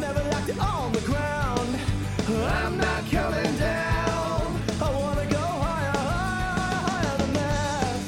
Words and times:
Never 0.00 0.22
liked 0.30 0.48
it 0.48 0.58
on 0.60 0.92
the 0.92 1.00
ground. 1.00 1.78
I'm 2.28 2.78
not 2.78 3.10
coming 3.10 3.56
down. 3.56 4.62
I 4.80 4.90
wanna 4.94 5.26
go 5.26 5.38
higher, 5.38 5.90
higher, 5.90 6.76
higher 6.86 7.18
than 7.18 7.32
this. 7.32 8.04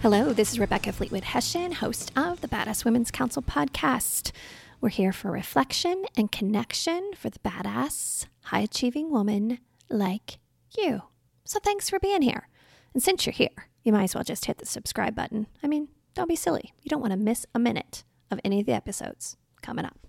Hello, 0.00 0.32
this 0.32 0.52
is 0.52 0.58
Rebecca 0.58 0.92
Fleetwood 0.92 1.24
Hessig, 1.24 1.74
host 1.74 2.10
of 2.16 2.40
the 2.40 2.48
Badass 2.48 2.84
Women's 2.86 3.10
Council 3.10 3.42
podcast. 3.42 4.32
We're 4.80 4.88
here 4.88 5.12
for 5.12 5.30
reflection 5.30 6.06
and 6.16 6.32
connection 6.32 7.10
for 7.14 7.28
the 7.28 7.38
badass, 7.40 8.26
high 8.44 8.60
achieving 8.60 9.10
woman 9.10 9.58
like 9.90 10.38
you. 10.78 11.02
So 11.44 11.60
thanks 11.62 11.90
for 11.90 11.98
being 11.98 12.22
here. 12.22 12.48
And 12.94 13.02
since 13.02 13.26
you're 13.26 13.34
here, 13.34 13.68
you 13.82 13.92
might 13.92 14.04
as 14.04 14.14
well 14.14 14.24
just 14.24 14.46
hit 14.46 14.58
the 14.58 14.66
subscribe 14.66 15.14
button. 15.14 15.46
I 15.62 15.66
mean, 15.66 15.88
don't 16.14 16.28
be 16.28 16.36
silly. 16.36 16.72
You 16.82 16.88
don't 16.88 17.00
want 17.00 17.12
to 17.12 17.16
miss 17.16 17.46
a 17.54 17.58
minute 17.58 18.04
of 18.30 18.40
any 18.44 18.60
of 18.60 18.66
the 18.66 18.72
episodes 18.72 19.36
coming 19.62 19.84
up. 19.84 20.06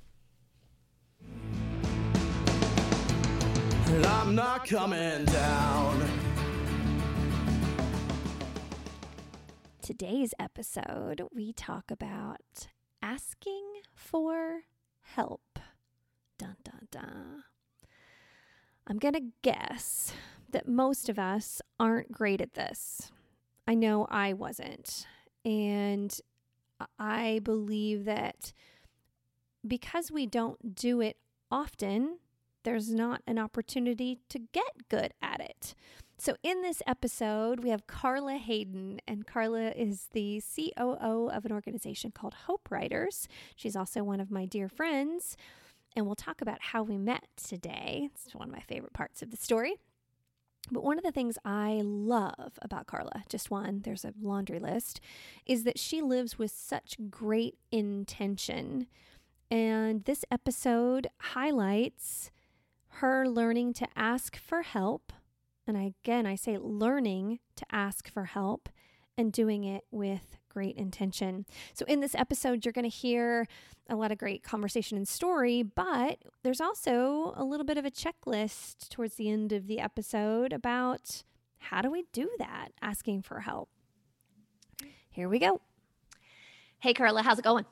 And 3.85 4.05
I'm 4.05 4.35
not 4.35 4.65
coming 4.65 5.25
down. 5.25 6.09
Today's 9.81 10.33
episode, 10.39 11.23
we 11.33 11.51
talk 11.51 11.91
about 11.91 12.67
asking 13.01 13.65
for 13.93 14.61
help. 15.01 15.59
Dun 16.37 16.55
dun 16.63 16.87
dun. 16.89 17.43
I'm 18.87 18.99
going 18.99 19.13
to 19.13 19.31
guess 19.41 20.13
that 20.49 20.67
most 20.67 21.09
of 21.09 21.19
us 21.19 21.61
aren't 21.79 22.11
great 22.11 22.41
at 22.41 22.53
this. 22.53 23.11
I 23.71 23.73
know 23.73 24.05
I 24.09 24.33
wasn't. 24.33 25.07
And 25.45 26.13
I 26.99 27.39
believe 27.41 28.03
that 28.03 28.51
because 29.65 30.11
we 30.11 30.25
don't 30.25 30.75
do 30.75 30.99
it 30.99 31.15
often, 31.49 32.17
there's 32.65 32.91
not 32.91 33.21
an 33.25 33.39
opportunity 33.39 34.19
to 34.27 34.39
get 34.39 34.89
good 34.89 35.13
at 35.21 35.39
it. 35.39 35.73
So, 36.17 36.35
in 36.43 36.61
this 36.61 36.81
episode, 36.85 37.63
we 37.63 37.69
have 37.69 37.87
Carla 37.87 38.33
Hayden, 38.33 38.99
and 39.07 39.25
Carla 39.25 39.69
is 39.69 40.09
the 40.11 40.43
COO 40.53 41.29
of 41.29 41.45
an 41.45 41.53
organization 41.53 42.11
called 42.11 42.33
Hope 42.47 42.69
Writers. 42.69 43.29
She's 43.55 43.77
also 43.77 44.03
one 44.03 44.19
of 44.19 44.29
my 44.29 44.45
dear 44.45 44.67
friends, 44.67 45.37
and 45.95 46.05
we'll 46.05 46.15
talk 46.15 46.41
about 46.41 46.61
how 46.61 46.83
we 46.83 46.97
met 46.97 47.23
today. 47.41 48.09
It's 48.13 48.35
one 48.35 48.49
of 48.49 48.53
my 48.53 48.59
favorite 48.59 48.93
parts 48.93 49.21
of 49.21 49.31
the 49.31 49.37
story. 49.37 49.77
But 50.69 50.83
one 50.83 50.97
of 50.97 51.03
the 51.03 51.11
things 51.11 51.37
I 51.43 51.81
love 51.83 52.59
about 52.61 52.87
Carla, 52.87 53.23
just 53.27 53.49
one, 53.49 53.81
there's 53.83 54.05
a 54.05 54.13
laundry 54.21 54.59
list, 54.59 55.01
is 55.45 55.63
that 55.63 55.79
she 55.79 56.01
lives 56.01 56.37
with 56.37 56.51
such 56.51 56.97
great 57.09 57.57
intention. 57.71 58.87
And 59.49 60.05
this 60.05 60.23
episode 60.31 61.07
highlights 61.19 62.31
her 62.95 63.27
learning 63.27 63.73
to 63.73 63.87
ask 63.95 64.37
for 64.37 64.61
help. 64.61 65.11
And 65.67 65.75
again, 65.75 66.25
I 66.25 66.35
say 66.35 66.57
learning 66.57 67.39
to 67.55 67.65
ask 67.71 68.09
for 68.09 68.25
help 68.25 68.69
and 69.17 69.31
doing 69.31 69.63
it 69.63 69.83
with 69.91 70.37
great 70.51 70.75
intention. 70.75 71.45
So, 71.73 71.85
in 71.87 72.01
this 72.01 72.15
episode, 72.15 72.65
you're 72.65 72.73
going 72.73 72.89
to 72.89 72.95
hear 72.95 73.47
a 73.89 73.95
lot 73.95 74.11
of 74.11 74.17
great 74.17 74.43
conversation 74.43 74.97
and 74.97 75.07
story, 75.07 75.63
but 75.63 76.19
there's 76.43 76.61
also 76.61 77.33
a 77.37 77.43
little 77.43 77.65
bit 77.65 77.77
of 77.77 77.85
a 77.85 77.91
checklist 77.91 78.89
towards 78.89 79.15
the 79.15 79.29
end 79.29 79.53
of 79.53 79.67
the 79.67 79.79
episode 79.79 80.51
about 80.51 81.23
how 81.59 81.81
do 81.81 81.89
we 81.89 82.05
do 82.11 82.29
that, 82.39 82.69
asking 82.81 83.21
for 83.21 83.39
help. 83.41 83.69
Here 85.09 85.29
we 85.29 85.39
go. 85.39 85.61
Hey, 86.79 86.93
Carla, 86.93 87.21
how's 87.21 87.39
it 87.39 87.43
going? 87.43 87.65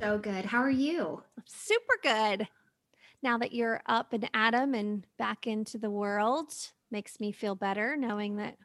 So 0.00 0.18
good. 0.18 0.46
How 0.46 0.58
are 0.58 0.70
you? 0.70 1.22
Super 1.44 1.98
good. 2.02 2.48
Now 3.22 3.38
that 3.38 3.52
you're 3.52 3.82
up 3.86 4.12
and 4.12 4.28
Adam 4.34 4.74
and 4.74 5.06
back 5.18 5.46
into 5.46 5.78
the 5.78 5.90
world, 5.90 6.52
makes 6.90 7.20
me 7.20 7.30
feel 7.30 7.54
better 7.54 7.96
knowing 7.96 8.36
that 8.36 8.56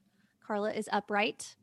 Carla 0.45 0.72
is 0.72 0.89
upright. 0.91 1.56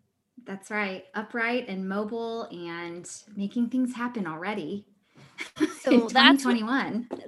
That's 0.46 0.70
right. 0.70 1.04
Upright 1.14 1.68
and 1.68 1.88
mobile 1.88 2.44
and 2.50 3.08
making 3.36 3.70
things 3.70 3.94
happen 3.94 4.26
already. 4.26 4.84
So 5.80 5.90
that's 6.08 6.44
what- 6.44 6.56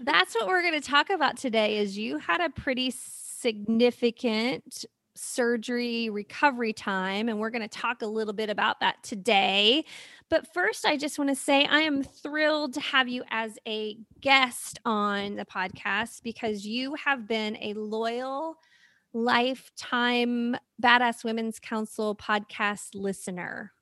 That's 0.02 0.34
what 0.34 0.46
we're 0.46 0.62
going 0.62 0.80
to 0.80 0.86
talk 0.86 1.10
about 1.10 1.36
today 1.36 1.78
is 1.78 1.96
you 1.98 2.18
had 2.18 2.40
a 2.40 2.50
pretty 2.50 2.90
significant 2.90 4.84
surgery 5.14 6.10
recovery 6.10 6.74
time 6.74 7.28
and 7.28 7.38
we're 7.40 7.48
going 7.50 7.62
to 7.62 7.68
talk 7.68 8.02
a 8.02 8.06
little 8.06 8.34
bit 8.34 8.50
about 8.50 8.80
that 8.80 9.02
today. 9.02 9.84
But 10.28 10.52
first 10.52 10.84
I 10.84 10.96
just 10.96 11.18
want 11.18 11.30
to 11.30 11.36
say 11.36 11.64
I 11.64 11.80
am 11.80 12.02
thrilled 12.02 12.74
to 12.74 12.80
have 12.80 13.08
you 13.08 13.22
as 13.30 13.58
a 13.66 13.96
guest 14.20 14.78
on 14.84 15.36
the 15.36 15.46
podcast 15.46 16.22
because 16.22 16.66
you 16.66 16.94
have 16.96 17.26
been 17.26 17.56
a 17.62 17.72
loyal 17.74 18.58
lifetime 19.16 20.56
Badass 20.82 21.24
Women's 21.24 21.58
Council 21.58 22.14
podcast 22.14 22.94
listener. 22.94 23.72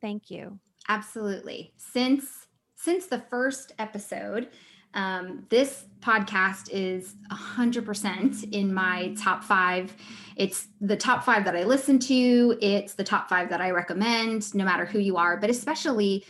Thank 0.00 0.28
you. 0.30 0.58
Absolutely. 0.88 1.72
Since 1.76 2.48
since 2.74 3.06
the 3.06 3.20
first 3.30 3.72
episode, 3.78 4.48
um, 4.92 5.46
this 5.48 5.86
podcast 6.00 6.68
is 6.70 7.14
100% 7.32 8.52
in 8.52 8.72
my 8.72 9.14
top 9.18 9.42
five. 9.42 9.94
It's 10.36 10.68
the 10.80 10.96
top 10.96 11.24
five 11.24 11.44
that 11.46 11.56
I 11.56 11.64
listen 11.64 11.98
to. 12.00 12.58
It's 12.60 12.94
the 12.94 13.04
top 13.04 13.28
five 13.28 13.48
that 13.48 13.60
I 13.60 13.70
recommend, 13.70 14.54
no 14.54 14.64
matter 14.64 14.84
who 14.84 14.98
you 14.98 15.16
are, 15.16 15.38
but 15.38 15.48
especially 15.48 16.24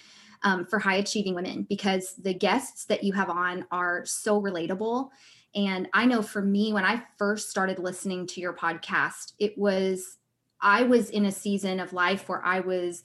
um, 0.45 0.67
for 0.67 0.79
high 0.79 0.97
achieving 0.97 1.35
women, 1.35 1.67
because 1.69 2.15
the 2.15 2.33
guests 2.33 2.85
that 2.85 3.03
you 3.03 3.13
have 3.13 3.29
on 3.29 3.67
are 3.71 4.05
so 4.07 4.41
relatable. 4.41 5.11
And 5.57 5.89
I 5.95 6.05
know 6.05 6.21
for 6.21 6.43
me, 6.43 6.73
when 6.73 6.85
I 6.85 7.03
first 7.17 7.51
started 7.51 7.79
listening 7.79 8.27
to 8.29 8.41
your 8.41 8.53
podcast, 8.53 9.33
it 9.39 9.57
was, 9.57 10.19
I 10.61 10.83
was 10.83 11.09
in 11.09 11.25
a 11.25 11.33
season 11.33 11.81
of 11.81 11.95
life 11.95 12.29
where 12.29 12.45
I 12.45 12.61
was 12.61 13.03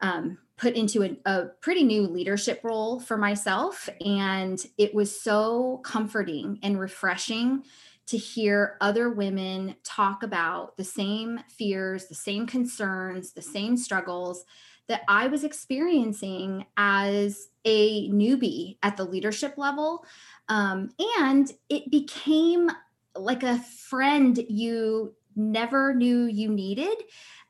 um, 0.00 0.38
put 0.56 0.74
into 0.74 1.02
a, 1.02 1.16
a 1.30 1.46
pretty 1.60 1.84
new 1.84 2.02
leadership 2.02 2.60
role 2.64 2.98
for 2.98 3.18
myself. 3.18 3.90
And 4.04 4.58
it 4.78 4.94
was 4.94 5.20
so 5.20 5.80
comforting 5.84 6.58
and 6.62 6.80
refreshing 6.80 7.64
to 8.06 8.16
hear 8.16 8.76
other 8.80 9.10
women 9.10 9.76
talk 9.84 10.22
about 10.22 10.76
the 10.76 10.84
same 10.84 11.40
fears, 11.48 12.06
the 12.06 12.14
same 12.14 12.46
concerns, 12.46 13.32
the 13.32 13.42
same 13.42 13.76
struggles 13.76 14.44
that 14.88 15.02
I 15.08 15.28
was 15.28 15.44
experiencing 15.44 16.66
as 16.76 17.48
a 17.64 18.10
newbie 18.10 18.78
at 18.82 18.96
the 18.96 19.04
leadership 19.04 19.56
level. 19.56 20.04
Um, 20.48 20.90
and 21.18 21.50
it 21.68 21.90
became 21.90 22.70
like 23.14 23.42
a 23.42 23.58
friend 23.58 24.38
you 24.48 25.14
never 25.36 25.94
knew 25.94 26.24
you 26.24 26.50
needed. 26.50 26.96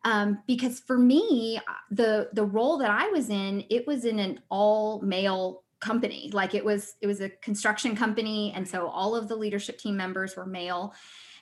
Um, 0.05 0.43
because 0.49 0.81
for 0.81 0.99
me 0.99 1.61
the 1.93 2.29
the 2.33 2.45
role 2.45 2.77
that 2.79 2.91
i 2.91 3.07
was 3.11 3.31
in 3.31 3.63
it 3.71 3.87
was 3.87 4.05
in 4.05 4.19
an 4.19 4.41
all 4.49 5.01
male 5.01 5.63
company. 5.83 6.31
Like 6.33 6.55
it 6.55 6.65
was 6.65 6.95
it 7.03 7.07
was 7.07 7.21
a 7.21 7.29
construction 7.29 7.95
company. 7.95 8.53
And 8.57 8.67
so 8.67 8.87
all 8.87 9.15
of 9.15 9.29
the 9.29 9.37
leadership 9.37 9.79
team 9.79 9.97
members 9.97 10.35
were 10.37 10.47
male. 10.47 10.95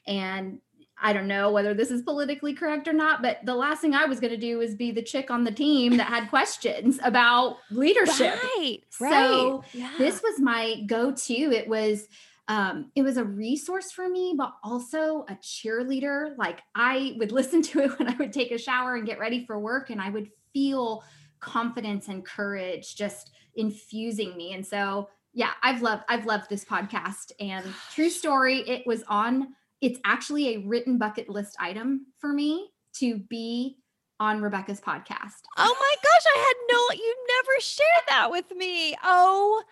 And 0.06 0.58
i 1.02 1.12
don't 1.12 1.28
know 1.28 1.50
whether 1.50 1.74
this 1.74 1.90
is 1.90 2.02
politically 2.02 2.54
correct 2.54 2.88
or 2.88 2.92
not 2.92 3.22
but 3.22 3.38
the 3.44 3.54
last 3.54 3.80
thing 3.80 3.94
i 3.94 4.04
was 4.04 4.20
going 4.20 4.32
to 4.32 4.36
do 4.36 4.58
was 4.58 4.74
be 4.74 4.90
the 4.90 5.02
chick 5.02 5.30
on 5.30 5.44
the 5.44 5.52
team 5.52 5.96
that 5.96 6.06
had 6.06 6.28
questions 6.28 6.98
about 7.02 7.56
leadership 7.70 8.38
Right. 8.42 8.82
Right. 9.00 9.10
So 9.10 9.64
yeah. 9.72 9.92
this 9.98 10.22
was 10.22 10.40
my 10.40 10.82
go-to 10.86 11.32
it 11.32 11.68
was 11.68 12.08
um, 12.48 12.90
it 12.96 13.02
was 13.02 13.16
a 13.16 13.24
resource 13.24 13.92
for 13.92 14.08
me 14.08 14.34
but 14.36 14.52
also 14.64 15.24
a 15.28 15.34
cheerleader 15.36 16.36
like 16.36 16.60
i 16.74 17.14
would 17.18 17.32
listen 17.40 17.62
to 17.62 17.80
it 17.80 17.98
when 17.98 18.08
i 18.08 18.16
would 18.16 18.32
take 18.32 18.50
a 18.50 18.58
shower 18.58 18.96
and 18.96 19.06
get 19.06 19.18
ready 19.18 19.46
for 19.46 19.58
work 19.58 19.90
and 19.90 20.00
i 20.00 20.10
would 20.10 20.28
feel 20.52 21.04
confidence 21.38 22.08
and 22.08 22.24
courage 22.24 22.96
just 22.96 23.30
infusing 23.54 24.36
me 24.36 24.52
and 24.52 24.66
so 24.66 25.08
yeah 25.32 25.52
i've 25.62 25.80
loved 25.80 26.02
i've 26.08 26.26
loved 26.26 26.48
this 26.50 26.64
podcast 26.64 27.32
and 27.40 27.64
true 27.92 28.10
story 28.10 28.58
it 28.68 28.86
was 28.86 29.02
on 29.08 29.54
it's 29.80 29.98
actually 30.04 30.54
a 30.54 30.58
written 30.58 30.98
bucket 30.98 31.28
list 31.28 31.56
item 31.58 32.06
for 32.18 32.32
me 32.32 32.70
to 32.94 33.18
be 33.18 33.76
on 34.18 34.40
rebecca's 34.40 34.80
podcast 34.80 35.42
Oh 35.56 35.76
my 35.78 35.94
gosh, 36.02 36.32
I 36.34 36.38
had 36.38 36.54
no, 36.70 37.02
you 37.02 37.16
never 37.28 37.60
shared 37.60 37.88
that 38.08 38.30
with 38.30 38.50
me. 38.56 38.96
Oh 39.02 39.62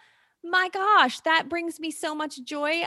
my 0.45 0.69
gosh, 0.73 1.21
that 1.21 1.49
brings 1.49 1.81
me 1.81 1.91
so 1.91 2.15
much 2.15 2.43
joy. 2.45 2.85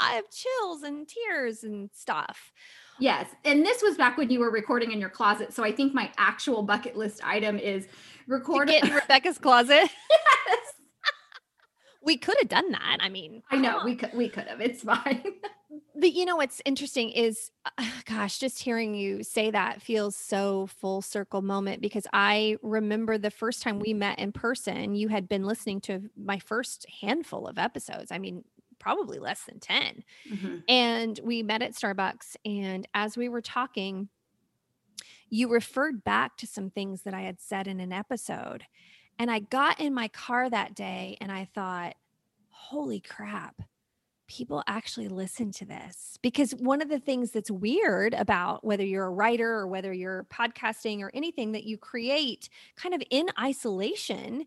I 0.00 0.12
have 0.12 0.24
chills 0.30 0.82
and 0.82 1.06
tears 1.08 1.62
and 1.62 1.90
stuff. 1.92 2.52
Yes. 2.98 3.28
And 3.44 3.64
this 3.64 3.82
was 3.82 3.96
back 3.96 4.16
when 4.16 4.30
you 4.30 4.40
were 4.40 4.50
recording 4.50 4.92
in 4.92 5.00
your 5.00 5.10
closet. 5.10 5.52
So 5.52 5.64
I 5.64 5.72
think 5.72 5.94
my 5.94 6.10
actual 6.16 6.62
bucket 6.62 6.96
list 6.96 7.20
item 7.24 7.58
is 7.58 7.88
record 8.26 8.70
in 8.70 8.82
Rebecca's 8.94 9.38
closet. 9.38 9.88
We 12.04 12.16
could 12.16 12.36
have 12.40 12.48
done 12.48 12.70
that. 12.72 12.98
I 13.00 13.08
mean, 13.08 13.42
I 13.50 13.56
know 13.56 13.78
on. 13.78 13.84
we 13.84 13.96
could 13.96 14.12
we 14.14 14.28
could 14.28 14.46
have. 14.46 14.60
It's 14.60 14.82
fine. 14.84 15.22
But 15.96 16.12
you 16.12 16.24
know 16.24 16.36
what's 16.36 16.60
interesting 16.64 17.10
is, 17.10 17.50
uh, 17.78 17.84
gosh, 18.04 18.38
just 18.38 18.60
hearing 18.60 18.94
you 18.94 19.22
say 19.22 19.50
that 19.50 19.80
feels 19.80 20.14
so 20.16 20.66
full 20.66 21.02
circle 21.02 21.40
moment 21.42 21.80
because 21.80 22.06
I 22.12 22.58
remember 22.62 23.16
the 23.16 23.30
first 23.30 23.62
time 23.62 23.78
we 23.78 23.94
met 23.94 24.18
in 24.18 24.32
person, 24.32 24.94
you 24.96 25.08
had 25.08 25.28
been 25.28 25.44
listening 25.44 25.80
to 25.82 26.02
my 26.16 26.38
first 26.40 26.84
handful 27.00 27.46
of 27.46 27.58
episodes. 27.58 28.10
I 28.12 28.18
mean, 28.18 28.44
probably 28.80 29.18
less 29.18 29.42
than 29.44 29.60
10. 29.60 30.04
Mhm. 30.30 30.62
And 30.68 31.20
we 31.22 31.42
met 31.42 31.62
at 31.62 31.72
Starbucks. 31.72 32.36
And 32.44 32.86
as 32.92 33.16
we 33.16 33.28
were 33.28 33.40
talking, 33.40 34.08
you 35.30 35.48
referred 35.48 36.04
back 36.04 36.36
to 36.38 36.46
some 36.46 36.70
things 36.70 37.02
that 37.02 37.14
I 37.14 37.22
had 37.22 37.40
said 37.40 37.66
in 37.66 37.80
an 37.80 37.92
episode. 37.92 38.64
And 39.18 39.30
I 39.30 39.40
got 39.40 39.80
in 39.80 39.94
my 39.94 40.08
car 40.08 40.50
that 40.50 40.74
day 40.74 41.16
and 41.20 41.30
I 41.30 41.48
thought, 41.54 41.94
holy 42.48 43.00
crap, 43.00 43.62
people 44.26 44.62
actually 44.66 45.08
listen 45.08 45.52
to 45.52 45.64
this. 45.64 46.18
Because 46.22 46.52
one 46.52 46.80
of 46.82 46.88
the 46.88 46.98
things 46.98 47.30
that's 47.30 47.50
weird 47.50 48.14
about 48.14 48.64
whether 48.64 48.84
you're 48.84 49.06
a 49.06 49.10
writer 49.10 49.50
or 49.50 49.66
whether 49.66 49.92
you're 49.92 50.26
podcasting 50.32 51.00
or 51.00 51.10
anything 51.14 51.52
that 51.52 51.64
you 51.64 51.76
create 51.76 52.48
kind 52.76 52.94
of 52.94 53.02
in 53.10 53.28
isolation 53.38 54.46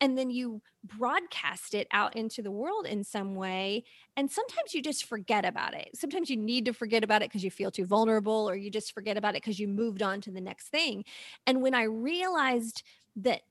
and 0.00 0.18
then 0.18 0.30
you 0.30 0.60
broadcast 0.82 1.72
it 1.72 1.86
out 1.92 2.14
into 2.16 2.42
the 2.42 2.50
world 2.50 2.84
in 2.84 3.02
some 3.04 3.34
way 3.34 3.84
and 4.16 4.30
sometimes 4.30 4.74
you 4.74 4.82
just 4.82 5.06
forget 5.06 5.44
about 5.44 5.72
it 5.72 5.88
sometimes 5.94 6.28
you 6.28 6.36
need 6.36 6.64
to 6.64 6.72
forget 6.72 7.04
about 7.04 7.22
it 7.22 7.30
because 7.30 7.44
you 7.44 7.50
feel 7.50 7.70
too 7.70 7.86
vulnerable 7.86 8.48
or 8.48 8.56
you 8.56 8.70
just 8.70 8.92
forget 8.92 9.16
about 9.16 9.34
it 9.34 9.42
because 9.42 9.58
you 9.58 9.68
moved 9.68 10.02
on 10.02 10.20
to 10.20 10.30
the 10.30 10.40
next 10.40 10.68
thing 10.68 11.04
and 11.46 11.62
when 11.62 11.74
i 11.74 11.84
realized 11.84 12.82
that 13.16 13.42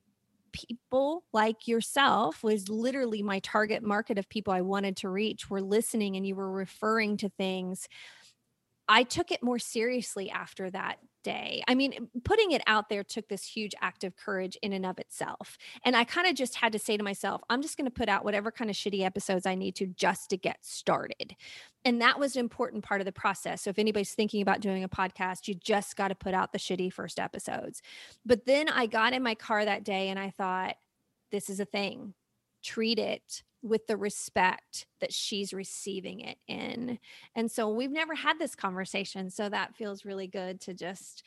people 0.53 1.23
like 1.33 1.67
yourself 1.67 2.43
was 2.43 2.69
literally 2.69 3.21
my 3.21 3.39
target 3.39 3.83
market 3.83 4.17
of 4.17 4.29
people 4.29 4.53
i 4.53 4.61
wanted 4.61 4.95
to 4.95 5.09
reach 5.09 5.49
were 5.49 5.61
listening 5.61 6.15
and 6.15 6.25
you 6.25 6.35
were 6.35 6.51
referring 6.51 7.17
to 7.17 7.29
things. 7.29 7.87
I 8.87 9.03
took 9.03 9.31
it 9.31 9.43
more 9.43 9.59
seriously 9.59 10.29
after 10.29 10.69
that 10.71 10.97
day. 11.23 11.63
I 11.67 11.75
mean, 11.75 12.09
putting 12.23 12.51
it 12.51 12.61
out 12.67 12.89
there 12.89 13.03
took 13.03 13.27
this 13.27 13.43
huge 13.45 13.73
act 13.81 14.03
of 14.03 14.15
courage 14.15 14.57
in 14.61 14.73
and 14.73 14.85
of 14.85 14.99
itself. 14.99 15.57
And 15.83 15.95
I 15.95 16.03
kind 16.03 16.27
of 16.27 16.35
just 16.35 16.55
had 16.55 16.73
to 16.73 16.79
say 16.79 16.97
to 16.97 17.03
myself, 17.03 17.41
I'm 17.49 17.61
just 17.61 17.77
going 17.77 17.85
to 17.85 17.91
put 17.91 18.09
out 18.09 18.23
whatever 18.23 18.51
kind 18.51 18.69
of 18.69 18.75
shitty 18.75 19.01
episodes 19.01 19.45
I 19.45 19.55
need 19.55 19.75
to 19.75 19.87
just 19.87 20.29
to 20.29 20.37
get 20.37 20.57
started. 20.61 21.35
And 21.85 22.01
that 22.01 22.19
was 22.19 22.35
an 22.35 22.39
important 22.39 22.83
part 22.83 23.01
of 23.01 23.05
the 23.05 23.11
process. 23.11 23.63
So 23.63 23.69
if 23.69 23.79
anybody's 23.79 24.13
thinking 24.13 24.41
about 24.41 24.61
doing 24.61 24.83
a 24.83 24.89
podcast, 24.89 25.47
you 25.47 25.55
just 25.55 25.95
got 25.95 26.09
to 26.09 26.15
put 26.15 26.33
out 26.33 26.51
the 26.51 26.59
shitty 26.59 26.93
first 26.93 27.19
episodes. 27.19 27.81
But 28.25 28.45
then 28.45 28.69
I 28.69 28.85
got 28.85 29.13
in 29.13 29.23
my 29.23 29.35
car 29.35 29.65
that 29.65 29.83
day 29.83 30.09
and 30.09 30.19
I 30.19 30.29
thought, 30.29 30.75
this 31.31 31.49
is 31.49 31.59
a 31.59 31.65
thing. 31.65 32.13
Treat 32.63 32.99
it 32.99 33.43
with 33.61 33.87
the 33.87 33.97
respect 33.97 34.87
that 34.99 35.13
she's 35.13 35.53
receiving 35.53 36.19
it 36.19 36.37
in. 36.47 36.99
And 37.35 37.49
so 37.49 37.69
we've 37.69 37.91
never 37.91 38.13
had 38.13 38.37
this 38.37 38.55
conversation. 38.55 39.29
So 39.29 39.47
that 39.49 39.75
feels 39.75 40.05
really 40.05 40.27
good 40.27 40.59
to 40.61 40.73
just 40.73 41.23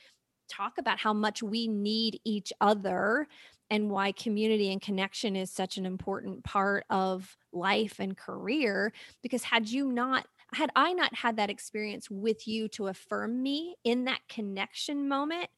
talk 0.48 0.78
about 0.78 0.98
how 0.98 1.12
much 1.12 1.42
we 1.42 1.66
need 1.66 2.20
each 2.24 2.52
other 2.60 3.26
and 3.70 3.90
why 3.90 4.12
community 4.12 4.70
and 4.70 4.80
connection 4.80 5.34
is 5.34 5.50
such 5.50 5.76
an 5.76 5.86
important 5.86 6.44
part 6.44 6.84
of 6.88 7.36
life 7.52 7.98
and 7.98 8.16
career. 8.16 8.92
Because 9.22 9.42
had 9.42 9.68
you 9.68 9.90
not, 9.90 10.26
had 10.52 10.70
I 10.76 10.92
not 10.92 11.14
had 11.14 11.36
that 11.38 11.50
experience 11.50 12.08
with 12.10 12.46
you 12.46 12.68
to 12.68 12.86
affirm 12.86 13.42
me 13.42 13.76
in 13.82 14.04
that 14.04 14.20
connection 14.28 15.08
moment, 15.08 15.48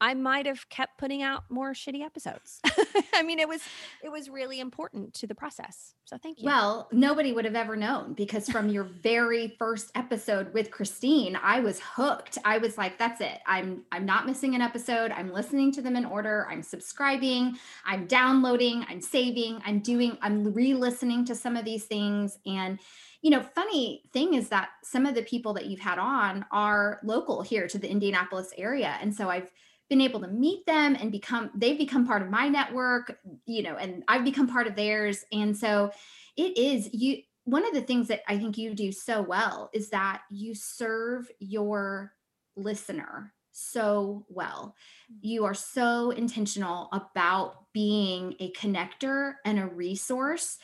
I 0.00 0.14
might 0.14 0.46
have 0.46 0.68
kept 0.68 0.98
putting 0.98 1.22
out 1.22 1.44
more 1.48 1.72
shitty 1.72 2.02
episodes. 2.02 2.60
I 3.14 3.22
mean, 3.22 3.38
it 3.38 3.48
was 3.48 3.62
it 4.02 4.10
was 4.10 4.28
really 4.28 4.60
important 4.60 5.14
to 5.14 5.26
the 5.26 5.34
process. 5.34 5.94
So 6.04 6.18
thank 6.18 6.40
you. 6.40 6.46
Well, 6.46 6.88
nobody 6.92 7.32
would 7.32 7.44
have 7.44 7.54
ever 7.54 7.76
known 7.76 8.12
because 8.14 8.48
from 8.48 8.68
your 8.68 8.84
very 8.84 9.54
first 9.58 9.90
episode 9.94 10.52
with 10.52 10.70
Christine, 10.70 11.38
I 11.42 11.60
was 11.60 11.80
hooked. 11.80 12.38
I 12.44 12.58
was 12.58 12.76
like, 12.76 12.98
that's 12.98 13.20
it. 13.20 13.38
I'm 13.46 13.82
I'm 13.92 14.04
not 14.04 14.26
missing 14.26 14.54
an 14.54 14.60
episode. 14.60 15.12
I'm 15.12 15.32
listening 15.32 15.72
to 15.72 15.82
them 15.82 15.96
in 15.96 16.04
order. 16.04 16.46
I'm 16.50 16.62
subscribing, 16.62 17.56
I'm 17.86 18.06
downloading, 18.06 18.84
I'm 18.88 19.00
saving, 19.00 19.62
I'm 19.64 19.80
doing 19.80 20.18
I'm 20.20 20.52
re-listening 20.52 21.24
to 21.26 21.34
some 21.34 21.56
of 21.56 21.64
these 21.64 21.84
things 21.84 22.38
and 22.46 22.78
you 23.22 23.30
know, 23.30 23.40
funny 23.40 24.02
thing 24.12 24.34
is 24.34 24.50
that 24.50 24.68
some 24.82 25.06
of 25.06 25.14
the 25.14 25.22
people 25.22 25.54
that 25.54 25.64
you've 25.64 25.80
had 25.80 25.98
on 25.98 26.44
are 26.50 27.00
local 27.02 27.40
here 27.40 27.66
to 27.66 27.78
the 27.78 27.90
Indianapolis 27.90 28.52
area. 28.58 28.98
And 29.00 29.14
so 29.14 29.30
I've 29.30 29.50
been 29.88 30.00
able 30.00 30.20
to 30.20 30.28
meet 30.28 30.64
them 30.66 30.96
and 30.98 31.12
become 31.12 31.50
they've 31.54 31.78
become 31.78 32.06
part 32.06 32.22
of 32.22 32.30
my 32.30 32.48
network 32.48 33.18
you 33.46 33.62
know 33.62 33.76
and 33.76 34.02
i've 34.08 34.24
become 34.24 34.46
part 34.48 34.66
of 34.66 34.76
theirs. 34.76 35.24
And 35.32 35.56
so 35.56 35.90
it 36.36 36.56
is 36.56 36.90
you 36.92 37.18
one 37.44 37.66
of 37.66 37.74
the 37.74 37.82
things 37.82 38.08
that 38.08 38.22
i 38.28 38.38
think 38.38 38.56
you 38.56 38.74
do 38.74 38.90
so 38.92 39.22
well 39.22 39.70
is 39.72 39.90
that 39.90 40.22
you 40.30 40.54
serve 40.54 41.30
your 41.38 42.12
listener 42.56 43.32
so 43.54 44.26
well. 44.28 44.74
Mm-hmm. 45.10 45.18
You 45.22 45.44
are 45.44 45.54
so 45.54 46.10
intentional 46.10 46.88
about 46.92 47.72
being 47.72 48.34
a 48.40 48.52
connector 48.52 49.34
and 49.44 49.58
a 49.58 49.66
resource. 49.66 50.58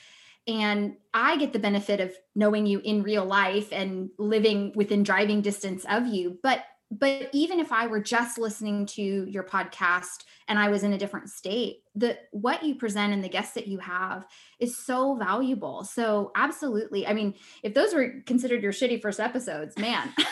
And 0.46 0.96
i 1.14 1.36
get 1.36 1.52
the 1.52 1.58
benefit 1.58 2.00
of 2.00 2.14
knowing 2.34 2.66
you 2.66 2.80
in 2.80 3.02
real 3.02 3.24
life 3.24 3.68
and 3.72 4.10
living 4.18 4.72
within 4.74 5.02
driving 5.02 5.42
distance 5.42 5.84
of 5.88 6.06
you 6.06 6.38
but 6.42 6.64
but 6.90 7.28
even 7.32 7.60
if 7.60 7.72
i 7.72 7.86
were 7.86 8.00
just 8.00 8.38
listening 8.38 8.86
to 8.86 9.26
your 9.28 9.44
podcast 9.44 10.24
and 10.48 10.58
i 10.58 10.68
was 10.68 10.82
in 10.82 10.92
a 10.92 10.98
different 10.98 11.28
state 11.28 11.82
the 11.94 12.18
what 12.32 12.62
you 12.62 12.74
present 12.74 13.12
and 13.12 13.22
the 13.22 13.28
guests 13.28 13.54
that 13.54 13.66
you 13.66 13.78
have 13.78 14.26
is 14.58 14.76
so 14.76 15.14
valuable 15.14 15.84
so 15.84 16.32
absolutely 16.36 17.06
i 17.06 17.12
mean 17.12 17.34
if 17.62 17.74
those 17.74 17.94
were 17.94 18.14
considered 18.26 18.62
your 18.62 18.72
shitty 18.72 19.00
first 19.00 19.20
episodes 19.20 19.76
man 19.78 20.12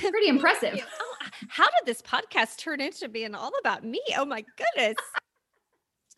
pretty 0.00 0.28
impressive 0.28 0.84
Oh, 1.00 1.16
how 1.48 1.64
did 1.64 1.86
this 1.86 2.02
podcast 2.02 2.58
turn 2.58 2.80
into 2.80 3.08
being 3.08 3.34
all 3.34 3.52
about 3.60 3.84
me? 3.84 4.00
Oh 4.16 4.24
my 4.24 4.44
goodness. 4.56 4.96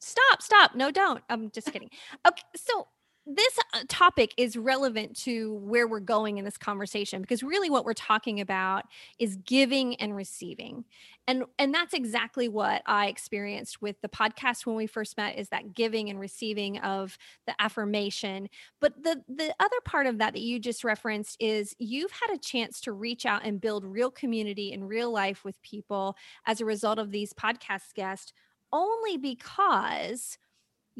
stop, 0.00 0.43
stop. 0.43 0.75
No, 0.75 0.90
don't. 0.90 1.22
I'm 1.28 1.50
just 1.50 1.72
kidding. 1.72 1.90
Okay, 2.26 2.43
so 2.56 2.88
this 3.28 3.58
uh, 3.75 3.82
topic 3.88 4.32
is 4.38 4.56
relevant 4.56 5.14
to 5.14 5.54
where 5.56 5.86
we're 5.86 6.00
going 6.00 6.38
in 6.38 6.44
this 6.44 6.56
conversation 6.56 7.20
because 7.20 7.42
really 7.42 7.69
what 7.69 7.84
we're 7.84 7.92
talking 7.92 8.40
about 8.40 8.84
is 9.19 9.36
giving 9.36 9.96
and 9.96 10.16
receiving. 10.16 10.84
And 11.26 11.44
and 11.58 11.75
that's 11.75 11.92
exactly 11.92 12.48
what 12.48 12.80
i 12.86 13.06
experienced 13.08 13.82
with 13.82 14.00
the 14.00 14.08
podcast 14.08 14.64
when 14.64 14.76
we 14.76 14.86
first 14.86 15.19
met 15.19 15.38
is 15.38 15.50
that 15.50 15.75
giving 15.75 16.08
and 16.08 16.19
receiving 16.19 16.78
of 16.78 17.19
the 17.46 17.54
affirmation. 17.60 18.48
But 18.80 19.02
the 19.02 19.22
the 19.28 19.54
other 19.60 19.76
part 19.84 20.06
of 20.06 20.19
that 20.19 20.32
that 20.32 20.40
you 20.40 20.58
just 20.58 20.84
referenced 20.84 21.36
is 21.38 21.74
you've 21.78 22.12
had 22.12 22.34
a 22.34 22.38
chance 22.38 22.81
to 22.82 22.92
reach 22.92 23.26
out 23.26 23.44
and 23.44 23.60
build 23.60 23.84
real 23.84 24.10
community 24.10 24.72
in 24.72 24.84
real 24.84 25.12
life 25.12 25.44
with 25.44 25.60
people 25.62 26.17
as 26.46 26.60
a 26.60 26.64
result 26.64 26.98
of 26.98 27.10
these 27.10 27.32
podcast 27.34 27.94
guests 27.94 28.32
only 28.72 29.17
because 29.17 30.38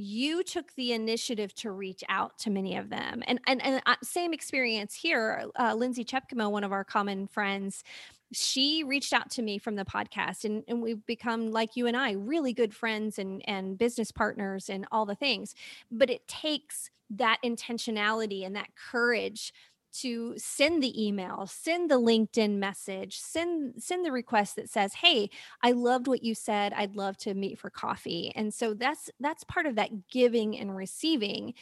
you 0.01 0.45
took 0.45 0.73
the 0.77 0.93
initiative 0.93 1.53
to 1.57 1.73
reach 1.73 2.05
out 2.09 2.39
to 2.39 2.51
many 2.51 2.77
of 2.77 2.89
them 2.89 3.21
and 3.27 3.41
and, 3.49 3.61
and 3.65 3.83
uh, 3.85 3.97
same 4.01 4.33
experience 4.33 4.95
here 4.95 5.45
uh, 5.59 5.75
lindsay 5.75 6.05
chepkema 6.05 6.49
one 6.49 6.63
of 6.63 6.71
our 6.71 6.85
common 6.85 7.27
friends 7.27 7.83
she 8.31 8.85
reached 8.85 9.13
out 9.13 9.29
to 9.29 9.43
me 9.43 9.59
from 9.59 9.75
the 9.75 9.85
podcast 9.85 10.45
and, 10.45 10.63
and 10.69 10.81
we've 10.81 11.05
become 11.07 11.51
like 11.51 11.75
you 11.75 11.89
and 11.89 11.97
i 11.97 12.13
really 12.13 12.53
good 12.53 12.73
friends 12.73 13.19
and 13.19 13.43
and 13.49 13.77
business 13.77 14.13
partners 14.13 14.71
and 14.71 14.87
all 14.93 15.05
the 15.05 15.17
things 15.17 15.57
but 15.91 16.09
it 16.09 16.27
takes 16.29 16.91
that 17.11 17.39
intentionality 17.45 18.47
and 18.47 18.55
that 18.55 18.69
courage 18.77 19.53
to 19.93 20.35
send 20.37 20.83
the 20.83 21.07
email 21.07 21.47
send 21.47 21.91
the 21.91 21.99
linkedin 21.99 22.57
message 22.59 23.19
send 23.19 23.83
send 23.83 24.05
the 24.05 24.13
request 24.13 24.57
that 24.57 24.69
says 24.69 24.93
hey 24.95 25.29
i 25.63 25.73
loved 25.73 26.07
what 26.07 26.23
you 26.23 26.35
said 26.35 26.73
i'd 26.75 26.97
love 26.97 27.17
to 27.17 27.35
meet 27.35 27.59
for 27.59 27.71
coffee. 27.71 28.33
And 28.35 28.53
so 28.53 28.75
that's 28.75 29.11
that's 29.21 29.45
part 29.45 29.67
of 29.67 29.77
that 29.77 30.09
giving 30.09 30.59
and 30.59 30.75
receiving. 30.75 31.55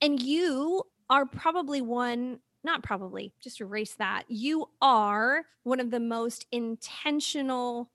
And 0.00 0.20
you 0.20 0.82
are 1.10 1.26
probably 1.26 1.80
one 1.80 2.40
not 2.64 2.82
probably 2.82 3.32
just 3.42 3.60
erase 3.60 3.94
that 3.96 4.24
you 4.28 4.66
are 4.80 5.44
one 5.64 5.80
of 5.80 5.90
the 5.90 6.00
most 6.00 6.46
intentional 6.50 7.90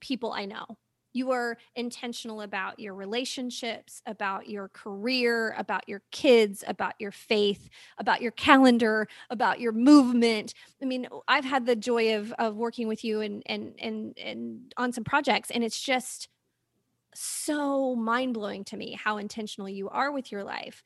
people 0.00 0.32
i 0.32 0.44
know 0.44 0.66
you 1.12 1.30
are 1.32 1.56
intentional 1.74 2.42
about 2.42 2.78
your 2.78 2.94
relationships, 2.94 4.02
about 4.06 4.48
your 4.48 4.68
career, 4.68 5.54
about 5.58 5.88
your 5.88 6.02
kids, 6.10 6.62
about 6.66 6.94
your 6.98 7.10
faith, 7.10 7.68
about 7.98 8.22
your 8.22 8.32
calendar, 8.32 9.08
about 9.28 9.60
your 9.60 9.72
movement. 9.72 10.54
I 10.80 10.84
mean, 10.84 11.08
I've 11.26 11.44
had 11.44 11.66
the 11.66 11.76
joy 11.76 12.16
of 12.16 12.32
of 12.38 12.56
working 12.56 12.88
with 12.88 13.04
you 13.04 13.20
and 13.20 13.42
and 13.46 13.74
and 13.78 14.18
and 14.18 14.74
on 14.76 14.92
some 14.92 15.04
projects 15.04 15.50
and 15.50 15.64
it's 15.64 15.80
just 15.80 16.28
so 17.14 17.96
mind-blowing 17.96 18.64
to 18.64 18.76
me 18.76 18.92
how 18.92 19.16
intentional 19.16 19.68
you 19.68 19.88
are 19.88 20.12
with 20.12 20.30
your 20.30 20.44
life. 20.44 20.82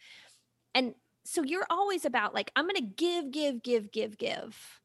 And 0.75 0.95
so 1.25 1.43
you're 1.43 1.66
always 1.69 2.04
about 2.04 2.35
like 2.35 2.50
I'm 2.57 2.64
going 2.64 2.76
to 2.76 2.81
give 2.83 3.31
give 3.31 3.62
give 3.62 3.90
give 3.93 4.19
give 4.19 4.81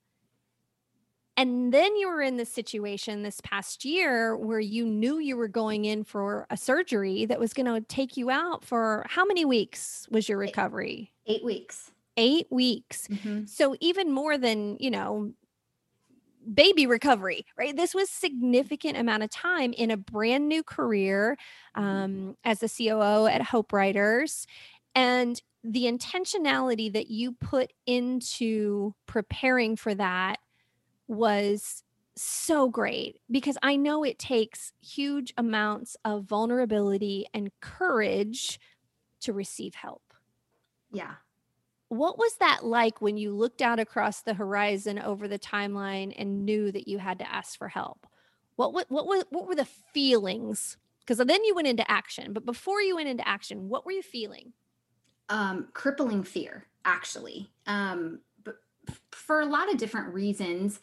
And 1.39 1.73
then 1.73 1.95
you 1.95 2.09
were 2.09 2.21
in 2.21 2.35
this 2.35 2.49
situation 2.49 3.23
this 3.23 3.39
past 3.39 3.85
year 3.85 4.35
where 4.35 4.59
you 4.59 4.85
knew 4.85 5.19
you 5.19 5.37
were 5.37 5.47
going 5.47 5.85
in 5.85 6.03
for 6.03 6.45
a 6.49 6.57
surgery 6.57 7.25
that 7.27 7.39
was 7.39 7.53
going 7.53 7.65
to 7.65 7.79
take 7.87 8.17
you 8.17 8.29
out 8.29 8.65
for 8.65 9.05
how 9.07 9.23
many 9.23 9.45
weeks 9.45 10.05
was 10.11 10.27
your 10.27 10.37
recovery? 10.37 11.13
Eight 11.27 11.45
weeks. 11.45 11.91
Eight 12.17 12.47
weeks. 12.51 13.07
Mhm. 13.07 13.47
So 13.47 13.77
even 13.79 14.11
more 14.11 14.37
than, 14.37 14.75
you 14.81 14.91
know, 14.91 15.33
baby 16.53 16.85
recovery, 16.85 17.45
right? 17.57 17.73
This 17.73 17.95
was 17.95 18.09
significant 18.09 18.97
amount 18.97 19.23
of 19.23 19.29
time 19.29 19.71
in 19.71 19.91
a 19.91 19.97
brand 19.97 20.49
new 20.49 20.61
career 20.61 21.37
um, 21.73 22.35
as 22.43 22.59
the 22.59 22.67
COO 22.67 23.27
at 23.27 23.41
Hope 23.43 23.71
Writers. 23.71 24.45
And 24.93 25.41
the 25.63 25.85
intentionality 25.85 26.91
that 26.91 27.09
you 27.09 27.31
put 27.31 27.71
into 27.85 28.93
preparing 29.05 29.77
for 29.77 29.95
that 29.95 30.39
was 31.09 31.83
so 32.15 32.69
great 32.69 33.19
because 33.29 33.57
I 33.61 33.75
know 33.75 34.03
it 34.03 34.19
takes 34.19 34.71
huge 34.81 35.33
amounts 35.37 35.97
of 36.05 36.23
vulnerability 36.23 37.25
and 37.33 37.51
courage 37.59 38.59
to 39.21 39.33
receive 39.33 39.75
help. 39.75 40.13
Yeah. 40.91 41.15
What 41.89 42.17
was 42.17 42.35
that 42.37 42.63
like 42.63 43.01
when 43.01 43.17
you 43.17 43.35
looked 43.35 43.61
out 43.61 43.79
across 43.79 44.21
the 44.21 44.33
horizon 44.33 44.99
over 44.99 45.27
the 45.27 45.39
timeline 45.39 46.13
and 46.17 46.45
knew 46.45 46.71
that 46.71 46.87
you 46.87 46.99
had 46.99 47.19
to 47.19 47.29
ask 47.29 47.57
for 47.57 47.67
help? 47.67 48.05
What 48.55 48.73
what 48.73 48.89
what 48.89 49.07
were, 49.07 49.23
what 49.29 49.47
were 49.47 49.55
the 49.55 49.65
feelings? 49.65 50.77
Because 50.99 51.17
then 51.17 51.43
you 51.43 51.55
went 51.55 51.67
into 51.67 51.89
action, 51.89 52.33
but 52.33 52.45
before 52.45 52.81
you 52.81 52.95
went 52.95 53.09
into 53.09 53.27
action, 53.27 53.67
what 53.69 53.85
were 53.85 53.91
you 53.91 54.03
feeling? 54.03 54.53
um, 55.29 55.67
crippling 55.73 56.23
fear, 56.23 56.65
actually, 56.85 57.49
um, 57.67 58.19
for 59.11 59.41
a 59.41 59.45
lot 59.45 59.71
of 59.71 59.77
different 59.77 60.13
reasons. 60.13 60.79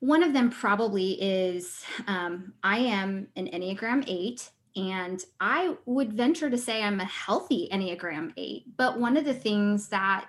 One 0.00 0.22
of 0.22 0.32
them 0.32 0.50
probably 0.50 1.12
is 1.22 1.84
um, 2.06 2.54
I 2.62 2.78
am 2.78 3.28
an 3.36 3.46
Enneagram 3.46 4.04
8, 4.06 4.50
and 4.74 5.24
I 5.40 5.76
would 5.86 6.12
venture 6.12 6.50
to 6.50 6.58
say 6.58 6.82
I'm 6.82 7.00
a 7.00 7.04
healthy 7.04 7.68
Enneagram 7.72 8.32
8. 8.36 8.76
But 8.76 8.98
one 8.98 9.16
of 9.16 9.24
the 9.24 9.34
things 9.34 9.88
that 9.90 10.26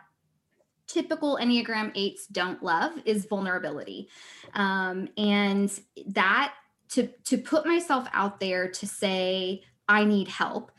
typical 0.88 1.39
Enneagram 1.41 1.95
8s 1.95 2.27
don't 2.31 2.62
love 2.62 2.91
is 3.05 3.25
vulnerability. 3.25 4.10
Um, 4.53 5.07
and 5.17 5.72
that 6.07 6.53
to, 6.89 7.07
to 7.25 7.38
put 7.38 7.65
myself 7.65 8.07
out 8.13 8.39
there 8.39 8.69
to 8.69 8.86
say, 8.86 9.63
I 9.88 10.05
need 10.05 10.27
help 10.27 10.72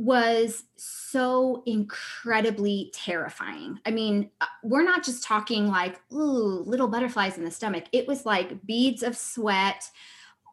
was 0.00 0.64
so 0.76 1.62
incredibly 1.66 2.90
terrifying. 2.94 3.78
I 3.84 3.90
mean, 3.90 4.30
uh, 4.40 4.46
we're 4.62 4.82
not 4.82 5.04
just 5.04 5.22
talking 5.22 5.66
like, 5.66 6.00
ooh, 6.10 6.64
little 6.64 6.88
butterflies 6.88 7.36
in 7.36 7.44
the 7.44 7.50
stomach. 7.50 7.84
It 7.92 8.08
was 8.08 8.24
like 8.24 8.64
beads 8.64 9.02
of 9.02 9.14
sweat. 9.14 9.84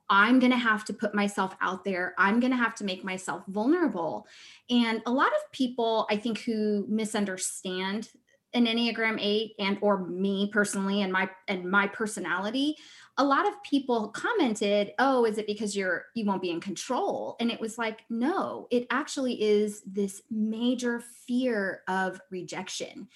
I'm 0.09 0.39
going 0.39 0.51
to 0.51 0.57
have 0.57 0.83
to 0.85 0.93
put 0.93 1.15
myself 1.15 1.55
out 1.61 1.85
there. 1.85 2.13
I'm 2.17 2.41
going 2.41 2.51
to 2.51 2.57
have 2.57 2.75
to 2.75 2.83
make 2.83 3.05
myself 3.05 3.43
vulnerable. 3.47 4.27
And 4.69 5.01
a 5.05 5.11
lot 5.11 5.27
of 5.27 5.51
people, 5.53 6.07
I 6.09 6.17
think, 6.17 6.39
who 6.39 6.85
misunderstand 6.89 8.09
an 8.53 8.65
Enneagram 8.65 9.17
8 9.17 9.53
and 9.59 9.77
or 9.79 10.05
me 10.07 10.49
personally 10.51 11.03
and 11.03 11.13
my 11.13 11.29
and 11.47 11.69
my 11.69 11.87
personality 11.87 12.75
a 13.17 13.25
lot 13.25 13.47
of 13.47 13.61
people 13.63 14.09
commented, 14.09 14.93
"Oh, 14.99 15.25
is 15.25 15.37
it 15.37 15.47
because 15.47 15.75
you're 15.75 16.05
you 16.13 16.25
won't 16.25 16.41
be 16.41 16.51
in 16.51 16.61
control?" 16.61 17.35
And 17.39 17.51
it 17.51 17.59
was 17.59 17.77
like, 17.77 18.05
"No, 18.09 18.67
it 18.69 18.85
actually 18.91 19.41
is 19.41 19.81
this 19.83 20.21
major 20.29 20.99
fear 20.99 21.83
of 21.87 22.21
rejection. 22.29 23.07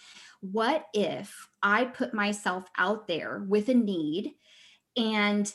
What 0.41 0.87
if 0.93 1.49
I 1.61 1.85
put 1.85 2.13
myself 2.13 2.65
out 2.77 3.07
there 3.07 3.45
with 3.47 3.69
a 3.69 3.75
need 3.75 4.33
and 4.97 5.53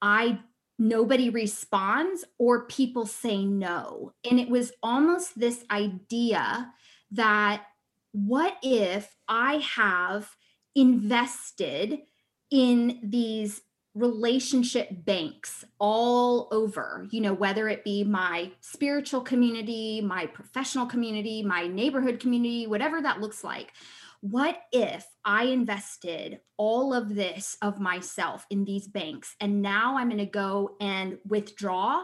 I 0.00 0.40
nobody 0.78 1.28
responds 1.30 2.24
or 2.38 2.66
people 2.66 3.04
say 3.04 3.44
no?" 3.44 4.12
And 4.28 4.38
it 4.38 4.48
was 4.48 4.72
almost 4.82 5.38
this 5.38 5.64
idea 5.70 6.72
that 7.10 7.66
what 8.12 8.56
if 8.62 9.16
I 9.28 9.56
have 9.58 10.36
invested 10.74 12.02
in 12.50 13.00
these 13.02 13.62
relationship 13.94 14.88
banks 15.04 15.64
all 15.78 16.48
over, 16.52 17.06
you 17.10 17.20
know, 17.20 17.32
whether 17.32 17.68
it 17.68 17.84
be 17.84 18.04
my 18.04 18.50
spiritual 18.60 19.20
community, 19.20 20.00
my 20.00 20.26
professional 20.26 20.86
community, 20.86 21.42
my 21.42 21.66
neighborhood 21.66 22.20
community, 22.20 22.66
whatever 22.66 23.00
that 23.02 23.20
looks 23.20 23.42
like. 23.42 23.72
What 24.20 24.60
if 24.72 25.06
I 25.24 25.44
invested 25.44 26.40
all 26.56 26.92
of 26.92 27.14
this 27.14 27.56
of 27.62 27.80
myself 27.80 28.46
in 28.50 28.64
these 28.64 28.88
banks 28.88 29.36
and 29.40 29.62
now 29.62 29.96
I'm 29.96 30.08
going 30.08 30.18
to 30.18 30.26
go 30.26 30.76
and 30.80 31.18
withdraw 31.26 32.02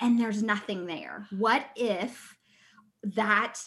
and 0.00 0.20
there's 0.20 0.42
nothing 0.42 0.86
there? 0.86 1.26
What 1.30 1.64
if 1.76 2.36
that 3.02 3.60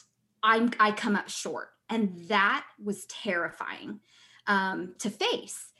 I'm 0.43 0.71
I 0.79 0.91
come 0.91 1.15
up 1.15 1.29
short? 1.29 1.69
And 1.89 2.27
that 2.27 2.65
was 2.83 3.05
terrifying 3.05 3.99
um, 4.47 4.95
to 4.99 5.09
face 5.09 5.71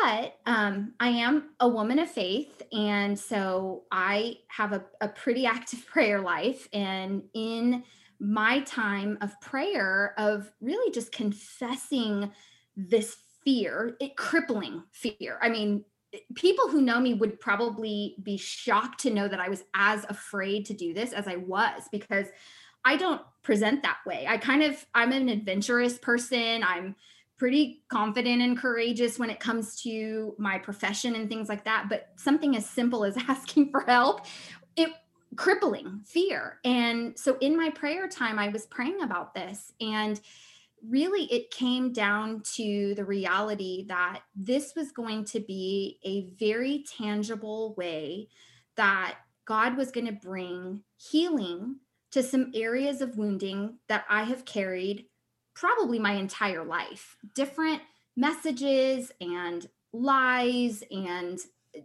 but 0.00 0.38
um, 0.46 0.94
I 1.00 1.08
am 1.08 1.50
a 1.60 1.68
woman 1.68 1.98
of 1.98 2.10
faith. 2.10 2.62
And 2.72 3.18
so 3.18 3.82
I 3.90 4.38
have 4.48 4.72
a, 4.72 4.84
a 5.00 5.08
pretty 5.08 5.46
active 5.46 5.86
prayer 5.86 6.20
life. 6.20 6.68
And 6.72 7.24
in 7.34 7.84
my 8.18 8.60
time 8.60 9.18
of 9.20 9.38
prayer, 9.40 10.14
of 10.16 10.50
really 10.60 10.92
just 10.92 11.12
confessing 11.12 12.30
this 12.76 13.16
fear, 13.44 13.96
it 14.00 14.16
crippling 14.16 14.84
fear. 14.92 15.38
I 15.42 15.48
mean, 15.48 15.84
people 16.34 16.68
who 16.68 16.80
know 16.80 17.00
me 17.00 17.14
would 17.14 17.40
probably 17.40 18.16
be 18.22 18.36
shocked 18.36 19.00
to 19.00 19.10
know 19.10 19.28
that 19.28 19.40
I 19.40 19.48
was 19.48 19.64
as 19.74 20.04
afraid 20.08 20.66
to 20.66 20.74
do 20.74 20.94
this 20.94 21.12
as 21.12 21.26
I 21.26 21.36
was 21.36 21.82
because 21.90 22.26
I 22.84 22.96
don't 22.96 23.20
present 23.42 23.82
that 23.82 23.98
way. 24.06 24.26
I 24.28 24.36
kind 24.38 24.62
of, 24.62 24.86
I'm 24.94 25.12
an 25.12 25.28
adventurous 25.28 25.98
person. 25.98 26.62
I'm 26.62 26.96
pretty 27.42 27.82
confident 27.88 28.40
and 28.40 28.56
courageous 28.56 29.18
when 29.18 29.28
it 29.28 29.40
comes 29.40 29.74
to 29.82 30.32
my 30.38 30.56
profession 30.56 31.16
and 31.16 31.28
things 31.28 31.48
like 31.48 31.64
that 31.64 31.86
but 31.88 32.10
something 32.14 32.54
as 32.54 32.64
simple 32.64 33.04
as 33.04 33.16
asking 33.28 33.68
for 33.68 33.80
help 33.80 34.20
it 34.76 34.90
crippling 35.34 36.00
fear. 36.04 36.60
And 36.62 37.18
so 37.18 37.36
in 37.40 37.56
my 37.56 37.70
prayer 37.70 38.06
time 38.06 38.38
i 38.38 38.46
was 38.46 38.66
praying 38.66 39.02
about 39.02 39.34
this 39.34 39.72
and 39.80 40.20
really 40.88 41.24
it 41.32 41.50
came 41.50 41.92
down 41.92 42.42
to 42.54 42.94
the 42.94 43.04
reality 43.04 43.86
that 43.88 44.20
this 44.36 44.76
was 44.76 44.92
going 44.92 45.24
to 45.24 45.40
be 45.40 45.98
a 46.04 46.28
very 46.38 46.84
tangible 46.96 47.74
way 47.74 48.28
that 48.76 49.16
god 49.44 49.76
was 49.76 49.90
going 49.90 50.06
to 50.06 50.12
bring 50.12 50.80
healing 50.96 51.76
to 52.10 52.22
some 52.22 52.50
areas 52.54 53.00
of 53.00 53.16
wounding 53.16 53.78
that 53.88 54.04
i 54.10 54.24
have 54.24 54.44
carried 54.44 55.06
probably 55.54 55.98
my 55.98 56.12
entire 56.12 56.64
life 56.64 57.16
different 57.34 57.82
messages 58.16 59.10
and 59.20 59.68
lies 59.92 60.82
and 60.90 61.38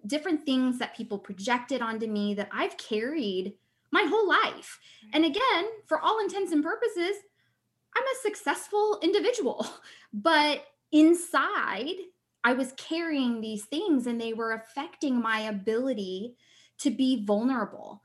different 0.06 0.46
things 0.46 0.80
that 0.80 0.96
people 0.96 1.18
projected 1.18 1.82
onto 1.82 2.08
me 2.08 2.34
that 2.34 2.50
I've 2.52 2.78
carried 2.78 3.54
my 3.92 4.04
whole 4.04 4.28
life. 4.28 4.80
And 5.14 5.24
again, 5.24 5.66
for 5.86 6.00
all 6.00 6.20
intents 6.20 6.52
and 6.52 6.64
purposes, 6.64 7.16
I'm 7.96 8.04
a 8.04 8.22
successful 8.22 9.00
individual. 9.02 9.66
But 10.14 10.64
inside, 10.92 11.96
I 12.44 12.54
was 12.54 12.72
carrying 12.78 13.42
these 13.42 13.66
things 13.66 14.08
and 14.08 14.20
they 14.20 14.34
were 14.34 14.54
affecting 14.54 15.22
my 15.22 15.42
ability 15.42 16.38
to 16.80 16.90
be 16.90 17.26
vulnerable. 17.26 18.02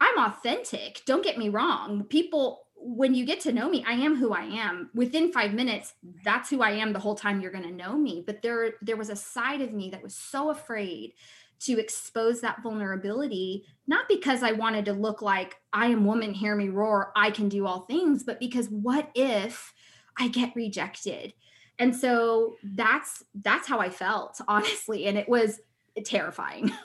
I'm 0.00 0.18
authentic, 0.18 1.02
don't 1.06 1.22
get 1.22 1.38
me 1.38 1.50
wrong. 1.50 2.04
People 2.04 2.62
when 2.84 3.14
you 3.14 3.24
get 3.24 3.40
to 3.40 3.52
know 3.52 3.68
me, 3.68 3.84
I 3.86 3.92
am 3.92 4.16
who 4.16 4.32
I 4.32 4.42
am. 4.42 4.90
Within 4.94 5.32
five 5.32 5.54
minutes, 5.54 5.94
that's 6.24 6.50
who 6.50 6.62
I 6.62 6.72
am 6.72 6.92
the 6.92 6.98
whole 6.98 7.14
time 7.14 7.40
you're 7.40 7.52
going 7.52 7.64
to 7.64 7.70
know 7.70 7.96
me. 7.96 8.24
But 8.26 8.42
there, 8.42 8.72
there 8.82 8.96
was 8.96 9.08
a 9.08 9.16
side 9.16 9.60
of 9.60 9.72
me 9.72 9.90
that 9.90 10.02
was 10.02 10.14
so 10.14 10.50
afraid 10.50 11.12
to 11.60 11.78
expose 11.78 12.40
that 12.40 12.60
vulnerability, 12.62 13.64
not 13.86 14.08
because 14.08 14.42
I 14.42 14.50
wanted 14.52 14.84
to 14.86 14.92
look 14.92 15.22
like 15.22 15.56
I 15.72 15.86
am 15.86 16.04
woman, 16.04 16.34
hear 16.34 16.56
me 16.56 16.68
roar, 16.68 17.12
I 17.14 17.30
can 17.30 17.48
do 17.48 17.66
all 17.66 17.82
things, 17.82 18.24
but 18.24 18.40
because 18.40 18.68
what 18.68 19.10
if 19.14 19.72
I 20.18 20.26
get 20.26 20.56
rejected? 20.56 21.34
And 21.78 21.94
so 21.94 22.56
that's 22.64 23.22
that's 23.34 23.68
how 23.68 23.78
I 23.78 23.90
felt, 23.90 24.40
honestly. 24.48 25.06
And 25.06 25.16
it 25.16 25.28
was 25.28 25.60
terrifying. 26.04 26.72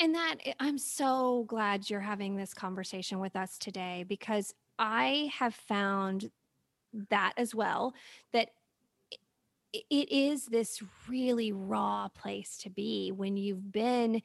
And 0.00 0.16
that 0.16 0.36
eh, 0.44 0.52
I'm 0.58 0.78
so 0.78 1.44
glad 1.46 1.88
you're 1.88 2.00
having 2.00 2.34
this 2.34 2.52
conversation 2.54 3.20
with 3.20 3.36
us 3.36 3.56
today 3.56 4.04
because 4.08 4.52
I 4.82 5.30
have 5.38 5.54
found 5.54 6.28
that 7.08 7.34
as 7.36 7.54
well 7.54 7.94
that 8.32 8.48
it 9.72 10.12
is 10.12 10.46
this 10.46 10.82
really 11.08 11.52
raw 11.52 12.08
place 12.08 12.58
to 12.58 12.68
be 12.68 13.12
when 13.12 13.36
you've 13.36 13.70
been 13.70 14.20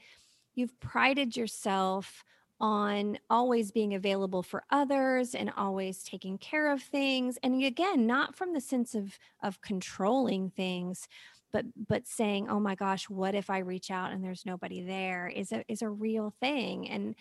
you've 0.56 0.78
prided 0.80 1.38
yourself 1.38 2.24
on 2.60 3.20
always 3.30 3.72
being 3.72 3.94
available 3.94 4.42
for 4.42 4.64
others 4.72 5.36
and 5.36 5.54
always 5.56 6.04
taking 6.04 6.40
care 6.40 6.72
of 6.72 6.82
things 6.82 7.38
and 7.44 7.64
again 7.64 8.08
not 8.08 8.36
from 8.36 8.52
the 8.54 8.60
sense 8.60 8.96
of 8.96 9.20
of 9.44 9.62
controlling 9.62 10.50
things 10.50 11.08
but 11.54 11.66
but 11.88 12.08
saying 12.08 12.50
oh 12.50 12.60
my 12.60 12.74
gosh 12.74 13.08
what 13.10 13.36
if 13.36 13.52
i 13.52 13.60
reach 13.60 13.92
out 13.92 14.12
and 14.12 14.24
there's 14.24 14.46
nobody 14.46 14.82
there? 14.82 15.28
is 15.28 15.52
a 15.52 15.64
is 15.72 15.84
a 15.84 15.90
real 15.90 16.34
thing 16.42 16.90
and 16.90 17.16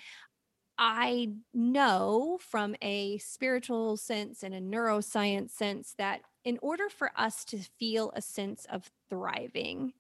i 0.78 1.28
know 1.54 2.38
from 2.40 2.75
a 2.83 3.18
spiritual 3.18 3.97
sense 3.97 4.42
and 4.42 4.54
a 4.54 4.61
neuroscience 4.61 5.50
sense 5.50 5.95
that 5.99 6.21
in 6.45 6.59
order 6.62 6.88
for 6.88 7.11
us 7.16 7.45
to 7.45 7.59
feel 7.78 8.12
a 8.14 8.23
sense 8.23 8.66
of 8.71 8.90
thriving 9.09 9.92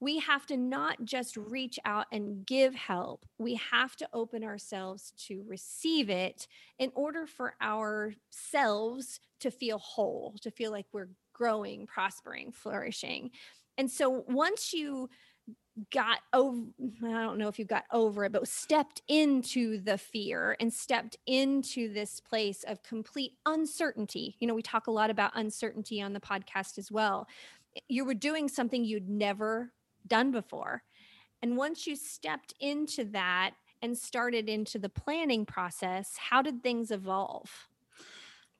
we 0.00 0.18
have 0.18 0.46
to 0.46 0.56
not 0.56 1.04
just 1.04 1.36
reach 1.36 1.78
out 1.84 2.06
and 2.12 2.46
give 2.46 2.74
help, 2.74 3.26
we 3.38 3.54
have 3.56 3.96
to 3.96 4.08
open 4.12 4.44
ourselves 4.44 5.12
to 5.26 5.42
receive 5.46 6.08
it 6.08 6.46
in 6.78 6.92
order 6.94 7.26
for 7.26 7.54
ourselves 7.60 9.18
to 9.40 9.50
feel 9.50 9.78
whole, 9.78 10.34
to 10.42 10.50
feel 10.50 10.70
like 10.70 10.86
we're 10.92 11.10
growing, 11.32 11.86
prospering, 11.86 12.52
flourishing. 12.52 13.30
And 13.76 13.90
so 13.90 14.24
once 14.28 14.72
you 14.72 15.08
got 15.92 16.18
over 16.32 16.62
i 17.04 17.22
don't 17.22 17.38
know 17.38 17.48
if 17.48 17.58
you 17.58 17.64
got 17.64 17.84
over 17.92 18.24
it 18.24 18.32
but 18.32 18.46
stepped 18.48 19.02
into 19.08 19.78
the 19.80 19.98
fear 19.98 20.56
and 20.60 20.72
stepped 20.72 21.16
into 21.26 21.92
this 21.92 22.20
place 22.20 22.64
of 22.64 22.82
complete 22.82 23.32
uncertainty 23.46 24.36
you 24.40 24.46
know 24.48 24.54
we 24.54 24.62
talk 24.62 24.86
a 24.86 24.90
lot 24.90 25.10
about 25.10 25.30
uncertainty 25.34 26.00
on 26.00 26.12
the 26.12 26.20
podcast 26.20 26.78
as 26.78 26.90
well 26.90 27.26
you 27.88 28.04
were 28.04 28.14
doing 28.14 28.48
something 28.48 28.84
you'd 28.84 29.08
never 29.08 29.72
done 30.06 30.30
before. 30.30 30.82
And 31.42 31.56
once 31.56 31.86
you 31.86 31.94
stepped 31.94 32.54
into 32.60 33.04
that 33.06 33.52
and 33.82 33.96
started 33.96 34.48
into 34.48 34.78
the 34.78 34.88
planning 34.88 35.46
process, 35.46 36.14
how 36.16 36.42
did 36.42 36.62
things 36.62 36.90
evolve? 36.90 37.68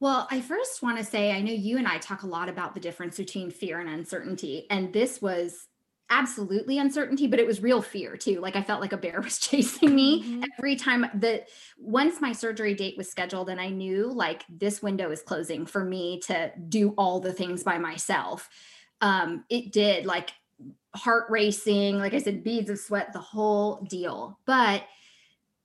Well, 0.01 0.29
I 0.31 0.41
first 0.41 0.81
want 0.81 0.99
to 0.99 1.05
say 1.05 1.33
I 1.33 1.41
know 1.41 1.53
you 1.53 1.77
and 1.77 1.89
I 1.89 1.99
talk 1.99 2.23
a 2.23 2.29
lot 2.29 2.49
about 2.49 2.75
the 2.75 2.81
difference 2.81 3.17
between 3.17 3.51
fear 3.51 3.81
and 3.81 3.89
uncertainty. 3.89 4.67
And 4.71 4.93
this 4.93 5.21
was 5.21 5.67
absolutely 6.11 6.79
uncertainty, 6.79 7.27
but 7.27 7.39
it 7.39 7.47
was 7.47 7.63
real 7.63 7.83
fear 7.83 8.17
too. 8.17 8.41
Like 8.41 8.57
I 8.57 8.63
felt 8.63 8.81
like 8.81 8.93
a 8.93 8.97
bear 8.97 9.21
was 9.25 9.39
chasing 9.39 9.95
me 9.95 10.23
mm-hmm. 10.23 10.43
every 10.59 10.77
time 10.77 11.07
that 11.15 11.49
once 11.79 12.21
my 12.21 12.33
surgery 12.33 12.75
date 12.75 12.97
was 12.97 13.11
scheduled 13.11 13.51
and 13.51 13.61
I 13.61 13.69
knew 13.69 14.11
like 14.11 14.45
this 14.49 14.83
window 14.83 15.11
is 15.11 15.23
closing 15.23 15.67
for 15.67 15.85
me 15.85 16.21
to 16.27 16.53
do 16.69 16.95
all 16.97 17.21
the 17.21 17.33
things 17.33 17.63
by 17.63 17.79
myself. 17.79 18.49
Um, 19.01 19.45
it 19.49 19.73
did 19.73 20.07
like 20.07 20.31
heart 20.95 21.27
racing, 21.31 21.99
like 21.99 22.15
I 22.15 22.19
said, 22.19 22.43
beads 22.43 22.71
of 22.71 22.79
sweat, 22.79 23.13
the 23.13 23.21
whole 23.21 23.83
deal. 23.89 24.39
But 24.47 24.85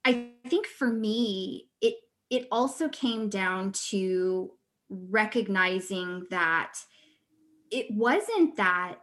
I 0.06 0.32
think 0.48 0.68
for 0.68 0.88
me, 0.88 1.70
it 1.82 1.96
it 2.30 2.48
also 2.52 2.90
came 2.90 3.30
down 3.30 3.72
to 3.90 4.52
recognizing 4.90 6.26
that 6.30 6.74
it 7.72 7.88
wasn't 7.92 8.58
that 8.58 8.98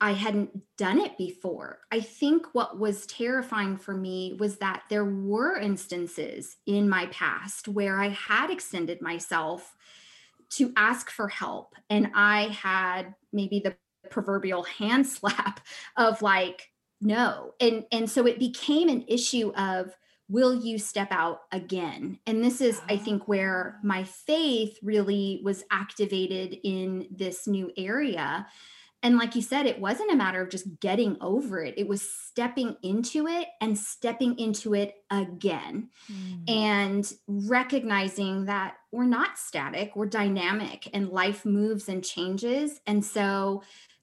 I 0.00 0.12
hadn't 0.12 0.76
done 0.76 1.00
it 1.00 1.16
before. 1.16 1.80
I 1.90 2.00
think 2.00 2.46
what 2.52 2.78
was 2.78 3.06
terrifying 3.06 3.76
for 3.76 3.94
me 3.94 4.36
was 4.38 4.56
that 4.58 4.82
there 4.88 5.04
were 5.04 5.58
instances 5.58 6.56
in 6.66 6.88
my 6.88 7.06
past 7.06 7.68
where 7.68 8.00
I 8.00 8.08
had 8.08 8.50
extended 8.50 9.00
myself 9.00 9.74
to 10.50 10.72
ask 10.76 11.10
for 11.10 11.28
help 11.28 11.74
and 11.90 12.10
I 12.14 12.48
had 12.48 13.14
maybe 13.32 13.60
the 13.60 13.76
proverbial 14.10 14.62
hand 14.64 15.06
slap 15.06 15.60
of 15.96 16.22
like 16.22 16.70
no. 17.00 17.54
And 17.60 17.84
and 17.92 18.08
so 18.10 18.26
it 18.26 18.38
became 18.38 18.88
an 18.88 19.04
issue 19.06 19.52
of 19.56 19.94
will 20.28 20.54
you 20.54 20.78
step 20.78 21.08
out 21.10 21.42
again? 21.52 22.18
And 22.26 22.42
this 22.42 22.60
is 22.60 22.80
i 22.88 22.96
think 22.96 23.22
ah. 23.22 23.26
where 23.26 23.78
my 23.82 24.04
faith 24.04 24.78
really 24.82 25.40
was 25.44 25.64
activated 25.70 26.58
in 26.64 27.06
this 27.10 27.46
new 27.46 27.70
area 27.76 28.46
and 29.02 29.18
like 29.18 29.34
you 29.34 29.42
said 29.42 29.66
it 29.66 29.80
wasn't 29.80 30.10
a 30.10 30.16
matter 30.16 30.40
of 30.40 30.50
just 30.50 30.80
getting 30.80 31.16
over 31.20 31.62
it 31.62 31.74
it 31.76 31.86
was 31.86 32.02
stepping 32.02 32.76
into 32.82 33.26
it 33.26 33.48
and 33.60 33.76
stepping 33.76 34.38
into 34.38 34.74
it 34.74 34.94
again 35.10 35.88
mm. 36.10 36.50
and 36.50 37.12
recognizing 37.26 38.44
that 38.46 38.76
we're 38.92 39.04
not 39.04 39.38
static 39.38 39.94
we're 39.94 40.06
dynamic 40.06 40.88
and 40.92 41.10
life 41.10 41.44
moves 41.44 41.88
and 41.88 42.04
changes 42.04 42.80
and 42.86 43.04
so 43.04 43.62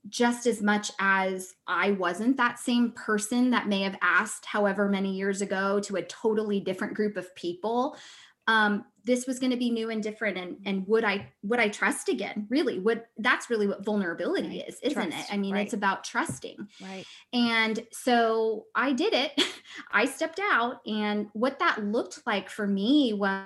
just 0.09 0.47
as 0.47 0.61
much 0.61 0.91
as 0.99 1.55
I 1.65 1.91
wasn't 1.91 2.35
that 2.37 2.59
same 2.59 2.91
person 2.91 3.51
that 3.51 3.67
may 3.67 3.83
have 3.83 3.97
asked 4.01 4.45
however 4.45 4.89
many 4.89 5.13
years 5.13 5.41
ago 5.41 5.79
to 5.81 5.95
a 5.95 6.03
totally 6.03 6.59
different 6.59 6.93
group 6.93 7.15
of 7.15 7.33
people 7.35 7.95
um, 8.47 8.85
this 9.05 9.25
was 9.25 9.39
going 9.39 9.51
to 9.51 9.57
be 9.57 9.69
new 9.69 9.89
and 9.89 10.01
different 10.01 10.37
and 10.37 10.57
and 10.65 10.87
would 10.87 11.03
i 11.03 11.27
would 11.43 11.59
i 11.59 11.67
trust 11.67 12.09
again 12.09 12.47
really 12.49 12.79
would 12.79 13.03
that's 13.17 13.49
really 13.49 13.67
what 13.67 13.83
vulnerability 13.83 14.59
right. 14.59 14.69
is 14.69 14.79
isn't 14.81 15.11
trust, 15.11 15.29
it 15.29 15.33
i 15.33 15.37
mean 15.37 15.53
right. 15.53 15.65
it's 15.65 15.73
about 15.73 16.03
trusting 16.03 16.67
right 16.81 17.05
and 17.33 17.85
so 17.91 18.65
i 18.75 18.91
did 18.93 19.13
it 19.13 19.31
i 19.91 20.05
stepped 20.05 20.39
out 20.39 20.79
and 20.85 21.27
what 21.33 21.59
that 21.59 21.83
looked 21.83 22.25
like 22.25 22.49
for 22.49 22.65
me 22.65 23.13
was 23.13 23.45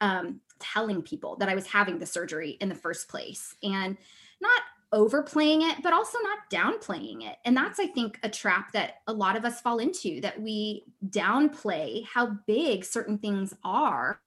um 0.00 0.40
telling 0.58 1.02
people 1.02 1.36
that 1.36 1.48
I 1.48 1.54
was 1.54 1.66
having 1.66 1.98
the 1.98 2.06
surgery 2.06 2.56
in 2.60 2.68
the 2.68 2.74
first 2.74 3.08
place 3.08 3.54
and 3.62 3.96
not 4.40 4.62
overplaying 4.96 5.62
it, 5.62 5.82
but 5.82 5.92
also 5.92 6.18
not 6.22 6.38
downplaying 6.50 7.22
it. 7.22 7.36
And 7.44 7.56
that's, 7.56 7.78
I 7.78 7.86
think, 7.86 8.18
a 8.22 8.28
trap 8.28 8.72
that 8.72 8.96
a 9.06 9.12
lot 9.12 9.36
of 9.36 9.44
us 9.44 9.60
fall 9.60 9.78
into 9.78 10.20
that 10.22 10.40
we 10.40 10.84
downplay 11.08 12.04
how 12.06 12.38
big 12.46 12.84
certain 12.84 13.18
things 13.18 13.54
are 13.62 14.20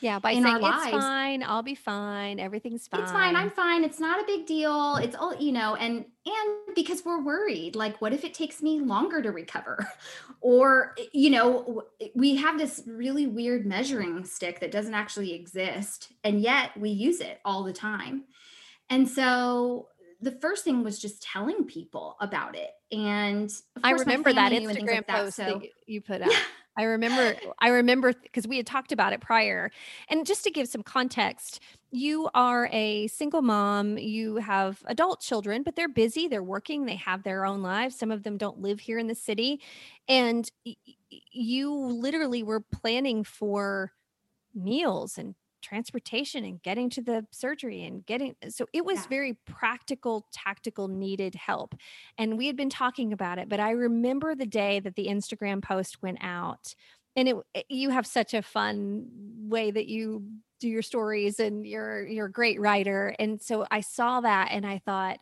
yeah, 0.00 0.18
by 0.18 0.32
saying 0.32 0.44
it's 0.46 0.86
fine, 0.90 1.42
I'll 1.42 1.62
be 1.62 1.74
fine, 1.74 2.38
everything's 2.38 2.86
fine. 2.86 3.00
It's 3.00 3.12
fine, 3.12 3.36
I'm 3.36 3.50
fine. 3.50 3.84
It's 3.84 4.00
not 4.00 4.20
a 4.20 4.24
big 4.26 4.46
deal. 4.46 4.96
It's 4.96 5.16
all, 5.16 5.34
you 5.36 5.52
know, 5.52 5.74
and 5.74 6.04
and 6.24 6.74
because 6.74 7.04
we're 7.04 7.22
worried, 7.22 7.76
like 7.76 8.00
what 8.00 8.12
if 8.12 8.24
it 8.24 8.34
takes 8.34 8.62
me 8.62 8.80
longer 8.80 9.22
to 9.22 9.30
recover? 9.30 9.86
or 10.40 10.94
you 11.12 11.30
know, 11.30 11.82
we 12.14 12.36
have 12.36 12.58
this 12.58 12.82
really 12.86 13.26
weird 13.26 13.66
measuring 13.66 14.24
stick 14.24 14.60
that 14.60 14.70
doesn't 14.70 14.94
actually 14.94 15.34
exist, 15.34 16.12
and 16.24 16.40
yet 16.40 16.76
we 16.76 16.90
use 16.90 17.20
it 17.20 17.40
all 17.44 17.62
the 17.62 17.72
time. 17.72 18.24
And 18.88 19.08
so 19.08 19.88
the 20.20 20.32
first 20.32 20.64
thing 20.64 20.82
was 20.82 20.98
just 20.98 21.22
telling 21.22 21.64
people 21.64 22.16
about 22.20 22.56
it. 22.56 22.70
And 22.92 23.52
I 23.82 23.92
remember 23.92 24.32
that 24.32 24.52
Instagram 24.52 24.86
like 24.86 25.06
post 25.06 25.36
that, 25.36 25.48
so. 25.48 25.58
that 25.58 25.68
you 25.86 26.00
put 26.00 26.22
out. 26.22 26.32
I 26.78 26.82
remember, 26.82 27.34
I 27.58 27.68
remember 27.68 28.12
because 28.12 28.46
we 28.46 28.58
had 28.58 28.66
talked 28.66 28.92
about 28.92 29.14
it 29.14 29.20
prior. 29.20 29.70
And 30.08 30.26
just 30.26 30.44
to 30.44 30.50
give 30.50 30.68
some 30.68 30.82
context, 30.82 31.60
you 31.90 32.28
are 32.34 32.68
a 32.70 33.06
single 33.06 33.40
mom, 33.40 33.96
you 33.96 34.36
have 34.36 34.82
adult 34.86 35.20
children, 35.20 35.62
but 35.62 35.74
they're 35.74 35.88
busy, 35.88 36.28
they're 36.28 36.42
working, 36.42 36.84
they 36.84 36.96
have 36.96 37.22
their 37.22 37.46
own 37.46 37.62
lives. 37.62 37.96
Some 37.96 38.10
of 38.10 38.24
them 38.24 38.36
don't 38.36 38.60
live 38.60 38.80
here 38.80 38.98
in 38.98 39.06
the 39.06 39.14
city. 39.14 39.62
And 40.06 40.50
you 41.08 41.74
literally 41.74 42.42
were 42.42 42.60
planning 42.60 43.24
for 43.24 43.92
meals 44.54 45.16
and 45.16 45.34
transportation 45.62 46.44
and 46.44 46.62
getting 46.62 46.88
to 46.90 47.02
the 47.02 47.26
surgery 47.30 47.84
and 47.84 48.04
getting 48.06 48.34
so 48.48 48.66
it 48.72 48.84
was 48.84 48.98
yeah. 48.98 49.08
very 49.08 49.38
practical 49.46 50.26
tactical 50.32 50.88
needed 50.88 51.34
help 51.34 51.74
and 52.18 52.38
we 52.38 52.46
had 52.46 52.56
been 52.56 52.70
talking 52.70 53.12
about 53.12 53.38
it 53.38 53.48
but 53.48 53.58
i 53.58 53.70
remember 53.70 54.34
the 54.34 54.46
day 54.46 54.80
that 54.80 54.94
the 54.94 55.06
instagram 55.06 55.62
post 55.62 56.02
went 56.02 56.18
out 56.20 56.74
and 57.16 57.28
it 57.28 57.36
eh, 57.54 57.62
you 57.68 57.90
have 57.90 58.06
such 58.06 58.34
a 58.34 58.42
fun 58.42 59.06
way 59.48 59.70
that 59.70 59.86
you 59.86 60.22
do 60.60 60.68
your 60.68 60.82
stories 60.82 61.40
and 61.40 61.66
you're 61.66 62.06
you're 62.06 62.26
a 62.26 62.32
great 62.32 62.60
writer 62.60 63.14
and 63.18 63.42
so 63.42 63.66
i 63.70 63.80
saw 63.80 64.20
that 64.20 64.48
and 64.52 64.66
i 64.66 64.78
thought 64.78 65.18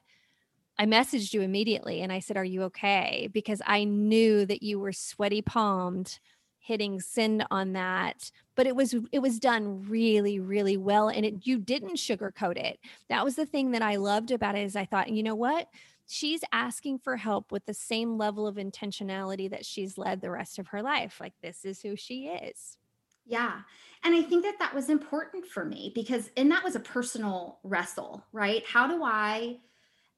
I 0.76 0.86
messaged 0.86 1.32
you 1.32 1.40
immediately 1.40 2.02
and 2.02 2.12
I 2.12 2.18
said, 2.18 2.36
Are 2.36 2.44
you 2.44 2.64
okay? 2.64 3.28
Because 3.32 3.62
I 3.64 3.84
knew 3.84 4.44
that 4.46 4.62
you 4.62 4.80
were 4.80 4.92
sweaty 4.92 5.40
palmed 5.40 6.18
hitting 6.64 6.98
send 6.98 7.44
on 7.50 7.74
that 7.74 8.30
but 8.54 8.66
it 8.66 8.74
was 8.74 8.94
it 9.12 9.18
was 9.18 9.38
done 9.38 9.84
really 9.86 10.40
really 10.40 10.78
well 10.78 11.08
and 11.08 11.26
it 11.26 11.46
you 11.46 11.58
didn't 11.58 11.96
sugarcoat 11.96 12.56
it. 12.56 12.78
That 13.08 13.24
was 13.24 13.36
the 13.36 13.46
thing 13.46 13.72
that 13.72 13.82
i 13.82 13.96
loved 13.96 14.30
about 14.30 14.56
it 14.56 14.64
is 14.64 14.74
i 14.76 14.84
thought 14.84 15.10
you 15.10 15.22
know 15.22 15.34
what? 15.34 15.68
She's 16.06 16.40
asking 16.52 16.98
for 16.98 17.16
help 17.16 17.50
with 17.50 17.64
the 17.64 17.74
same 17.74 18.18
level 18.18 18.46
of 18.46 18.56
intentionality 18.56 19.48
that 19.50 19.64
she's 19.64 19.96
led 19.96 20.20
the 20.20 20.30
rest 20.30 20.58
of 20.58 20.68
her 20.68 20.82
life 20.82 21.18
like 21.20 21.32
this 21.42 21.64
is 21.64 21.82
who 21.82 21.96
she 21.96 22.26
is. 22.28 22.78
Yeah 23.26 23.60
and 24.02 24.14
i 24.14 24.22
think 24.22 24.44
that 24.44 24.58
that 24.58 24.74
was 24.74 24.88
important 24.88 25.46
for 25.46 25.64
me 25.64 25.92
because 25.94 26.30
and 26.36 26.50
that 26.50 26.64
was 26.64 26.76
a 26.76 26.80
personal 26.80 27.58
wrestle 27.62 28.24
right? 28.32 28.64
How 28.66 28.86
do 28.88 29.02
i 29.04 29.58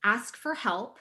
ask 0.05 0.37
for 0.37 0.55
help 0.55 0.99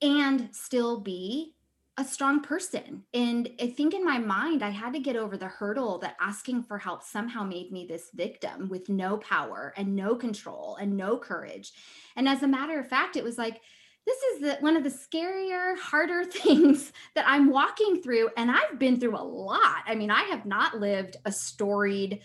and 0.00 0.54
still 0.54 1.00
be 1.00 1.54
a 1.98 2.04
strong 2.04 2.40
person. 2.40 3.04
And 3.12 3.50
I 3.60 3.66
think 3.68 3.92
in 3.92 4.04
my 4.04 4.18
mind, 4.18 4.62
I 4.62 4.70
had 4.70 4.94
to 4.94 5.00
get 5.00 5.16
over 5.16 5.36
the 5.36 5.48
hurdle 5.48 5.98
that 5.98 6.16
asking 6.20 6.62
for 6.62 6.78
help 6.78 7.02
somehow 7.02 7.44
made 7.44 7.70
me 7.70 7.86
this 7.86 8.10
victim 8.14 8.68
with 8.70 8.88
no 8.88 9.18
power 9.18 9.74
and 9.76 9.94
no 9.94 10.14
control 10.14 10.76
and 10.80 10.96
no 10.96 11.18
courage. 11.18 11.72
And 12.16 12.28
as 12.28 12.42
a 12.42 12.48
matter 12.48 12.78
of 12.80 12.88
fact, 12.88 13.16
it 13.16 13.24
was 13.24 13.36
like, 13.36 13.60
this 14.06 14.18
is 14.22 14.40
the, 14.40 14.56
one 14.60 14.76
of 14.76 14.84
the 14.84 14.90
scarier, 14.90 15.78
harder 15.78 16.24
things 16.30 16.92
that 17.14 17.26
I'm 17.28 17.50
walking 17.50 18.00
through. 18.02 18.30
And 18.38 18.50
I've 18.50 18.78
been 18.78 18.98
through 18.98 19.16
a 19.16 19.22
lot. 19.22 19.82
I 19.86 19.94
mean, 19.94 20.10
I 20.10 20.22
have 20.22 20.46
not 20.46 20.78
lived 20.78 21.18
a 21.26 21.32
storied, 21.32 22.20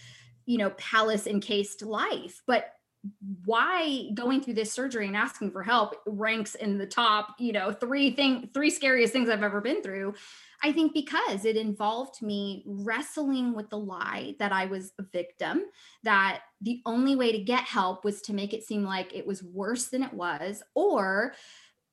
you 0.45 0.57
know, 0.57 0.69
palace 0.71 1.27
encased 1.27 1.83
life, 1.83 2.41
but 2.47 2.73
why 3.45 4.09
going 4.13 4.41
through 4.41 4.55
this 4.55 4.71
surgery 4.71 5.07
and 5.07 5.15
asking 5.15 5.51
for 5.51 5.63
help 5.63 5.95
ranks 6.05 6.55
in 6.55 6.77
the 6.77 6.85
top, 6.85 7.35
you 7.39 7.53
know, 7.53 7.71
three 7.71 8.11
thing 8.11 8.49
three 8.53 8.69
scariest 8.69 9.13
things 9.13 9.29
I've 9.29 9.43
ever 9.43 9.61
been 9.61 9.81
through. 9.81 10.15
I 10.63 10.71
think 10.71 10.93
because 10.93 11.45
it 11.45 11.55
involved 11.55 12.21
me 12.21 12.63
wrestling 12.65 13.53
with 13.53 13.69
the 13.69 13.77
lie 13.77 14.35
that 14.39 14.51
I 14.51 14.65
was 14.65 14.91
a 14.99 15.03
victim, 15.03 15.65
that 16.03 16.41
the 16.61 16.81
only 16.85 17.15
way 17.15 17.31
to 17.31 17.43
get 17.43 17.63
help 17.63 18.03
was 18.03 18.21
to 18.23 18.33
make 18.33 18.53
it 18.53 18.63
seem 18.63 18.83
like 18.83 19.13
it 19.13 19.27
was 19.27 19.43
worse 19.43 19.85
than 19.85 20.03
it 20.03 20.13
was, 20.13 20.63
or 20.73 21.33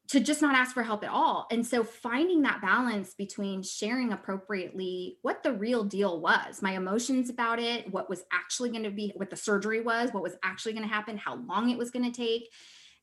to 0.08 0.20
just 0.20 0.42
not 0.42 0.54
ask 0.54 0.74
for 0.74 0.82
help 0.82 1.02
at 1.02 1.10
all. 1.10 1.46
And 1.50 1.66
so 1.66 1.82
finding 1.82 2.42
that 2.42 2.60
balance 2.60 3.14
between 3.14 3.62
sharing 3.62 4.12
appropriately 4.12 5.18
what 5.22 5.42
the 5.42 5.52
real 5.52 5.82
deal 5.82 6.20
was, 6.20 6.60
my 6.60 6.72
emotions 6.72 7.30
about 7.30 7.58
it, 7.58 7.90
what 7.90 8.10
was 8.10 8.22
actually 8.32 8.70
going 8.70 8.82
to 8.84 8.90
be, 8.90 9.12
what 9.16 9.30
the 9.30 9.36
surgery 9.36 9.80
was, 9.80 10.12
what 10.12 10.22
was 10.22 10.36
actually 10.42 10.74
going 10.74 10.86
to 10.86 10.94
happen, 10.94 11.16
how 11.16 11.36
long 11.36 11.70
it 11.70 11.78
was 11.78 11.90
going 11.90 12.04
to 12.04 12.16
take, 12.16 12.50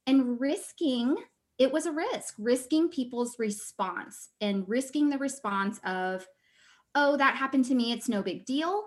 and 0.06 0.40
risking 0.40 1.16
it 1.58 1.72
was 1.72 1.86
a 1.86 1.92
risk, 1.92 2.34
risking 2.40 2.90
people's 2.90 3.38
response 3.38 4.30
and 4.42 4.68
risking 4.68 5.10
the 5.10 5.20
response 5.20 5.80
of, 5.86 6.26
oh, 6.96 7.18
that 7.18 7.36
happened 7.36 7.66
to 7.66 7.76
me, 7.76 7.92
it's 7.92 8.10
no 8.10 8.24
big 8.24 8.46
deal. 8.46 8.86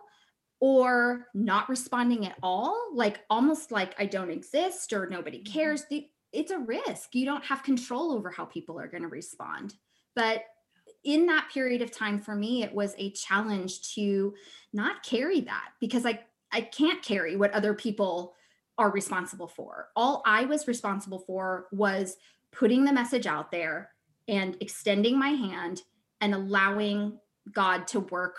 Or 0.60 1.28
not 1.34 1.68
responding 1.68 2.26
at 2.26 2.36
all, 2.42 2.76
like 2.94 3.20
almost 3.30 3.70
like 3.70 3.94
I 3.98 4.06
don't 4.06 4.30
exist 4.30 4.92
or 4.92 5.06
nobody 5.08 5.38
Mm-hmm. 5.38 5.52
cares. 5.52 5.84
The- 5.88 6.08
it's 6.34 6.50
a 6.50 6.58
risk. 6.58 7.14
You 7.14 7.24
don't 7.24 7.44
have 7.44 7.62
control 7.62 8.12
over 8.12 8.30
how 8.30 8.44
people 8.44 8.78
are 8.78 8.88
going 8.88 9.02
to 9.02 9.08
respond. 9.08 9.74
But 10.14 10.42
in 11.04 11.26
that 11.26 11.50
period 11.52 11.82
of 11.82 11.90
time 11.90 12.20
for 12.20 12.34
me, 12.34 12.62
it 12.62 12.74
was 12.74 12.94
a 12.98 13.12
challenge 13.12 13.94
to 13.94 14.34
not 14.72 15.02
carry 15.02 15.40
that 15.42 15.70
because 15.80 16.04
I 16.04 16.20
I 16.52 16.60
can't 16.60 17.02
carry 17.02 17.36
what 17.36 17.50
other 17.50 17.74
people 17.74 18.34
are 18.78 18.90
responsible 18.90 19.48
for. 19.48 19.88
All 19.96 20.22
I 20.24 20.44
was 20.44 20.68
responsible 20.68 21.18
for 21.18 21.66
was 21.72 22.16
putting 22.52 22.84
the 22.84 22.92
message 22.92 23.26
out 23.26 23.50
there 23.50 23.90
and 24.28 24.56
extending 24.60 25.18
my 25.18 25.30
hand 25.30 25.82
and 26.20 26.32
allowing 26.32 27.18
God 27.52 27.88
to 27.88 28.00
work 28.00 28.38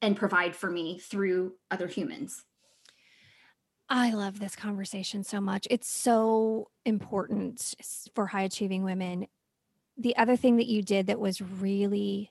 and 0.00 0.16
provide 0.16 0.54
for 0.54 0.70
me 0.70 0.98
through 0.98 1.54
other 1.70 1.88
humans. 1.88 2.44
I 3.88 4.12
love 4.12 4.40
this 4.40 4.56
conversation 4.56 5.24
so 5.24 5.40
much. 5.40 5.66
It's 5.70 5.88
so 5.88 6.70
important 6.84 7.74
for 8.14 8.26
high 8.26 8.42
achieving 8.42 8.82
women. 8.84 9.26
The 9.96 10.16
other 10.16 10.36
thing 10.36 10.56
that 10.56 10.66
you 10.66 10.82
did 10.82 11.06
that 11.06 11.20
was 11.20 11.40
really, 11.40 12.30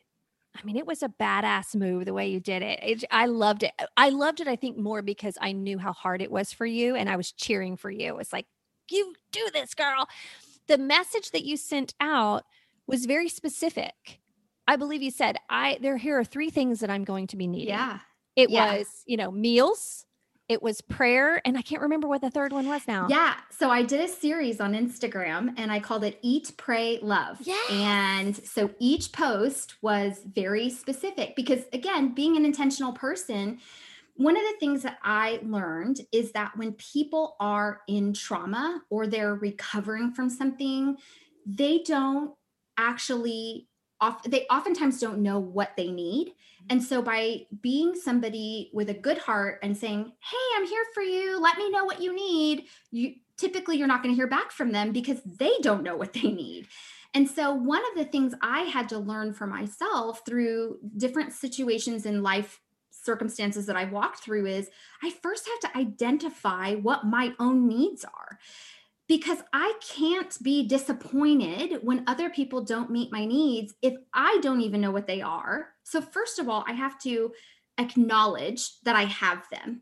I 0.60 0.64
mean, 0.66 0.76
it 0.76 0.88
was 0.88 1.04
a 1.04 1.10
badass 1.10 1.76
move 1.76 2.06
the 2.06 2.14
way 2.14 2.28
you 2.28 2.40
did 2.40 2.62
it. 2.64 2.80
it. 2.82 3.04
I 3.12 3.28
loved 3.28 3.64
it. 3.64 3.72
Uh, 3.80 3.86
I 3.96 4.10
loved 4.10 4.42
it, 4.42 4.48
I 4.48 4.56
think, 4.56 4.78
more 4.78 5.02
because 5.02 5.38
I 5.40 5.52
knew 5.52 5.78
how 5.78 5.94
hard 5.94 6.22
it 6.22 6.32
was 6.32 6.52
for 6.52 6.66
you 6.66 6.96
and 6.96 7.10
I 7.10 7.16
was 7.16 7.32
cheering 7.32 7.78
for 7.78 7.92
you. 7.92 8.18
It's 8.20 8.34
like, 8.34 8.48
you 8.92 9.14
do 9.32 9.48
this, 9.54 9.74
girl. 9.74 10.08
The 10.68 10.78
message 10.78 11.32
that 11.32 11.46
you 11.46 11.56
sent 11.56 11.94
out 12.00 12.44
was 12.88 13.06
very 13.06 13.30
specific. 13.30 14.20
I 14.68 14.76
believe 14.76 15.02
you 15.02 15.12
said, 15.12 15.38
I 15.50 15.78
there 15.82 15.98
here 15.98 16.18
are 16.20 16.24
three 16.24 16.50
things 16.50 16.80
that 16.82 16.90
I'm 16.90 17.04
going 17.04 17.28
to 17.28 17.38
be 17.38 17.48
needing. 17.48 17.70
Yeah. 17.70 18.00
It 18.36 18.50
Yeah. 18.50 18.78
was, 18.78 19.04
you 19.06 19.18
know, 19.18 19.32
meals, 19.32 20.06
it 20.54 20.62
was 20.62 20.80
prayer, 20.82 21.42
and 21.46 21.58
I 21.58 21.62
can't 21.62 21.82
remember 21.82 22.08
what 22.08 22.22
the 22.22 22.30
third 22.30 22.54
one 22.54 22.68
was 22.68 22.88
now. 22.88 23.08
Yeah. 23.10 23.34
So 23.50 23.70
I 23.70 23.82
did 23.82 24.00
a 24.00 24.08
series 24.08 24.62
on 24.62 24.74
Instagram 24.74 25.54
and 25.58 25.72
I 25.72 25.80
called 25.80 26.04
it 26.04 26.20
Eat, 26.22 26.54
Pray, 26.58 27.00
Love. 27.02 27.40
Yes. 27.42 27.72
And 27.72 28.36
so 28.36 28.70
each 28.80 29.12
post 29.12 29.76
was 29.82 30.22
very 30.26 30.70
specific 30.70 31.36
because, 31.36 31.64
again, 31.74 32.14
being 32.14 32.38
an 32.38 32.46
intentional 32.46 32.94
person, 32.94 33.60
one 34.16 34.38
of 34.38 34.44
the 34.44 34.60
things 34.60 34.84
that 34.84 35.00
I 35.04 35.40
learned 35.44 36.02
is 36.12 36.32
that 36.34 36.56
when 36.56 36.74
people 36.74 37.36
are 37.40 37.82
in 37.88 38.14
trauma 38.14 38.84
or 38.92 39.08
they're 39.08 39.34
recovering 39.34 40.14
from 40.14 40.30
something, 40.30 40.98
they 41.48 41.80
don't 41.80 42.32
actually 42.78 43.68
off 44.04 44.24
they 44.24 44.46
oftentimes 44.50 45.00
don't 45.00 45.20
know 45.20 45.40
what 45.40 45.76
they 45.78 45.90
need. 45.90 46.34
And 46.70 46.82
so 46.82 47.02
by 47.02 47.46
being 47.62 47.96
somebody 47.96 48.70
with 48.74 48.90
a 48.90 48.94
good 48.94 49.18
heart 49.18 49.60
and 49.64 49.78
saying, 49.78 50.12
"Hey, 50.20 50.48
I'm 50.56 50.68
here 50.68 50.86
for 50.94 51.04
you. 51.04 51.40
Let 51.40 51.58
me 51.58 51.70
know 51.70 51.86
what 51.86 52.02
you 52.02 52.14
need." 52.14 52.66
You 52.92 53.16
typically 53.38 53.78
you're 53.78 53.88
not 53.88 54.04
going 54.04 54.14
to 54.14 54.16
hear 54.16 54.28
back 54.28 54.52
from 54.52 54.72
them 54.72 54.92
because 54.92 55.22
they 55.26 55.54
don't 55.62 55.84
know 55.84 55.96
what 55.96 56.14
they 56.14 56.30
need. 56.32 56.68
And 57.14 57.30
so 57.30 57.54
one 57.54 57.84
of 57.92 57.98
the 57.98 58.06
things 58.06 58.34
I 58.42 58.62
had 58.62 58.90
to 58.90 58.98
learn 58.98 59.34
for 59.34 59.48
myself 59.48 60.22
through 60.26 60.80
different 60.98 61.32
situations 61.34 62.06
in 62.06 62.24
life 62.24 62.60
circumstances 62.90 63.66
that 63.66 63.76
I 63.76 63.86
walked 63.86 64.20
through 64.24 64.46
is 64.48 64.70
I 65.04 65.12
first 65.12 65.48
have 65.48 65.72
to 65.72 65.78
identify 65.78 66.76
what 66.76 67.06
my 67.06 67.34
own 67.40 67.68
needs 67.68 68.04
are. 68.06 68.40
Because 69.08 69.40
I 69.52 69.74
can't 69.96 70.36
be 70.42 70.66
disappointed 70.66 71.80
when 71.82 72.06
other 72.08 72.30
people 72.30 72.64
don't 72.64 72.90
meet 72.90 73.12
my 73.12 73.26
needs 73.26 73.74
if 73.82 73.96
I 74.14 74.40
don't 74.42 74.62
even 74.62 74.80
know 74.80 74.92
what 74.92 75.08
they 75.08 75.22
are. 75.22 75.70
So, 75.84 76.02
first 76.02 76.40
of 76.40 76.48
all, 76.48 76.64
I 76.68 76.74
have 76.74 76.98
to 77.00 77.34
acknowledge 77.78 78.80
that 78.84 78.96
I 78.96 79.04
have 79.06 79.44
them. 79.52 79.82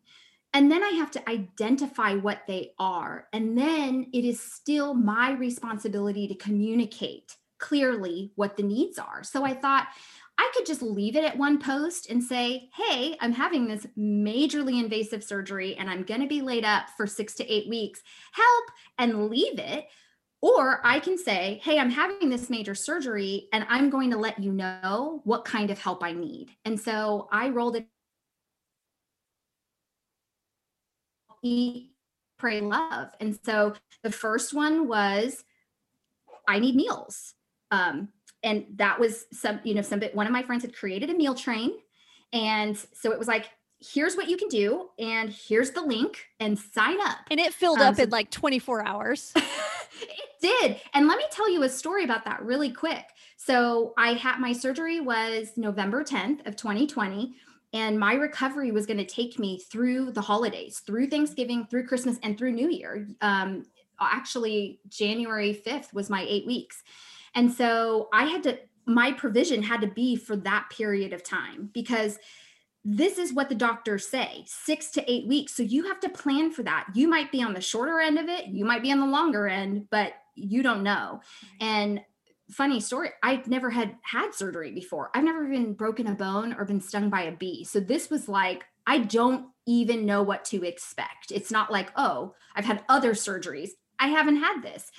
And 0.53 0.71
then 0.71 0.83
I 0.83 0.89
have 0.89 1.11
to 1.11 1.29
identify 1.29 2.15
what 2.15 2.41
they 2.47 2.73
are. 2.77 3.27
And 3.31 3.57
then 3.57 4.07
it 4.11 4.25
is 4.25 4.41
still 4.41 4.93
my 4.93 5.31
responsibility 5.31 6.27
to 6.27 6.35
communicate 6.35 7.37
clearly 7.57 8.31
what 8.35 8.57
the 8.57 8.63
needs 8.63 8.99
are. 8.99 9.23
So 9.23 9.45
I 9.45 9.53
thought 9.53 9.87
I 10.41 10.51
could 10.55 10.65
just 10.65 10.81
leave 10.81 11.15
it 11.15 11.23
at 11.23 11.37
one 11.37 11.59
post 11.59 12.09
and 12.09 12.23
say, 12.23 12.71
hey, 12.73 13.15
I'm 13.21 13.31
having 13.31 13.67
this 13.67 13.85
majorly 13.95 14.83
invasive 14.83 15.23
surgery 15.23 15.75
and 15.75 15.87
I'm 15.87 16.01
going 16.01 16.21
to 16.21 16.27
be 16.27 16.41
laid 16.41 16.65
up 16.65 16.85
for 16.97 17.05
six 17.05 17.35
to 17.35 17.47
eight 17.47 17.69
weeks. 17.69 18.01
Help 18.31 18.63
and 18.97 19.29
leave 19.29 19.59
it. 19.59 19.85
Or 20.41 20.81
I 20.83 20.99
can 20.99 21.15
say, 21.15 21.61
hey, 21.63 21.77
I'm 21.77 21.91
having 21.91 22.29
this 22.29 22.49
major 22.49 22.73
surgery 22.73 23.49
and 23.53 23.67
I'm 23.69 23.91
going 23.91 24.09
to 24.09 24.17
let 24.17 24.41
you 24.41 24.51
know 24.51 25.21
what 25.25 25.45
kind 25.45 25.69
of 25.69 25.77
help 25.77 26.03
I 26.03 26.11
need. 26.11 26.49
And 26.65 26.79
so 26.79 27.29
I 27.31 27.49
rolled 27.49 27.75
it 27.75 27.85
eat, 31.43 31.91
pray, 32.39 32.61
love. 32.61 33.09
And 33.19 33.37
so 33.45 33.75
the 34.01 34.11
first 34.11 34.55
one 34.55 34.87
was 34.87 35.43
I 36.47 36.57
need 36.57 36.75
meals. 36.75 37.35
Um, 37.69 38.09
and 38.43 38.65
that 38.75 38.99
was 38.99 39.25
some, 39.31 39.59
you 39.63 39.73
know, 39.75 39.81
some 39.81 40.01
one 40.13 40.25
of 40.25 40.31
my 40.33 40.43
friends 40.43 40.63
had 40.63 40.75
created 40.75 41.09
a 41.09 41.13
meal 41.13 41.35
train. 41.35 41.71
And 42.33 42.77
so 42.93 43.11
it 43.11 43.19
was 43.19 43.27
like, 43.27 43.49
here's 43.79 44.15
what 44.15 44.29
you 44.29 44.37
can 44.37 44.47
do, 44.47 44.89
and 44.99 45.29
here's 45.31 45.71
the 45.71 45.81
link, 45.81 46.27
and 46.39 46.57
sign 46.57 47.01
up. 47.01 47.17
And 47.31 47.39
it 47.39 47.53
filled 47.53 47.79
Um, 47.79 47.87
up 47.87 47.95
so- 47.95 48.03
in 48.03 48.09
like 48.09 48.29
24 48.29 48.85
hours. 48.87 49.33
it 49.35 50.29
did. 50.41 50.79
And 50.93 51.07
let 51.07 51.17
me 51.17 51.25
tell 51.31 51.49
you 51.49 51.63
a 51.63 51.69
story 51.69 52.03
about 52.03 52.25
that 52.25 52.43
really 52.43 52.71
quick. 52.71 53.05
So 53.37 53.93
I 53.97 54.13
had 54.13 54.37
my 54.39 54.53
surgery 54.53 54.99
was 54.99 55.51
November 55.57 56.03
10th 56.03 56.45
of 56.47 56.55
2020 56.55 57.33
and 57.73 57.97
my 57.99 58.13
recovery 58.13 58.71
was 58.71 58.85
going 58.85 58.97
to 58.97 59.05
take 59.05 59.39
me 59.39 59.57
through 59.59 60.11
the 60.11 60.21
holidays, 60.21 60.79
through 60.85 61.07
Thanksgiving, 61.07 61.65
through 61.65 61.87
Christmas 61.87 62.17
and 62.21 62.37
through 62.37 62.51
New 62.51 62.69
Year. 62.69 63.07
Um 63.21 63.65
actually 63.99 64.79
January 64.89 65.53
5th 65.65 65.93
was 65.93 66.09
my 66.09 66.25
8 66.27 66.45
weeks. 66.47 66.83
And 67.35 67.51
so 67.51 68.09
I 68.13 68.25
had 68.25 68.43
to 68.43 68.59
my 68.85 69.11
provision 69.11 69.63
had 69.63 69.81
to 69.81 69.87
be 69.87 70.15
for 70.15 70.35
that 70.35 70.69
period 70.69 71.13
of 71.13 71.23
time 71.23 71.69
because 71.73 72.17
this 72.83 73.19
is 73.19 73.31
what 73.31 73.47
the 73.47 73.55
doctors 73.55 74.07
say 74.07 74.43
six 74.47 74.89
to 74.91 75.11
eight 75.11 75.27
weeks. 75.27 75.53
So 75.55 75.63
you 75.63 75.87
have 75.87 75.99
to 75.99 76.09
plan 76.09 76.51
for 76.51 76.63
that. 76.63 76.87
You 76.95 77.07
might 77.07 77.31
be 77.31 77.43
on 77.43 77.53
the 77.53 77.61
shorter 77.61 77.99
end 77.99 78.17
of 78.17 78.27
it, 78.27 78.47
you 78.47 78.65
might 78.65 78.81
be 78.81 78.91
on 78.91 78.99
the 78.99 79.05
longer 79.05 79.47
end, 79.47 79.87
but 79.91 80.13
you 80.35 80.63
don't 80.63 80.83
know. 80.83 81.21
And 81.59 82.01
funny 82.49 82.79
story, 82.79 83.09
I 83.23 83.41
never 83.45 83.69
had 83.69 83.95
had 84.01 84.33
surgery 84.33 84.71
before. 84.71 85.11
I've 85.13 85.23
never 85.23 85.45
even 85.45 85.73
broken 85.73 86.07
a 86.07 86.15
bone 86.15 86.53
or 86.53 86.65
been 86.65 86.81
stung 86.81 87.09
by 87.09 87.23
a 87.23 87.31
bee. 87.31 87.63
So 87.63 87.79
this 87.79 88.09
was 88.09 88.27
like, 88.27 88.65
I 88.87 88.99
don't 88.99 89.47
even 89.67 90.05
know 90.05 90.23
what 90.23 90.43
to 90.45 90.65
expect. 90.65 91.31
It's 91.31 91.51
not 91.51 91.71
like, 91.71 91.91
oh, 91.95 92.33
I've 92.55 92.65
had 92.65 92.83
other 92.89 93.13
surgeries. 93.13 93.69
I 93.99 94.07
haven't 94.07 94.37
had 94.37 94.61
this. 94.61 94.91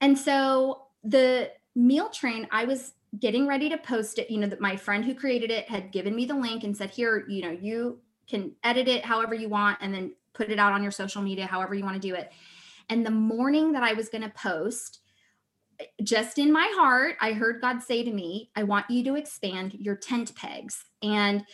And 0.00 0.18
so 0.18 0.82
the 1.02 1.50
meal 1.74 2.08
train, 2.08 2.48
I 2.50 2.64
was 2.64 2.94
getting 3.18 3.46
ready 3.46 3.68
to 3.68 3.78
post 3.78 4.18
it. 4.18 4.30
You 4.30 4.38
know 4.38 4.46
that 4.48 4.60
my 4.60 4.76
friend 4.76 5.04
who 5.04 5.14
created 5.14 5.50
it 5.50 5.68
had 5.68 5.92
given 5.92 6.14
me 6.14 6.24
the 6.26 6.34
link 6.34 6.64
and 6.64 6.76
said 6.76 6.90
here 6.90 7.24
you 7.28 7.42
know 7.42 7.50
you 7.50 8.00
can 8.28 8.52
edit 8.62 8.86
it 8.86 9.04
however 9.04 9.34
you 9.34 9.48
want 9.48 9.78
and 9.80 9.92
then 9.92 10.12
put 10.32 10.50
it 10.50 10.58
out 10.58 10.72
on 10.72 10.82
your 10.82 10.92
social 10.92 11.20
media 11.20 11.46
however 11.46 11.74
you 11.74 11.84
want 11.84 12.00
to 12.00 12.08
do 12.08 12.14
it. 12.14 12.32
And 12.88 13.04
the 13.04 13.10
morning 13.10 13.72
that 13.72 13.82
i 13.82 13.92
was 13.92 14.08
going 14.08 14.22
to 14.22 14.30
post 14.30 15.00
just 16.02 16.38
in 16.38 16.52
my 16.52 16.70
heart 16.76 17.16
i 17.20 17.32
heard 17.32 17.60
god 17.60 17.82
say 17.82 18.04
to 18.04 18.12
me 18.12 18.50
i 18.54 18.62
want 18.62 18.90
you 18.90 19.02
to 19.04 19.14
expand 19.16 19.74
your 19.74 19.96
tent 19.96 20.34
pegs. 20.34 20.84
And 21.02 21.44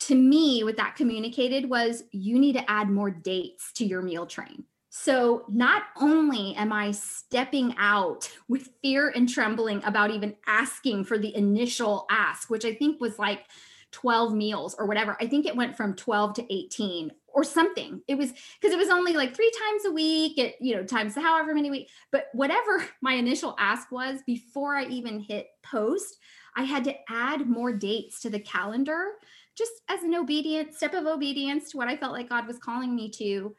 to 0.00 0.14
me 0.14 0.64
what 0.64 0.76
that 0.76 0.96
communicated 0.96 1.68
was 1.68 2.04
you 2.12 2.38
need 2.38 2.54
to 2.54 2.70
add 2.70 2.90
more 2.90 3.10
dates 3.10 3.72
to 3.74 3.86
your 3.86 4.02
meal 4.02 4.26
train 4.26 4.64
so 5.02 5.44
not 5.48 5.84
only 6.00 6.54
am 6.56 6.72
I 6.72 6.90
stepping 6.90 7.74
out 7.78 8.30
with 8.48 8.70
fear 8.82 9.12
and 9.14 9.28
trembling 9.28 9.82
about 9.84 10.10
even 10.10 10.36
asking 10.46 11.04
for 11.04 11.18
the 11.18 11.34
initial 11.34 12.06
ask, 12.10 12.50
which 12.50 12.64
I 12.64 12.74
think 12.74 13.00
was 13.00 13.18
like 13.18 13.44
12 13.92 14.34
meals 14.34 14.74
or 14.78 14.86
whatever. 14.86 15.16
I 15.20 15.26
think 15.26 15.46
it 15.46 15.56
went 15.56 15.76
from 15.76 15.94
12 15.94 16.34
to 16.34 16.54
18 16.54 17.10
or 17.28 17.44
something. 17.44 18.02
It 18.08 18.16
was 18.16 18.32
because 18.32 18.74
it 18.74 18.78
was 18.78 18.90
only 18.90 19.12
like 19.12 19.34
three 19.34 19.50
times 19.66 19.84
a 19.86 19.92
week, 19.92 20.36
it, 20.36 20.56
you 20.60 20.74
know, 20.74 20.84
times 20.84 21.14
however 21.14 21.54
many 21.54 21.70
weeks. 21.70 21.92
But 22.10 22.26
whatever 22.32 22.84
my 23.00 23.14
initial 23.14 23.54
ask 23.58 23.90
was 23.92 24.20
before 24.26 24.74
I 24.74 24.84
even 24.86 25.20
hit 25.20 25.48
post, 25.62 26.18
I 26.56 26.64
had 26.64 26.84
to 26.84 26.94
add 27.08 27.48
more 27.48 27.72
dates 27.72 28.20
to 28.22 28.30
the 28.30 28.40
calendar 28.40 29.12
just 29.56 29.72
as 29.88 30.02
an 30.02 30.14
obedient 30.14 30.74
step 30.74 30.94
of 30.94 31.06
obedience 31.06 31.70
to 31.70 31.76
what 31.76 31.88
I 31.88 31.96
felt 31.96 32.12
like 32.12 32.28
God 32.28 32.46
was 32.46 32.58
calling 32.58 32.94
me 32.94 33.10
to. 33.10 33.54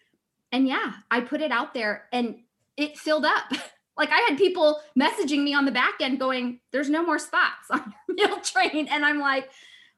And 0.51 0.67
yeah, 0.67 0.93
I 1.11 1.21
put 1.21 1.41
it 1.41 1.51
out 1.51 1.73
there 1.73 2.05
and 2.11 2.39
it 2.77 2.97
filled 2.97 3.25
up. 3.25 3.43
like 3.97 4.09
I 4.11 4.19
had 4.29 4.37
people 4.37 4.79
messaging 4.97 5.43
me 5.43 5.53
on 5.53 5.65
the 5.65 5.71
back 5.71 5.95
end 5.99 6.19
going, 6.19 6.59
there's 6.71 6.89
no 6.89 7.05
more 7.05 7.19
spots 7.19 7.69
on 7.69 7.93
your 8.07 8.29
meal 8.29 8.39
train. 8.39 8.87
And 8.87 9.05
I'm 9.05 9.19
like, 9.19 9.49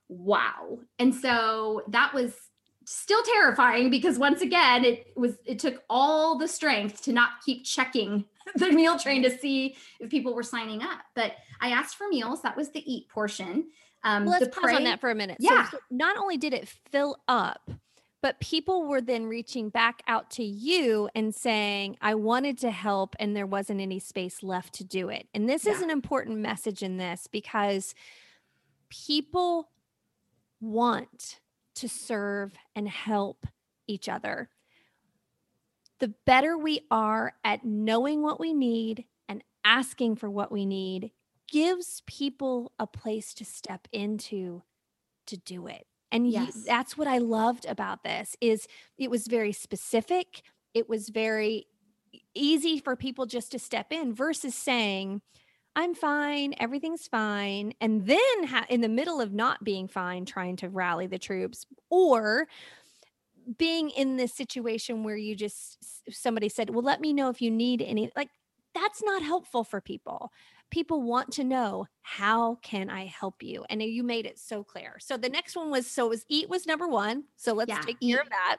wow. 0.10 0.80
And 1.00 1.14
so 1.14 1.84
that 1.90 2.14
was 2.14 2.34
still 2.86 3.22
terrifying 3.24 3.90
because 3.90 4.18
once 4.18 4.42
again, 4.42 4.84
it 4.84 5.14
was, 5.16 5.38
it 5.46 5.60
took 5.60 5.84
all 5.90 6.38
the 6.38 6.48
strength 6.48 7.04
to 7.04 7.14
not 7.14 7.30
keep 7.46 7.64
checking 7.64 8.26
the 8.56 8.72
meal 8.72 8.98
train 8.98 9.22
to 9.24 9.38
see 9.38 9.76
if 10.00 10.10
people 10.10 10.34
were 10.34 10.44
signing 10.44 10.82
up. 10.82 11.00
But 11.16 11.34
I 11.62 11.70
asked 11.70 11.96
for 11.96 12.08
meals. 12.10 12.42
That 12.42 12.58
was 12.58 12.70
the 12.72 12.84
eat 12.92 13.08
portion. 13.08 13.66
Um, 14.04 14.26
Let's 14.26 14.48
pause 14.48 14.64
pray- 14.64 14.76
on 14.76 14.84
that 14.86 15.00
for 15.00 15.12
a 15.12 15.16
minute. 15.16 15.38
Yeah. 15.40 15.66
So, 15.70 15.78
so 15.78 15.84
not 15.92 16.18
only 16.18 16.38
did 16.38 16.54
it 16.54 16.68
fill 16.92 17.18
up, 17.28 17.70
but 18.22 18.40
people 18.40 18.86
were 18.86 19.02
then 19.02 19.26
reaching 19.26 19.70
back 19.70 20.04
out 20.08 20.30
to 20.32 20.44
you 20.44 21.10
and 21.16 21.34
saying, 21.34 21.98
I 22.02 22.14
wanted 22.16 22.60
to 22.60 22.70
help 22.70 23.16
and 23.20 23.36
there 23.36 23.48
wasn't 23.48 23.82
any 23.82 24.00
space 24.00 24.44
left 24.44 24.74
to 24.76 24.84
do 24.84 25.10
it. 25.10 25.28
And 25.34 25.50
this 25.50 25.66
is 25.66 25.82
an 25.82 25.90
important 25.90 26.38
message 26.38 26.84
in 26.84 26.98
this 26.98 27.28
because 27.28 27.96
people 28.90 29.70
want 30.60 31.40
to 31.76 31.90
serve 31.90 32.54
and 32.76 32.88
help 32.88 33.48
each 33.88 34.08
other. 34.08 34.50
The 36.00 36.14
better 36.26 36.58
we 36.58 36.82
are 36.92 37.34
at 37.44 37.66
knowing 37.66 38.22
what 38.22 38.40
we 38.40 38.54
need 38.54 39.06
and 39.28 39.44
asking 39.64 40.18
for 40.18 40.30
what 40.30 40.52
we 40.52 40.66
need 40.66 41.12
gives 41.48 42.02
people 42.06 42.72
a 42.78 42.86
place 42.86 43.34
to 43.36 43.46
step 43.46 43.88
into 43.92 44.62
to 45.26 45.38
do 45.38 45.68
it. 45.68 45.88
And 46.12 46.28
Yes. 46.28 46.66
that's 46.66 46.98
what 46.98 47.08
I 47.08 47.20
loved 47.20 47.66
about 47.66 48.04
this 48.04 48.36
is 48.42 48.68
it 48.98 49.10
was 49.10 49.28
very 49.28 49.52
specific. 49.54 50.44
It 50.74 50.90
was 50.90 51.10
very 51.10 51.68
easy 52.36 52.80
for 52.80 52.96
people 52.96 53.26
just 53.26 53.52
to 53.54 53.60
step 53.60 53.92
in 53.92 54.14
versus 54.14 54.56
saying, 54.56 55.22
I'm 55.76 55.96
fine, 55.96 56.56
everything's 56.60 57.08
fine. 57.08 57.74
And 57.82 58.08
then 58.08 58.44
ha- 58.46 58.68
in 58.70 58.82
the 58.82 58.90
middle 58.90 59.22
of 59.22 59.34
not 59.34 59.64
being 59.64 59.88
fine, 59.88 60.26
trying 60.26 60.58
to 60.58 60.70
rally 60.70 61.08
the 61.08 61.20
troops 61.20 61.66
or 61.90 62.48
being 63.58 63.90
in 63.90 64.18
this 64.18 64.34
situation 64.34 65.04
where 65.04 65.16
you 65.18 65.36
just 65.36 65.78
somebody 66.14 66.50
said, 66.50 66.70
Well, 66.70 66.84
let 66.84 67.02
me 67.02 67.14
know 67.14 67.30
if 67.30 67.42
you 67.42 67.52
need 67.52 67.82
any. 67.82 68.12
Like, 68.16 68.30
that's 68.74 69.04
not 69.04 69.22
helpful 69.22 69.64
for 69.64 69.82
people. 69.82 70.32
People 70.72 71.04
want 71.04 71.32
to 71.34 71.44
know 71.44 71.86
how 72.02 72.56
can 72.64 72.90
I 72.90 73.06
help 73.06 73.44
you? 73.44 73.66
And 73.70 73.84
you 73.84 74.04
made 74.04 74.26
it 74.26 74.40
so 74.40 74.64
clear. 74.64 74.98
So 75.00 75.18
the 75.18 75.30
next 75.30 75.56
one 75.56 75.70
was 75.70 75.90
so 75.90 76.08
it 76.08 76.10
was 76.10 76.26
eat 76.30 76.50
was 76.50 76.66
number 76.66 76.88
one. 76.88 77.26
So 77.36 77.54
let's 77.54 77.78
Yeah, 77.78 77.86
take 77.86 78.00
care 78.10 78.22
of 78.22 78.30
that. 78.30 78.58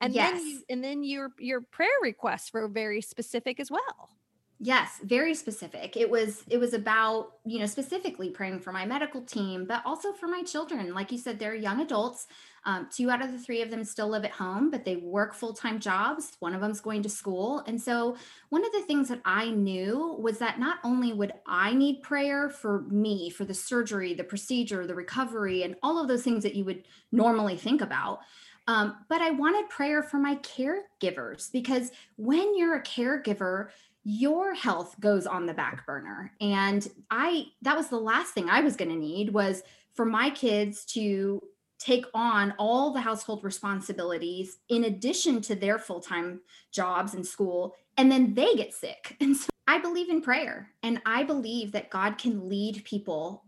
And 0.00 0.18
then 0.18 0.38
you, 0.38 0.62
and 0.68 0.82
then 0.84 1.04
your 1.04 1.30
your 1.38 1.62
prayer 1.62 1.88
requests 2.02 2.52
were 2.52 2.68
very 2.68 3.00
specific 3.00 3.60
as 3.60 3.70
well. 3.70 4.18
Yes, 4.64 5.00
very 5.02 5.34
specific. 5.34 5.96
It 5.96 6.08
was 6.08 6.44
it 6.48 6.58
was 6.58 6.72
about, 6.72 7.38
you 7.44 7.58
know, 7.58 7.66
specifically 7.66 8.30
praying 8.30 8.60
for 8.60 8.70
my 8.72 8.86
medical 8.86 9.22
team, 9.24 9.66
but 9.66 9.84
also 9.84 10.12
for 10.12 10.28
my 10.28 10.44
children. 10.44 10.94
Like 10.94 11.10
you 11.10 11.18
said, 11.18 11.38
they're 11.40 11.54
young 11.54 11.80
adults. 11.80 12.28
Um, 12.64 12.88
two 12.92 13.10
out 13.10 13.22
of 13.22 13.32
the 13.32 13.38
three 13.38 13.60
of 13.62 13.70
them 13.70 13.82
still 13.84 14.08
live 14.08 14.24
at 14.24 14.30
home, 14.30 14.70
but 14.70 14.84
they 14.84 14.96
work 14.96 15.34
full 15.34 15.52
time 15.52 15.80
jobs. 15.80 16.36
One 16.38 16.54
of 16.54 16.60
them's 16.60 16.80
going 16.80 17.02
to 17.02 17.08
school. 17.08 17.64
And 17.66 17.80
so, 17.80 18.16
one 18.50 18.64
of 18.64 18.72
the 18.72 18.82
things 18.82 19.08
that 19.08 19.20
I 19.24 19.50
knew 19.50 20.16
was 20.20 20.38
that 20.38 20.60
not 20.60 20.78
only 20.84 21.12
would 21.12 21.32
I 21.46 21.74
need 21.74 22.02
prayer 22.02 22.48
for 22.48 22.82
me, 22.82 23.30
for 23.30 23.44
the 23.44 23.54
surgery, 23.54 24.14
the 24.14 24.24
procedure, 24.24 24.86
the 24.86 24.94
recovery, 24.94 25.62
and 25.64 25.76
all 25.82 26.00
of 26.00 26.08
those 26.08 26.22
things 26.22 26.42
that 26.44 26.54
you 26.54 26.64
would 26.64 26.84
normally 27.10 27.56
think 27.56 27.80
about, 27.80 28.20
um, 28.68 28.96
but 29.08 29.20
I 29.20 29.30
wanted 29.30 29.68
prayer 29.68 30.02
for 30.02 30.18
my 30.18 30.36
caregivers 30.36 31.50
because 31.50 31.90
when 32.16 32.56
you're 32.56 32.76
a 32.76 32.82
caregiver, 32.82 33.68
your 34.04 34.54
health 34.54 34.98
goes 35.00 35.26
on 35.26 35.46
the 35.46 35.54
back 35.54 35.86
burner 35.86 36.32
and 36.40 36.88
i 37.10 37.44
that 37.62 37.76
was 37.76 37.88
the 37.88 37.96
last 37.96 38.34
thing 38.34 38.50
i 38.50 38.60
was 38.60 38.74
going 38.74 38.90
to 38.90 38.96
need 38.96 39.32
was 39.32 39.62
for 39.94 40.04
my 40.04 40.28
kids 40.30 40.84
to 40.84 41.40
take 41.82 42.06
on 42.14 42.54
all 42.58 42.92
the 42.92 43.00
household 43.00 43.42
responsibilities 43.42 44.58
in 44.68 44.84
addition 44.84 45.40
to 45.40 45.54
their 45.54 45.78
full-time 45.78 46.40
jobs 46.72 47.14
and 47.14 47.26
school 47.26 47.74
and 47.96 48.10
then 48.10 48.34
they 48.34 48.54
get 48.54 48.72
sick 48.72 49.16
and 49.20 49.36
so 49.36 49.48
i 49.66 49.78
believe 49.78 50.08
in 50.08 50.20
prayer 50.20 50.70
and 50.82 51.00
i 51.06 51.22
believe 51.22 51.72
that 51.72 51.90
god 51.90 52.18
can 52.18 52.48
lead 52.48 52.84
people 52.84 53.44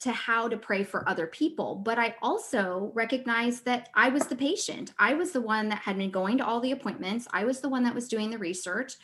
to 0.00 0.12
how 0.12 0.48
to 0.48 0.56
pray 0.56 0.84
for 0.84 1.08
other 1.08 1.26
people. 1.26 1.74
But 1.74 1.98
I 1.98 2.14
also 2.22 2.92
recognize 2.94 3.62
that 3.62 3.88
I 3.94 4.08
was 4.10 4.26
the 4.26 4.36
patient. 4.36 4.92
I 4.98 5.14
was 5.14 5.32
the 5.32 5.40
one 5.40 5.68
that 5.70 5.78
had 5.78 5.98
been 5.98 6.10
going 6.10 6.38
to 6.38 6.46
all 6.46 6.60
the 6.60 6.72
appointments. 6.72 7.26
I 7.32 7.44
was 7.44 7.60
the 7.60 7.68
one 7.68 7.82
that 7.84 7.94
was 7.94 8.08
doing 8.08 8.30
the 8.30 8.38
research. 8.38 8.94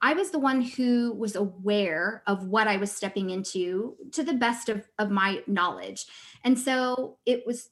I 0.00 0.14
was 0.14 0.30
the 0.30 0.38
one 0.38 0.62
who 0.62 1.14
was 1.16 1.36
aware 1.36 2.24
of 2.26 2.48
what 2.48 2.66
I 2.66 2.76
was 2.76 2.90
stepping 2.90 3.30
into 3.30 3.94
to 4.12 4.24
the 4.24 4.34
best 4.34 4.68
of, 4.68 4.88
of 4.98 5.10
my 5.10 5.42
knowledge. 5.46 6.06
And 6.42 6.58
so 6.58 7.18
it 7.24 7.46
was, 7.46 7.70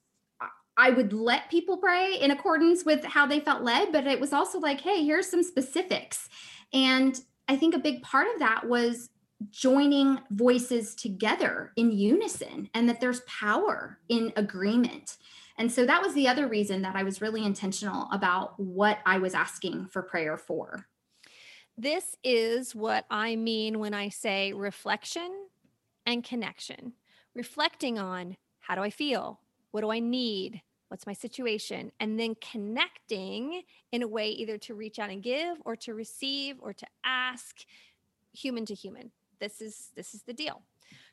I 0.77 0.91
would 0.91 1.13
let 1.13 1.51
people 1.51 1.77
pray 1.77 2.15
in 2.15 2.31
accordance 2.31 2.85
with 2.85 3.05
how 3.05 3.27
they 3.27 3.41
felt 3.41 3.63
led, 3.63 3.93
but 3.93 4.07
it 4.07 4.21
was 4.21 4.33
also 4.33 4.59
like, 4.59 4.81
hey, 4.81 5.05
here's 5.05 5.29
some 5.29 5.43
specifics. 5.43 6.29
And 6.73 7.21
I 7.49 7.57
think 7.57 7.75
a 7.75 7.79
big 7.79 8.03
part 8.03 8.29
of 8.33 8.39
that 8.39 8.67
was 8.67 9.11
joining 9.51 10.21
voices 10.31 10.95
together 10.95 11.73
in 11.77 11.93
unison 11.93 12.69
and 12.75 12.89
that 12.89 13.01
there's 13.01 13.21
power 13.21 13.99
in 14.09 14.33
agreement. 14.37 15.17
And 15.59 15.71
so 15.71 15.85
that 15.87 16.03
was 16.03 16.15
the 16.15 16.29
other 16.29 16.47
reason 16.47 16.83
that 16.83 16.97
I 16.97 17.03
was 17.03 17.21
really 17.21 17.45
intentional 17.45 18.09
about 18.13 18.59
what 18.59 18.99
I 19.05 19.19
was 19.19 19.35
asking 19.35 19.89
for 19.89 20.03
prayer 20.03 20.39
for. 20.39 20.87
This 21.77 22.17
is 22.23 22.75
what 22.75 23.07
I 23.11 23.37
mean 23.37 23.79
when 23.79 23.95
I 23.95 24.11
say 24.11 24.53
reflection 24.53 25.31
and 26.07 26.23
connection. 26.23 26.93
Reflecting 27.35 27.99
on 27.99 28.37
how 28.61 28.75
do 28.75 28.83
I 28.83 28.91
feel? 28.91 29.41
What 29.73 29.83
do 29.83 29.91
I 29.91 29.99
need? 30.01 30.63
What's 30.89 31.07
my 31.07 31.13
situation? 31.13 31.93
And 32.01 32.19
then 32.19 32.35
connecting 32.41 33.63
in 33.93 34.03
a 34.03 34.09
way 34.09 34.31
either 34.31 34.59
to 34.59 34.75
reach 34.75 34.99
out 34.99 35.11
and 35.11 35.23
give 35.23 35.59
or 35.65 35.77
to 35.77 35.95
receive 35.95 36.57
or 36.61 36.73
to 36.73 36.87
ask 37.05 37.59
human 38.33 38.67
to 38.67 38.75
human. 38.75 39.13
This 39.39 39.61
is 39.61 39.91
this 39.95 40.15
is 40.15 40.23
the 40.23 40.33
deal. 40.33 40.63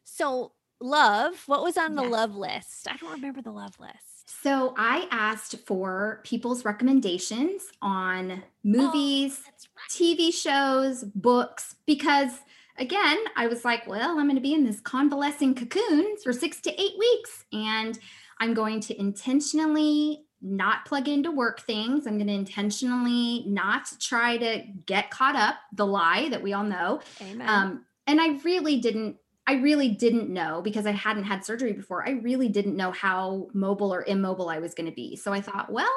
So, 0.04 0.54
love, 0.82 1.44
what 1.48 1.64
was 1.64 1.78
on 1.78 1.96
the 1.96 2.04
Yes. 2.04 2.12
love 2.12 2.36
list? 2.36 2.88
I 2.90 2.98
don't 2.98 3.12
remember 3.12 3.42
the 3.42 3.52
love 3.52 3.80
list. 3.80 4.42
So 4.44 4.74
I 4.78 5.08
asked 5.12 5.56
for 5.66 6.22
people's 6.26 6.66
recommendations 6.66 7.64
on 7.82 8.44
movies, 8.64 9.40
oh, 9.40 9.52
That's 9.52 9.68
right. 9.76 9.90
TV 9.90 10.34
shows, 10.34 11.04
books, 11.16 11.76
because 11.86 12.32
again, 12.78 13.18
I 13.38 13.48
was 13.48 13.64
like, 13.64 13.88
well, 13.88 14.12
I'm 14.20 14.26
going 14.26 14.36
to 14.36 14.42
be 14.42 14.54
in 14.54 14.66
this 14.66 14.82
convalescing 14.82 15.56
cocoon 15.56 16.16
for 16.24 16.34
six 16.34 16.60
to 16.62 16.72
eight 16.82 16.94
weeks. 17.00 17.46
And 17.54 17.98
I'm 18.40 18.54
going 18.54 18.80
to 18.82 19.00
intentionally 19.00 20.26
not 20.42 20.86
plug 20.86 21.08
into 21.08 21.32
work 21.32 21.62
things. 21.62 22.06
I'm 22.06 22.18
going 22.18 22.28
to 22.28 22.34
intentionally 22.34 23.44
not 23.48 23.92
try 24.00 24.38
to 24.38 24.64
get 24.86 25.10
caught 25.10 25.36
up, 25.36 25.56
the 25.74 25.86
lie 25.86 26.30
that 26.30 26.44
we 26.44 26.54
all 26.54 26.64
know. 26.64 27.02
Amen. 27.22 27.50
Um, 27.50 27.86
and 28.06 28.22
I 28.22 28.38
really 28.44 28.80
didn't. 28.80 29.18
I 29.50 29.54
really 29.54 29.90
didn't 29.90 30.30
know 30.30 30.62
because 30.62 30.86
I 30.86 30.92
hadn't 30.92 31.24
had 31.24 31.46
surgery 31.46 31.72
before. 31.72 32.06
I 32.06 32.12
really 32.12 32.50
didn't 32.50 32.76
know 32.76 32.92
how 32.92 33.48
mobile 33.54 33.94
or 33.94 34.04
immobile 34.04 34.50
I 34.50 34.60
was 34.60 34.74
going 34.74 34.90
to 34.90 34.96
be. 34.96 35.16
So 35.16 35.32
I 35.32 35.40
thought, 35.40 35.72
well, 35.72 35.88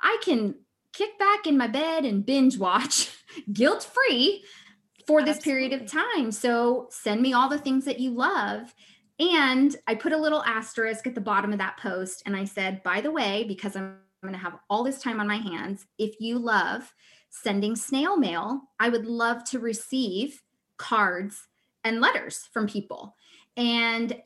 I 0.00 0.16
can 0.22 0.54
kick 0.94 1.18
back 1.18 1.46
in 1.46 1.58
my 1.58 1.66
bed 1.66 2.06
and 2.06 2.24
binge 2.24 2.56
watch 2.56 3.14
guilt 3.52 3.84
free 3.84 4.42
for 5.06 5.22
this 5.22 5.38
period 5.38 5.72
of 5.72 5.86
time. 5.90 6.32
So 6.32 6.88
send 6.90 7.20
me 7.20 7.32
all 7.32 7.48
the 7.48 7.58
things 7.58 7.84
that 7.84 8.00
you 8.00 8.10
love. 8.10 8.74
And 9.18 9.74
I 9.86 9.94
put 9.94 10.12
a 10.12 10.16
little 10.18 10.42
asterisk 10.44 11.06
at 11.06 11.14
the 11.14 11.20
bottom 11.20 11.52
of 11.52 11.58
that 11.58 11.78
post 11.78 12.22
and 12.24 12.36
I 12.36 12.44
said, 12.44 12.82
by 12.82 13.00
the 13.00 13.10
way, 13.10 13.44
because 13.48 13.74
I'm 13.74 13.96
going 14.22 14.34
to 14.34 14.40
have 14.40 14.58
all 14.70 14.84
this 14.84 15.00
time 15.00 15.20
on 15.20 15.26
my 15.26 15.38
hands, 15.38 15.86
if 15.98 16.20
you 16.20 16.38
love 16.38 16.92
sending 17.30 17.76
snail 17.76 18.16
mail, 18.16 18.62
I 18.78 18.88
would 18.88 19.06
love 19.06 19.44
to 19.44 19.58
receive 19.58 20.42
cards 20.76 21.48
and 21.84 22.00
letters 22.00 22.48
from 22.52 22.66
people. 22.66 23.16
And 23.56 24.20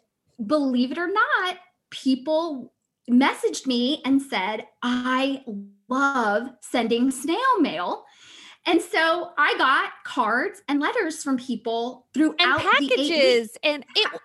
believe 0.47 0.93
it 0.93 0.99
or 0.99 1.09
not, 1.09 1.57
people 1.91 2.73
messaged 3.11 3.67
me 3.67 4.03
and 4.05 4.21
said, 4.21 4.67
I 4.83 5.45
love 5.89 6.51
sending 6.61 7.11
snail 7.11 7.61
mail. 7.61 8.05
And 8.65 8.81
so 8.81 9.31
I 9.37 9.57
got 9.59 9.91
cards 10.05 10.63
and 10.69 10.81
letters 10.81 11.23
from 11.23 11.37
people 11.37 12.07
throughout 12.15 12.39
and 12.41 12.61
packages 12.61 13.57
and 13.65 13.85
it 13.97 14.21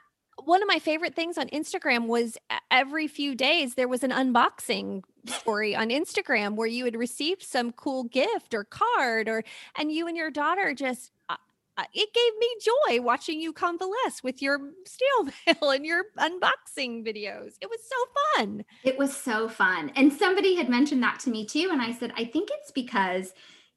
one 0.47 0.63
of 0.63 0.67
my 0.67 0.79
favorite 0.79 1.13
things 1.13 1.37
on 1.37 1.49
Instagram 1.49 2.07
was 2.07 2.37
every 2.71 3.05
few 3.07 3.35
days 3.35 3.75
there 3.75 3.87
was 3.87 4.01
an 4.01 4.11
unboxing 4.11 5.03
story 5.25 5.75
on 5.75 5.89
Instagram 5.89 6.55
where 6.55 6.67
you 6.67 6.85
had 6.85 6.95
received 6.95 7.43
some 7.43 7.73
cool 7.73 8.05
gift 8.05 8.53
or 8.53 8.63
card 8.63 9.27
or 9.27 9.43
and 9.77 9.91
you 9.91 10.07
and 10.07 10.15
your 10.15 10.31
daughter 10.31 10.73
just 10.73 11.11
uh, 11.27 11.35
uh, 11.77 11.83
it 11.93 12.13
gave 12.13 12.39
me 12.39 12.47
joy 12.61 13.01
watching 13.01 13.41
you 13.41 13.51
convalesce 13.51 14.23
with 14.23 14.41
your 14.41 14.57
steel 14.85 15.33
mail 15.45 15.71
and 15.71 15.85
your 15.85 16.05
unboxing 16.17 17.05
videos. 17.05 17.55
It 17.59 17.69
was 17.69 17.81
so 17.83 18.37
fun. 18.37 18.63
It 18.85 18.97
was 18.97 19.15
so 19.15 19.49
fun. 19.49 19.91
And 19.97 20.13
somebody 20.13 20.55
had 20.55 20.69
mentioned 20.69 21.03
that 21.03 21.19
to 21.21 21.29
me 21.29 21.45
too. 21.45 21.69
And 21.73 21.81
I 21.81 21.91
said, 21.91 22.13
I 22.15 22.23
think 22.23 22.49
it's 22.53 22.71
because 22.71 23.33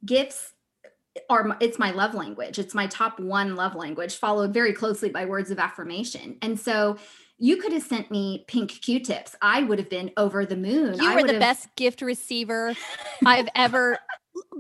gifts 0.07 0.55
are 1.29 1.57
it's 1.61 1.79
my 1.79 1.91
love 1.91 2.15
language. 2.15 2.59
It's 2.59 2.75
my 2.75 2.87
top 2.87 3.19
one 3.19 3.57
love 3.57 3.75
language, 3.75 4.17
followed 4.17 4.53
very 4.53 4.73
closely 4.73 5.09
by 5.11 5.25
words 5.25 5.51
of 5.51 5.59
affirmation. 5.59 6.37
And 6.43 6.59
so 6.59 6.97
you 7.39 7.57
could 7.57 7.73
have 7.73 7.83
sent 7.83 8.11
me 8.11 8.45
pink 8.49 8.71
Q-tips. 8.83 9.35
I 9.41 9.63
would 9.63 9.79
have 9.79 9.89
been 9.89 10.11
over 10.17 10.45
the 10.45 10.57
moon. 10.57 10.95
You 10.95 11.11
I 11.11 11.15
were 11.15 11.23
the 11.23 11.33
have- 11.33 11.41
best 11.41 11.75
gift 11.77 12.03
receiver 12.03 12.75
I've 13.25 13.49
ever 13.55 13.99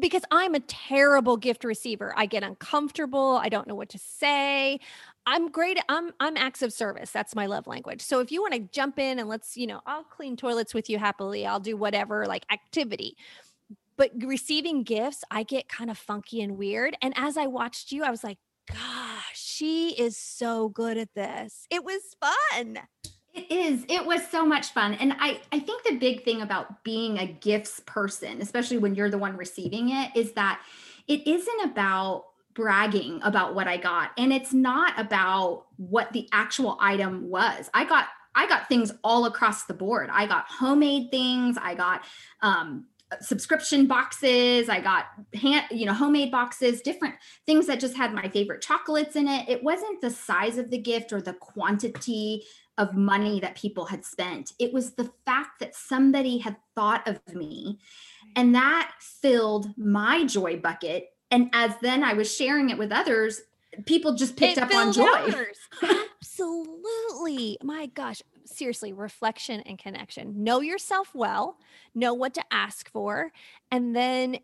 because 0.00 0.22
I'm 0.30 0.54
a 0.54 0.60
terrible 0.60 1.36
gift 1.36 1.62
receiver. 1.64 2.12
I 2.16 2.26
get 2.26 2.42
uncomfortable. 2.42 3.38
I 3.42 3.48
don't 3.48 3.68
know 3.68 3.74
what 3.74 3.90
to 3.90 3.98
say. 3.98 4.80
I'm 5.26 5.50
great. 5.50 5.78
I'm 5.88 6.12
I'm 6.18 6.36
acts 6.36 6.62
of 6.62 6.72
service. 6.72 7.10
That's 7.10 7.34
my 7.34 7.46
love 7.46 7.66
language. 7.66 8.00
So 8.00 8.20
if 8.20 8.32
you 8.32 8.40
want 8.40 8.54
to 8.54 8.60
jump 8.60 8.98
in 8.98 9.18
and 9.18 9.28
let's, 9.28 9.56
you 9.56 9.66
know, 9.66 9.80
I'll 9.86 10.02
clean 10.04 10.36
toilets 10.36 10.74
with 10.74 10.88
you 10.88 10.98
happily. 10.98 11.46
I'll 11.46 11.60
do 11.60 11.76
whatever 11.76 12.26
like 12.26 12.46
activity. 12.50 13.16
But 14.00 14.12
receiving 14.24 14.82
gifts, 14.82 15.24
I 15.30 15.42
get 15.42 15.68
kind 15.68 15.90
of 15.90 15.98
funky 15.98 16.40
and 16.40 16.56
weird. 16.56 16.96
And 17.02 17.12
as 17.18 17.36
I 17.36 17.48
watched 17.48 17.92
you, 17.92 18.02
I 18.02 18.10
was 18.10 18.24
like, 18.24 18.38
gosh, 18.66 19.34
she 19.34 19.90
is 19.90 20.16
so 20.16 20.70
good 20.70 20.96
at 20.96 21.12
this. 21.14 21.66
It 21.70 21.84
was 21.84 22.00
fun. 22.18 22.78
It 23.34 23.52
is. 23.52 23.84
It 23.90 24.06
was 24.06 24.26
so 24.26 24.46
much 24.46 24.68
fun. 24.68 24.94
And 24.94 25.14
I, 25.20 25.42
I 25.52 25.58
think 25.58 25.84
the 25.84 25.96
big 25.96 26.24
thing 26.24 26.40
about 26.40 26.82
being 26.82 27.18
a 27.18 27.26
gifts 27.26 27.82
person, 27.84 28.40
especially 28.40 28.78
when 28.78 28.94
you're 28.94 29.10
the 29.10 29.18
one 29.18 29.36
receiving 29.36 29.90
it, 29.90 30.12
is 30.16 30.32
that 30.32 30.62
it 31.06 31.26
isn't 31.26 31.64
about 31.64 32.24
bragging 32.54 33.20
about 33.22 33.54
what 33.54 33.68
I 33.68 33.76
got. 33.76 34.12
And 34.16 34.32
it's 34.32 34.54
not 34.54 34.98
about 34.98 35.66
what 35.76 36.10
the 36.14 36.26
actual 36.32 36.78
item 36.80 37.28
was. 37.28 37.68
I 37.74 37.84
got 37.84 38.06
I 38.34 38.46
got 38.46 38.68
things 38.68 38.92
all 39.04 39.26
across 39.26 39.64
the 39.64 39.74
board. 39.74 40.08
I 40.10 40.24
got 40.24 40.46
homemade 40.48 41.10
things. 41.10 41.58
I 41.60 41.74
got 41.74 42.02
um 42.40 42.86
subscription 43.20 43.86
boxes 43.86 44.68
i 44.68 44.80
got 44.80 45.06
hand 45.34 45.64
you 45.70 45.84
know 45.84 45.92
homemade 45.92 46.30
boxes 46.30 46.80
different 46.80 47.14
things 47.46 47.66
that 47.66 47.80
just 47.80 47.96
had 47.96 48.14
my 48.14 48.28
favorite 48.28 48.60
chocolates 48.60 49.16
in 49.16 49.26
it 49.26 49.48
it 49.48 49.62
wasn't 49.62 50.00
the 50.00 50.10
size 50.10 50.58
of 50.58 50.70
the 50.70 50.78
gift 50.78 51.12
or 51.12 51.20
the 51.20 51.34
quantity 51.34 52.44
of 52.80 52.94
money 52.94 53.40
that 53.40 53.54
people 53.56 53.84
had 53.84 54.04
spent. 54.06 54.54
It 54.58 54.72
was 54.72 54.94
the 54.94 55.12
fact 55.26 55.60
that 55.60 55.76
somebody 55.76 56.38
had 56.38 56.56
thought 56.74 57.06
of 57.06 57.20
me 57.34 57.78
and 58.34 58.54
that 58.54 58.92
filled 58.98 59.68
my 59.76 60.24
joy 60.24 60.56
bucket. 60.56 61.10
And 61.30 61.50
as 61.52 61.72
then 61.82 62.02
I 62.02 62.14
was 62.14 62.34
sharing 62.34 62.70
it 62.70 62.78
with 62.78 62.90
others, 62.90 63.42
people 63.84 64.14
just 64.14 64.36
picked 64.36 64.56
It 64.56 64.62
up 64.62 64.74
on 64.74 64.92
joy. 64.92 65.32
Absolutely. 66.22 67.58
My 67.62 67.86
gosh. 67.86 68.22
Seriously, 68.52 68.92
reflection 68.92 69.60
and 69.60 69.78
connection. 69.78 70.42
Know 70.42 70.60
yourself 70.60 71.14
well, 71.14 71.56
know 71.94 72.14
what 72.14 72.34
to 72.34 72.42
ask 72.50 72.90
for. 72.90 73.30
And 73.70 73.94
then 73.94 74.38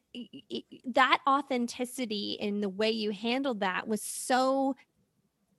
that 0.95 1.21
authenticity 1.27 2.37
in 2.41 2.61
the 2.61 2.69
way 2.69 2.91
you 2.91 3.11
handled 3.11 3.61
that 3.61 3.89
was 3.89 4.03
so 4.03 4.77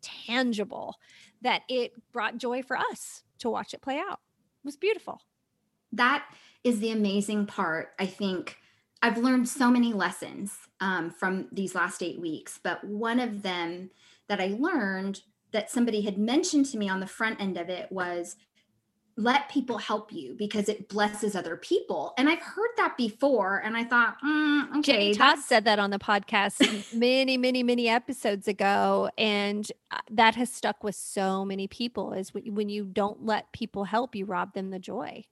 tangible 0.02 0.96
that 1.42 1.64
it 1.68 1.92
brought 2.14 2.38
joy 2.38 2.64
for 2.64 2.78
us 2.78 3.24
to 3.40 3.50
watch 3.50 3.74
it 3.74 3.82
play 3.82 3.98
out. 3.98 4.20
It 4.64 4.66
was 4.66 4.78
beautiful. 4.78 5.22
that 5.92 6.26
is 6.64 6.80
the 6.80 6.92
amazing 6.92 7.46
part. 7.46 7.90
I 8.00 8.06
think 8.06 8.58
I've 9.02 9.18
learned 9.18 9.48
so 9.48 9.70
many 9.70 9.94
lessons 9.94 10.58
um, 10.82 11.12
from 11.12 11.48
these 11.52 11.76
last 11.76 12.02
eight 12.04 12.20
weeks, 12.20 12.60
but 12.62 12.84
one 12.84 13.20
of 13.20 13.42
them 13.42 13.92
that 14.28 14.42
I 14.42 14.56
learned 14.60 15.22
that 15.52 15.72
somebody 15.72 16.02
had 16.02 16.18
mentioned 16.18 16.66
to 16.68 16.78
me 16.78 16.90
on 16.90 17.00
the 17.00 17.08
front 17.08 17.40
end 17.42 17.58
of 17.58 17.70
it 17.70 17.92
was 17.92 18.36
let 19.20 19.50
people 19.50 19.80
help 19.80 20.14
you 20.14 20.36
because 20.38 20.70
it 20.70 20.88
blesses 20.90 21.36
other 21.36 21.58
people. 21.58 22.14
And 22.18 22.30
I've 22.30 22.42
heard 22.42 22.70
that 22.78 22.96
before, 22.98 23.58
and 23.66 23.76
I 23.76 23.84
thought, 23.84 24.18
mm, 24.24 24.78
okay, 24.78 25.12
Jenny 25.12 25.16
Todd 25.16 25.40
said 25.40 25.66
that 25.66 25.80
on 25.80 25.90
the 25.90 25.98
podcast 25.98 26.94
many, 26.94 27.36
many, 27.36 27.64
many 27.64 27.90
episodes 27.90 28.48
ago, 28.48 29.10
and 29.18 29.70
uh, 29.90 29.98
that 30.12 30.36
has 30.36 30.52
stuck 30.52 30.84
with 30.84 30.96
so 30.96 31.44
many 31.44 31.68
people. 31.68 32.14
Is 32.14 32.34
when 32.34 32.54
when 32.54 32.70
you 32.70 32.86
don't 32.86 33.26
let 33.26 33.52
people 33.54 33.86
help, 33.86 34.16
you 34.16 34.26
rob 34.26 34.54
them 34.54 34.70
the 34.70 34.80
joy. 34.80 35.26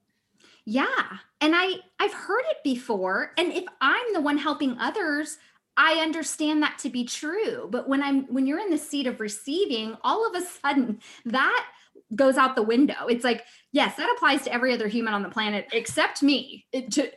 Yeah. 0.64 1.18
And 1.40 1.54
I 1.54 1.76
I've 2.00 2.12
heard 2.12 2.42
it 2.50 2.58
before 2.64 3.32
and 3.38 3.52
if 3.52 3.64
I'm 3.80 4.12
the 4.12 4.20
one 4.20 4.36
helping 4.36 4.76
others, 4.78 5.38
I 5.76 6.00
understand 6.00 6.62
that 6.62 6.78
to 6.80 6.90
be 6.90 7.04
true. 7.04 7.68
But 7.70 7.88
when 7.88 8.02
I'm 8.02 8.24
when 8.32 8.46
you're 8.46 8.60
in 8.60 8.70
the 8.70 8.78
seat 8.78 9.06
of 9.06 9.20
receiving, 9.20 9.96
all 10.02 10.26
of 10.26 10.34
a 10.34 10.46
sudden 10.46 11.00
that 11.26 11.66
goes 12.14 12.36
out 12.36 12.54
the 12.54 12.62
window. 12.62 13.06
It's 13.08 13.24
like, 13.24 13.44
yes, 13.72 13.96
that 13.96 14.12
applies 14.16 14.42
to 14.44 14.52
every 14.52 14.72
other 14.72 14.86
human 14.86 15.12
on 15.12 15.22
the 15.22 15.28
planet 15.28 15.66
except 15.72 16.22
me. 16.22 16.66
It, 16.72 16.92
to, 16.92 17.10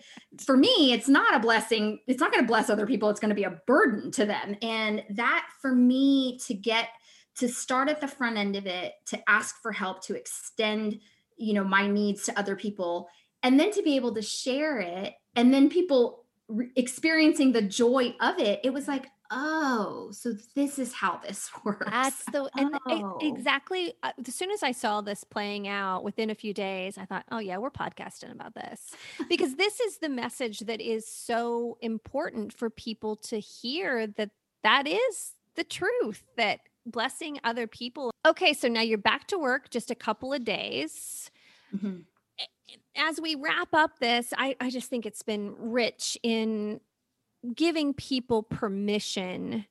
for 0.43 0.57
me, 0.57 0.93
it's 0.93 1.07
not 1.07 1.35
a 1.35 1.39
blessing. 1.39 1.99
It's 2.07 2.19
not 2.19 2.31
going 2.31 2.43
to 2.43 2.47
bless 2.47 2.69
other 2.69 2.87
people. 2.87 3.09
It's 3.09 3.19
going 3.19 3.29
to 3.29 3.35
be 3.35 3.43
a 3.43 3.59
burden 3.67 4.09
to 4.11 4.25
them. 4.25 4.55
And 4.61 5.03
that 5.11 5.47
for 5.61 5.75
me 5.75 6.39
to 6.47 6.53
get 6.55 6.89
to 7.35 7.47
start 7.47 7.87
at 7.87 8.01
the 8.01 8.07
front 8.07 8.37
end 8.37 8.55
of 8.55 8.65
it, 8.65 8.93
to 9.07 9.29
ask 9.29 9.61
for 9.61 9.71
help, 9.71 10.03
to 10.05 10.15
extend, 10.15 10.99
you 11.37 11.53
know, 11.53 11.63
my 11.63 11.87
needs 11.87 12.23
to 12.23 12.39
other 12.39 12.55
people 12.55 13.09
and 13.43 13.59
then 13.59 13.71
to 13.71 13.83
be 13.83 13.95
able 13.95 14.13
to 14.15 14.21
share 14.21 14.79
it 14.79 15.13
and 15.35 15.53
then 15.53 15.69
people 15.69 16.18
re- 16.49 16.71
experiencing 16.75 17.51
the 17.53 17.61
joy 17.61 18.13
of 18.19 18.37
it 18.39 18.59
it 18.63 18.73
was 18.73 18.87
like 18.87 19.05
oh 19.31 20.09
so 20.11 20.33
this 20.55 20.79
is 20.79 20.91
how 20.91 21.17
this 21.17 21.49
works 21.63 21.85
That's 21.89 22.23
the 22.25 22.49
and 22.57 22.75
Oh. 22.87 23.19
exactly. 23.21 23.93
uh, 24.01 24.11
As 24.27 24.33
soon 24.35 24.49
as 24.51 24.63
I 24.63 24.71
saw 24.71 25.01
this 25.01 25.23
playing 25.23 25.67
out 25.67 26.03
within 26.03 26.31
a 26.31 26.35
few 26.35 26.53
days, 26.53 26.97
I 26.97 27.05
thought, 27.05 27.25
oh 27.31 27.37
yeah, 27.37 27.57
we're 27.57 27.69
podcasting 27.69 28.31
about 28.31 28.55
this 28.55 28.91
because 29.29 29.55
this 29.55 29.79
is 29.79 29.97
the 29.99 30.09
message 30.09 30.59
that 30.61 30.81
is 30.81 31.07
so 31.07 31.77
important 31.81 32.51
for 32.53 32.69
people 32.71 33.15
to 33.17 33.39
hear 33.39 34.07
that 34.07 34.31
that 34.63 34.87
is 34.87 35.33
the 35.55 35.63
truth 35.63 36.23
that 36.37 36.61
blessing 36.87 37.39
other 37.43 37.67
people. 37.67 38.11
Okay, 38.25 38.53
so 38.53 38.67
now 38.67 38.81
you're 38.81 38.97
back 38.97 39.27
to 39.27 39.37
work 39.37 39.69
just 39.69 39.91
a 39.91 39.95
couple 39.95 40.33
of 40.33 40.43
days. 40.43 41.29
Mhm. 41.75 42.05
As 42.99 43.19
we 43.21 43.35
wrap 43.35 43.73
up 43.73 43.99
this, 43.99 44.33
I, 44.37 44.55
I 44.59 44.69
just 44.69 44.89
think 44.89 45.05
it's 45.05 45.23
been 45.23 45.55
rich 45.57 46.17
in 46.21 46.81
giving 47.55 47.93
people 47.93 48.43
permission. 48.43 49.65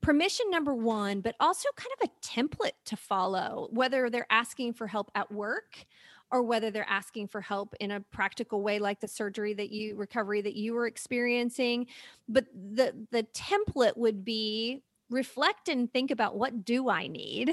Permission, 0.00 0.46
number 0.50 0.74
one, 0.74 1.20
but 1.20 1.34
also 1.40 1.68
kind 1.76 1.90
of 2.00 2.08
a 2.08 2.26
template 2.26 2.72
to 2.86 2.96
follow, 2.96 3.68
whether 3.70 4.08
they're 4.08 4.26
asking 4.30 4.72
for 4.72 4.86
help 4.86 5.10
at 5.14 5.30
work 5.30 5.84
or 6.30 6.42
whether 6.42 6.70
they're 6.70 6.88
asking 6.88 7.26
for 7.26 7.40
help 7.40 7.74
in 7.80 7.90
a 7.90 8.00
practical 8.00 8.62
way, 8.62 8.78
like 8.78 9.00
the 9.00 9.08
surgery 9.08 9.52
that 9.54 9.70
you 9.70 9.96
recovery 9.96 10.40
that 10.40 10.54
you 10.54 10.72
were 10.72 10.86
experiencing. 10.86 11.86
But 12.28 12.46
the 12.54 12.94
the 13.10 13.24
template 13.34 13.96
would 13.96 14.24
be 14.24 14.82
reflect 15.10 15.68
and 15.68 15.92
think 15.92 16.10
about 16.10 16.36
what 16.36 16.64
do 16.64 16.88
I 16.88 17.08
need? 17.08 17.50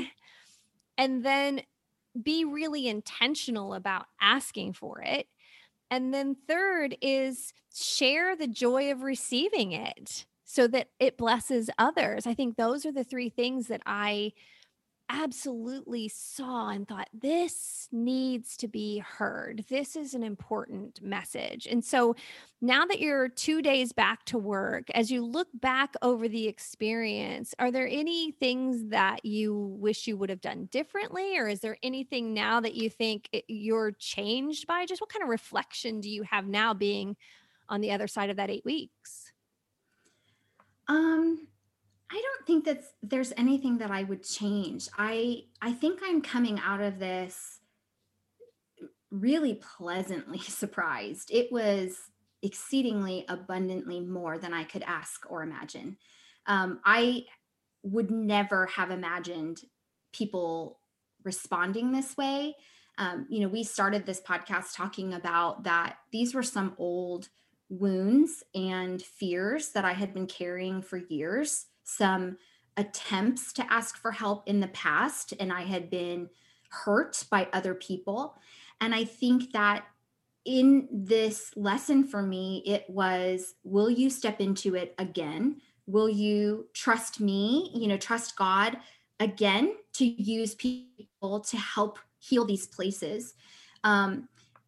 And 0.97 1.23
then 1.23 1.61
be 2.23 2.45
really 2.45 2.87
intentional 2.87 3.73
about 3.73 4.05
asking 4.21 4.73
for 4.73 5.01
it. 5.01 5.27
And 5.89 6.13
then 6.13 6.35
third 6.47 6.97
is 7.01 7.53
share 7.73 8.35
the 8.35 8.47
joy 8.47 8.91
of 8.91 9.01
receiving 9.01 9.71
it 9.71 10.25
so 10.43 10.67
that 10.67 10.89
it 10.99 11.17
blesses 11.17 11.69
others. 11.77 12.25
I 12.25 12.33
think 12.33 12.55
those 12.55 12.85
are 12.85 12.91
the 12.91 13.03
three 13.03 13.29
things 13.29 13.67
that 13.67 13.81
I 13.85 14.33
absolutely 15.09 16.09
saw 16.09 16.69
and 16.69 16.87
thought 16.87 17.07
this 17.13 17.87
needs 17.91 18.57
to 18.57 18.67
be 18.67 18.99
heard. 18.99 19.65
This 19.69 19.95
is 19.95 20.13
an 20.13 20.23
important 20.23 21.01
message. 21.01 21.65
And 21.65 21.83
so 21.83 22.15
now 22.61 22.85
that 22.85 22.99
you're 22.99 23.29
2 23.29 23.61
days 23.61 23.93
back 23.93 24.25
to 24.25 24.37
work, 24.37 24.89
as 24.91 25.09
you 25.09 25.23
look 25.25 25.47
back 25.53 25.93
over 26.01 26.27
the 26.27 26.47
experience, 26.47 27.55
are 27.59 27.71
there 27.71 27.87
any 27.87 28.31
things 28.31 28.89
that 28.89 29.23
you 29.23 29.55
wish 29.79 30.07
you 30.07 30.17
would 30.17 30.29
have 30.29 30.41
done 30.41 30.65
differently 30.71 31.37
or 31.37 31.47
is 31.47 31.61
there 31.61 31.77
anything 31.83 32.33
now 32.33 32.59
that 32.59 32.75
you 32.75 32.89
think 32.89 33.29
you're 33.47 33.91
changed 33.93 34.67
by? 34.67 34.85
Just 34.85 35.01
what 35.01 35.09
kind 35.11 35.23
of 35.23 35.29
reflection 35.29 36.01
do 36.01 36.09
you 36.09 36.23
have 36.23 36.47
now 36.47 36.73
being 36.73 37.15
on 37.69 37.81
the 37.81 37.91
other 37.91 38.07
side 38.07 38.29
of 38.29 38.37
that 38.37 38.49
8 38.49 38.65
weeks? 38.65 39.31
um 40.87 41.47
i 42.11 42.15
don't 42.15 42.47
think 42.47 42.65
that 42.65 42.83
there's 43.03 43.33
anything 43.37 43.77
that 43.77 43.91
i 43.91 44.03
would 44.03 44.23
change. 44.23 44.87
I 44.97 45.43
i 45.61 45.73
think 45.73 45.99
i'm 46.03 46.21
coming 46.21 46.59
out 46.63 46.81
of 46.81 46.99
this 46.99 47.59
really 49.11 49.61
pleasantly 49.77 50.39
surprised. 50.61 51.29
It 51.31 51.51
was 51.51 51.97
exceedingly 52.43 53.25
abundantly 53.27 53.99
more 53.99 54.37
than 54.37 54.53
i 54.53 54.63
could 54.63 54.83
ask 54.83 55.29
or 55.29 55.43
imagine. 55.43 55.97
Um, 56.45 56.79
i 56.85 57.25
would 57.83 58.11
never 58.11 58.65
have 58.67 58.91
imagined 58.91 59.61
people 60.11 60.79
responding 61.23 61.91
this 61.91 62.17
way. 62.17 62.55
Um, 62.97 63.27
you 63.29 63.41
know, 63.41 63.47
we 63.47 63.63
started 63.63 64.05
this 64.05 64.21
podcast 64.21 64.75
talking 64.75 65.13
about 65.13 65.63
that 65.63 65.97
these 66.11 66.33
were 66.33 66.43
some 66.43 66.73
old 66.77 67.29
wounds 67.69 68.43
and 68.55 69.01
fears 69.01 69.69
that 69.69 69.85
I 69.85 69.93
had 69.93 70.13
been 70.13 70.25
carrying 70.25 70.81
for 70.81 70.97
years, 70.97 71.67
some 71.87 72.37
attempts 72.75 73.53
to 73.53 73.73
ask 73.73 73.97
for 73.97 74.11
help 74.11 74.47
in 74.47 74.59
the 74.59 74.67
past, 74.67 75.33
and 75.39 75.51
I 75.51 75.61
had 75.61 75.89
been 75.89 76.29
hurt 76.69 77.23
by 77.31 77.47
other 77.53 77.73
people. 77.73 78.35
And 78.81 78.93
I 78.93 79.05
think 79.05 79.53
that 79.53 79.85
in 80.45 80.87
this 80.91 81.51
lesson 81.55 82.05
for 82.05 82.21
me, 82.21 82.63
it 82.65 82.85
was 82.89 83.55
will 83.63 83.89
you 83.89 84.09
step 84.09 84.39
into 84.39 84.75
it 84.75 84.93
again? 84.97 85.61
Will 85.87 86.09
you 86.09 86.67
trust 86.73 87.19
me, 87.19 87.71
you 87.73 87.87
know, 87.87 87.97
trust 87.97 88.35
God 88.35 88.77
again 89.19 89.75
to 89.93 90.05
use 90.05 90.55
people 90.55 91.39
to 91.39 91.57
help 91.57 91.99
heal 92.19 92.45
these 92.45 92.67
places? 92.67 93.33
Um, 93.83 94.27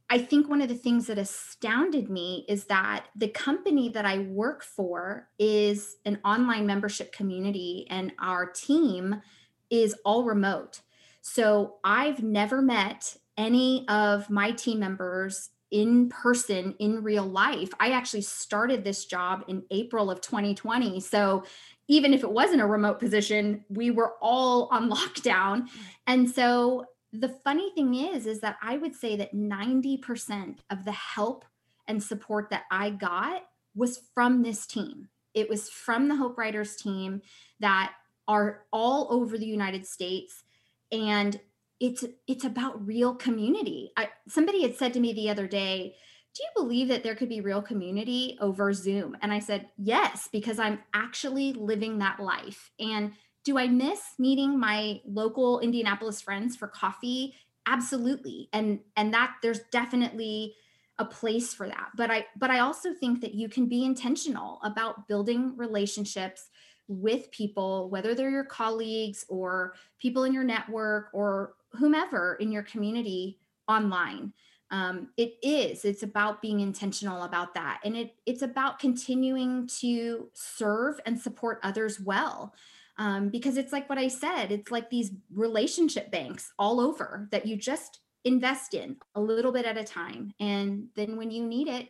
I 0.09 0.17
think 0.17 0.49
one 0.49 0.61
of 0.61 0.69
the 0.69 0.75
things 0.75 1.05
that 1.07 1.19
astounded 1.19 2.09
me 2.09 2.45
is 2.47 2.65
that 2.65 3.05
the 3.15 3.27
company 3.27 3.89
that 3.89 4.05
I 4.05 4.19
work 4.19 4.63
for 4.63 5.29
is 5.37 5.97
an 6.05 6.19
online 6.25 6.65
membership 6.65 7.11
community, 7.11 7.85
and 7.89 8.11
our 8.19 8.47
team 8.47 9.21
is 9.69 9.95
all 10.03 10.23
remote. 10.23 10.81
So 11.21 11.75
I've 11.83 12.23
never 12.23 12.61
met 12.61 13.15
any 13.37 13.87
of 13.87 14.29
my 14.29 14.51
team 14.51 14.79
members 14.79 15.51
in 15.71 16.09
person 16.09 16.73
in 16.79 17.03
real 17.03 17.25
life. 17.25 17.69
I 17.79 17.91
actually 17.91 18.21
started 18.21 18.83
this 18.83 19.05
job 19.05 19.43
in 19.47 19.63
April 19.69 20.09
of 20.09 20.21
2020. 20.21 20.99
So 20.99 21.43
even 21.87 22.13
if 22.13 22.23
it 22.23 22.31
wasn't 22.31 22.61
a 22.61 22.65
remote 22.65 22.99
position, 22.99 23.63
we 23.69 23.91
were 23.91 24.15
all 24.21 24.69
on 24.71 24.89
lockdown. 24.91 25.67
And 26.07 26.29
so 26.29 26.85
the 27.11 27.29
funny 27.43 27.71
thing 27.73 27.95
is 27.95 28.25
is 28.25 28.39
that 28.41 28.57
I 28.61 28.77
would 28.77 28.95
say 28.95 29.15
that 29.17 29.33
90% 29.33 30.59
of 30.69 30.85
the 30.85 30.91
help 30.91 31.45
and 31.87 32.03
support 32.03 32.49
that 32.49 32.63
I 32.69 32.91
got 32.91 33.45
was 33.75 34.01
from 34.13 34.43
this 34.43 34.67
team. 34.67 35.09
It 35.33 35.49
was 35.49 35.69
from 35.69 36.07
the 36.07 36.15
Hope 36.15 36.37
Writers 36.37 36.75
team 36.75 37.21
that 37.59 37.93
are 38.27 38.63
all 38.71 39.07
over 39.09 39.37
the 39.37 39.45
United 39.45 39.87
States 39.87 40.43
and 40.91 41.39
it's 41.79 42.03
it's 42.27 42.43
about 42.43 42.85
real 42.85 43.15
community. 43.15 43.91
I, 43.95 44.09
somebody 44.27 44.63
had 44.63 44.75
said 44.75 44.93
to 44.93 44.99
me 44.99 45.13
the 45.13 45.29
other 45.29 45.47
day, 45.47 45.95
"Do 46.35 46.43
you 46.43 46.49
believe 46.55 46.89
that 46.89 47.03
there 47.03 47.15
could 47.15 47.29
be 47.29 47.41
real 47.41 47.61
community 47.61 48.37
over 48.41 48.73
Zoom?" 48.73 49.15
And 49.21 49.31
I 49.31 49.39
said, 49.39 49.69
"Yes, 49.77 50.27
because 50.31 50.59
I'm 50.59 50.79
actually 50.93 51.53
living 51.53 51.99
that 51.99 52.19
life." 52.19 52.71
And 52.79 53.13
do 53.43 53.57
I 53.57 53.67
miss 53.67 54.01
meeting 54.17 54.59
my 54.59 55.01
local 55.05 55.59
Indianapolis 55.59 56.21
friends 56.21 56.55
for 56.55 56.67
coffee? 56.67 57.35
Absolutely. 57.65 58.49
And 58.53 58.79
and 58.95 59.13
that 59.13 59.35
there's 59.41 59.61
definitely 59.71 60.55
a 60.97 61.05
place 61.05 61.53
for 61.53 61.67
that. 61.67 61.89
But 61.95 62.11
I 62.11 62.25
but 62.37 62.51
I 62.51 62.59
also 62.59 62.93
think 62.93 63.21
that 63.21 63.33
you 63.33 63.49
can 63.49 63.67
be 63.67 63.85
intentional 63.85 64.59
about 64.63 65.07
building 65.07 65.55
relationships 65.55 66.49
with 66.87 67.31
people, 67.31 67.89
whether 67.89 68.13
they're 68.13 68.31
your 68.31 68.43
colleagues 68.43 69.23
or 69.29 69.75
people 69.99 70.23
in 70.23 70.33
your 70.33 70.43
network 70.43 71.09
or 71.13 71.53
whomever 71.73 72.35
in 72.39 72.51
your 72.51 72.63
community 72.63 73.37
online. 73.67 74.33
Um, 74.71 75.09
it 75.17 75.35
is. 75.41 75.85
It's 75.85 76.03
about 76.03 76.41
being 76.41 76.59
intentional 76.59 77.23
about 77.23 77.53
that, 77.55 77.79
and 77.83 77.95
it 77.95 78.15
it's 78.25 78.41
about 78.41 78.79
continuing 78.79 79.67
to 79.79 80.29
serve 80.33 80.99
and 81.05 81.19
support 81.19 81.59
others 81.63 81.99
well. 81.99 82.53
Um, 82.99 83.29
because 83.29 83.57
it's 83.57 83.71
like 83.71 83.89
what 83.89 83.97
I 83.97 84.09
said. 84.09 84.51
It's 84.51 84.69
like 84.69 84.89
these 84.89 85.11
relationship 85.33 86.11
banks 86.11 86.51
all 86.59 86.79
over 86.79 87.27
that 87.31 87.47
you 87.47 87.55
just 87.55 88.01
invest 88.25 88.73
in 88.73 88.97
a 89.15 89.21
little 89.21 89.51
bit 89.51 89.65
at 89.65 89.77
a 89.77 89.83
time, 89.83 90.33
and 90.39 90.89
then 90.95 91.17
when 91.17 91.31
you 91.31 91.45
need 91.45 91.67
it, 91.67 91.87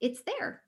it's 0.00 0.22
there. 0.22 0.62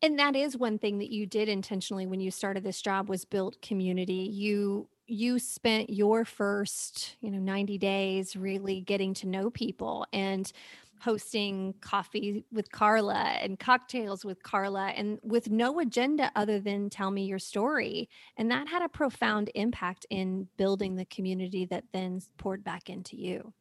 And 0.00 0.18
that 0.18 0.36
is 0.36 0.56
one 0.56 0.78
thing 0.78 0.98
that 0.98 1.10
you 1.10 1.26
did 1.26 1.48
intentionally 1.48 2.06
when 2.06 2.20
you 2.20 2.30
started 2.30 2.62
this 2.62 2.80
job 2.80 3.08
was 3.08 3.24
build 3.24 3.60
community. 3.60 4.30
You 4.32 4.88
you 5.10 5.38
spent 5.38 5.88
your 5.88 6.24
first, 6.26 7.16
you 7.20 7.30
know, 7.30 7.38
90 7.38 7.78
days 7.78 8.36
really 8.36 8.82
getting 8.82 9.14
to 9.14 9.26
know 9.26 9.48
people 9.48 10.06
and 10.12 10.52
hosting 11.00 11.74
coffee 11.80 12.44
with 12.52 12.70
Carla 12.70 13.36
and 13.40 13.58
cocktails 13.58 14.24
with 14.24 14.42
Carla 14.42 14.88
and 14.88 15.18
with 15.22 15.50
no 15.50 15.80
agenda 15.80 16.30
other 16.34 16.60
than 16.60 16.90
tell 16.90 17.10
me 17.10 17.24
your 17.24 17.38
story. 17.38 18.08
And 18.36 18.50
that 18.50 18.68
had 18.68 18.82
a 18.82 18.88
profound 18.88 19.50
impact 19.54 20.06
in 20.10 20.48
building 20.56 20.96
the 20.96 21.04
community 21.06 21.64
that 21.66 21.84
then 21.92 22.20
poured 22.36 22.64
back 22.64 22.90
into 22.90 23.16
you. 23.16 23.52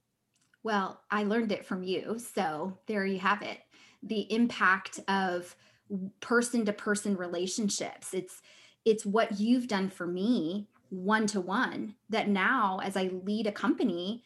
Well, 0.64 1.02
I 1.12 1.24
learned 1.24 1.52
it 1.52 1.66
from 1.66 1.84
you. 1.84 2.20
So 2.20 2.78
there 2.88 3.06
you 3.06 3.20
have 3.20 3.42
it. 3.42 3.60
The 4.04 4.32
impact 4.34 5.00
of 5.08 5.56
person 6.20 6.66
to 6.66 6.74
person 6.74 7.16
relationships. 7.16 8.14
It's 8.14 8.42
it's 8.86 9.06
what 9.06 9.40
you've 9.40 9.68
done 9.68 9.90
for 9.90 10.08
me 10.08 10.68
one 10.90 11.28
to 11.28 11.42
one 11.42 11.96
that 12.10 12.30
now 12.30 12.80
as 12.84 12.96
I 12.96 13.10
lead 13.24 13.48
a 13.48 13.52
company, 13.52 14.24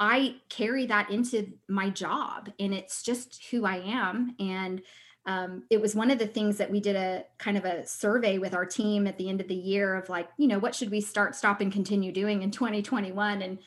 I 0.00 0.36
carry 0.48 0.86
that 0.86 1.10
into 1.10 1.52
my 1.68 1.90
job 1.90 2.48
and 2.58 2.72
it's 2.72 3.02
just 3.02 3.44
who 3.50 3.66
I 3.66 3.82
am. 3.84 4.34
And 4.40 4.80
um, 5.26 5.64
it 5.68 5.78
was 5.78 5.94
one 5.94 6.10
of 6.10 6.18
the 6.18 6.26
things 6.26 6.56
that 6.56 6.70
we 6.70 6.80
did 6.80 6.96
a 6.96 7.24
kind 7.38 7.58
of 7.58 7.66
a 7.66 7.86
survey 7.86 8.38
with 8.38 8.54
our 8.54 8.64
team 8.64 9.06
at 9.06 9.18
the 9.18 9.28
end 9.28 9.42
of 9.42 9.48
the 9.48 9.54
year 9.54 9.94
of 9.94 10.08
like, 10.08 10.30
you 10.38 10.48
know, 10.48 10.58
what 10.58 10.74
should 10.74 10.90
we 10.90 11.02
start, 11.02 11.36
stop, 11.36 11.60
and 11.60 11.70
continue 11.70 12.10
doing 12.10 12.42
in 12.42 12.50
2021? 12.50 13.42
And 13.42 13.58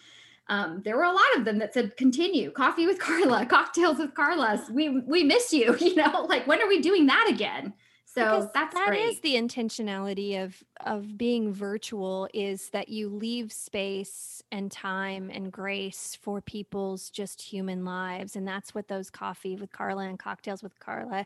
um, 0.50 0.82
there 0.84 0.98
were 0.98 1.04
a 1.04 1.12
lot 1.12 1.38
of 1.38 1.46
them 1.46 1.60
that 1.60 1.76
said 1.76 1.96
continue 1.96 2.50
coffee 2.50 2.88
with 2.88 2.98
Carla, 3.00 3.46
cocktails 3.50 4.00
with 4.00 4.16
Carla. 4.16 4.66
We 4.72 4.90
we 4.90 5.24
miss 5.24 5.54
you, 5.54 5.78
you 5.80 5.96
know, 5.96 6.26
like 6.28 6.48
when 6.48 6.62
are 6.62 6.68
we 6.68 6.82
doing 6.82 7.06
that 7.06 7.28
again? 7.30 7.74
So 8.14 8.24
Because 8.24 8.50
that's 8.54 8.76
that 8.76 8.96
is 8.96 9.20
the 9.22 9.36
intentionality 9.36 10.42
of 10.44 10.64
of 10.86 11.18
being 11.18 11.52
virtual 11.52 12.28
is 12.34 12.70
that 12.70 12.90
you 12.90 13.10
leave 13.10 13.52
space 13.52 14.44
and 14.52 14.72
time 14.72 15.32
and 15.34 15.52
grace 15.52 16.18
for 16.22 16.40
people's 16.40 17.10
just 17.10 17.42
human 17.42 17.86
lives 17.86 18.36
and 18.36 18.48
that's 18.48 18.76
what 18.76 18.88
those 18.88 19.10
coffee 19.10 19.56
with 19.56 19.72
Carla 19.72 20.04
and 20.04 20.20
cocktails 20.20 20.62
with 20.62 20.80
Carla 20.80 21.26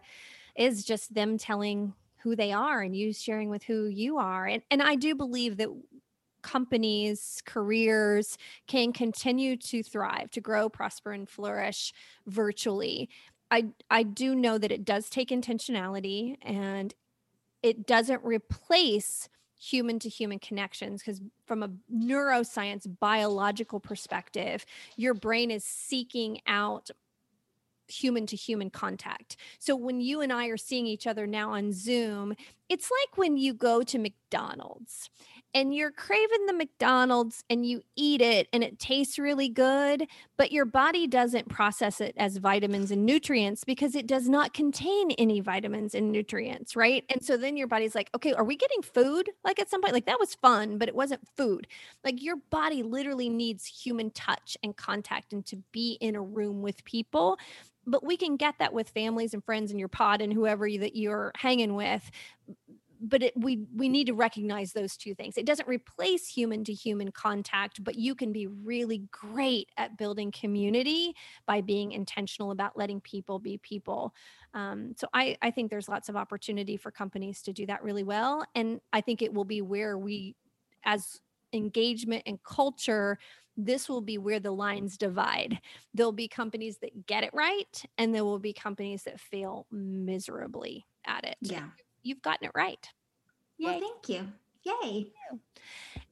is 0.55 0.85
just 0.85 1.13
them 1.13 1.37
telling 1.37 1.93
who 2.17 2.35
they 2.37 2.53
are 2.53 2.81
and 2.81 2.95
you 2.95 3.11
sharing 3.11 3.49
with 3.49 3.63
who 3.63 3.87
you 3.87 4.17
are 4.17 4.45
and 4.45 4.63
and 4.71 4.81
I 4.81 4.95
do 4.95 5.13
believe 5.13 5.57
that 5.57 5.69
companies 6.41 7.41
careers 7.45 8.37
can 8.67 8.93
continue 8.93 9.57
to 9.57 9.83
thrive 9.83 10.31
to 10.31 10.39
grow 10.39 10.69
prosper 10.69 11.11
and 11.11 11.27
flourish 11.27 11.93
virtually 12.27 13.09
I 13.51 13.67
I 13.89 14.03
do 14.03 14.35
know 14.35 14.57
that 14.57 14.71
it 14.71 14.85
does 14.85 15.09
take 15.09 15.29
intentionality 15.29 16.37
and 16.41 16.93
it 17.63 17.87
doesn't 17.87 18.23
replace 18.23 19.29
human 19.59 19.97
to 19.99 20.09
human 20.09 20.37
connections 20.37 21.01
because 21.01 21.21
from 21.45 21.63
a 21.63 21.69
neuroscience 21.91 22.87
biological 22.99 23.79
perspective 23.79 24.65
your 24.95 25.15
brain 25.15 25.49
is 25.49 25.63
seeking 25.63 26.39
out 26.45 26.91
human 27.87 28.25
to 28.27 28.35
human 28.35 28.69
contact. 28.69 29.37
So 29.59 29.75
when 29.75 30.01
you 30.01 30.21
and 30.21 30.31
I 30.31 30.47
are 30.47 30.57
seeing 30.57 30.85
each 30.85 31.07
other 31.07 31.25
now 31.25 31.51
on 31.51 31.71
Zoom, 31.71 32.35
it's 32.69 32.89
like 32.91 33.17
when 33.17 33.37
you 33.37 33.53
go 33.53 33.81
to 33.83 33.97
McDonald's 33.97 35.09
and 35.53 35.73
you're 35.73 35.91
craving 35.91 36.45
the 36.45 36.53
McDonald's 36.53 37.43
and 37.49 37.65
you 37.65 37.81
eat 37.95 38.21
it 38.21 38.47
and 38.51 38.63
it 38.63 38.77
tastes 38.77 39.17
really 39.17 39.49
good, 39.49 40.05
but 40.37 40.51
your 40.51 40.65
body 40.65 41.07
doesn't 41.07 41.49
process 41.49 42.01
it 42.01 42.13
as 42.17 42.37
vitamins 42.37 42.91
and 42.91 43.05
nutrients 43.05 43.63
because 43.63 43.95
it 43.95 44.05
does 44.05 44.27
not 44.27 44.53
contain 44.53 45.11
any 45.11 45.39
vitamins 45.39 45.95
and 45.95 46.11
nutrients, 46.11 46.75
right? 46.75 47.05
And 47.09 47.23
so 47.23 47.37
then 47.37 47.55
your 47.55 47.67
body's 47.67 47.95
like, 47.95 48.09
okay, 48.15 48.33
are 48.33 48.43
we 48.43 48.57
getting 48.57 48.81
food? 48.81 49.29
Like 49.43 49.59
at 49.59 49.69
some 49.69 49.81
point, 49.81 49.93
like 49.93 50.05
that 50.05 50.19
was 50.19 50.35
fun, 50.35 50.77
but 50.77 50.89
it 50.89 50.95
wasn't 50.95 51.27
food. 51.37 51.67
Like 52.03 52.21
your 52.21 52.35
body 52.49 52.83
literally 52.83 53.29
needs 53.29 53.65
human 53.65 54.11
touch 54.11 54.57
and 54.63 54.75
contact 54.75 55.31
and 55.31 55.45
to 55.47 55.57
be 55.71 55.97
in 56.01 56.15
a 56.15 56.21
room 56.21 56.61
with 56.61 56.83
people 56.83 57.37
but 57.87 58.03
we 58.03 58.17
can 58.17 58.35
get 58.35 58.55
that 58.59 58.73
with 58.73 58.89
families 58.89 59.33
and 59.33 59.43
friends 59.43 59.71
and 59.71 59.79
your 59.79 59.89
pod 59.89 60.21
and 60.21 60.33
whoever 60.33 60.67
you, 60.67 60.79
that 60.81 60.95
you're 60.95 61.31
hanging 61.35 61.73
with 61.73 62.11
but 62.99 63.21
it, 63.21 63.33
we 63.37 63.65
we 63.75 63.89
need 63.89 64.07
to 64.07 64.13
recognize 64.13 64.73
those 64.73 64.97
two 64.97 65.13
things. 65.13 65.37
It 65.37 65.45
doesn't 65.45 65.67
replace 65.67 66.27
human 66.27 66.63
to 66.63 66.73
human 66.73 67.11
contact 67.11 67.83
but 67.83 67.95
you 67.95 68.15
can 68.15 68.31
be 68.31 68.47
really 68.47 69.03
great 69.11 69.69
at 69.77 69.97
building 69.97 70.31
community 70.31 71.13
by 71.45 71.61
being 71.61 71.91
intentional 71.91 72.51
about 72.51 72.77
letting 72.77 73.01
people 73.01 73.39
be 73.39 73.57
people. 73.59 74.13
Um, 74.53 74.95
so 74.97 75.07
I, 75.13 75.37
I 75.41 75.51
think 75.51 75.69
there's 75.69 75.89
lots 75.89 76.09
of 76.09 76.15
opportunity 76.15 76.77
for 76.77 76.89
companies 76.89 77.41
to 77.43 77.53
do 77.53 77.65
that 77.67 77.83
really 77.83 78.03
well 78.03 78.45
and 78.55 78.79
i 78.93 79.01
think 79.01 79.21
it 79.21 79.33
will 79.33 79.45
be 79.45 79.61
where 79.61 79.97
we 79.97 80.35
as 80.85 81.19
engagement 81.53 82.23
and 82.25 82.41
culture 82.43 83.17
this 83.57 83.89
will 83.89 84.01
be 84.01 84.17
where 84.17 84.39
the 84.39 84.51
lines 84.51 84.97
divide. 84.97 85.59
There'll 85.93 86.11
be 86.11 86.27
companies 86.27 86.77
that 86.79 87.07
get 87.07 87.23
it 87.23 87.31
right, 87.33 87.83
and 87.97 88.13
there 88.13 88.23
will 88.23 88.39
be 88.39 88.53
companies 88.53 89.03
that 89.03 89.19
fail 89.19 89.65
miserably 89.71 90.85
at 91.05 91.25
it. 91.25 91.35
Yeah. 91.41 91.65
You've 92.03 92.21
gotten 92.21 92.45
it 92.45 92.51
right. 92.55 92.87
Well, 93.59 93.73
Yay. 93.73 93.79
thank 93.79 94.09
you. 94.09 94.27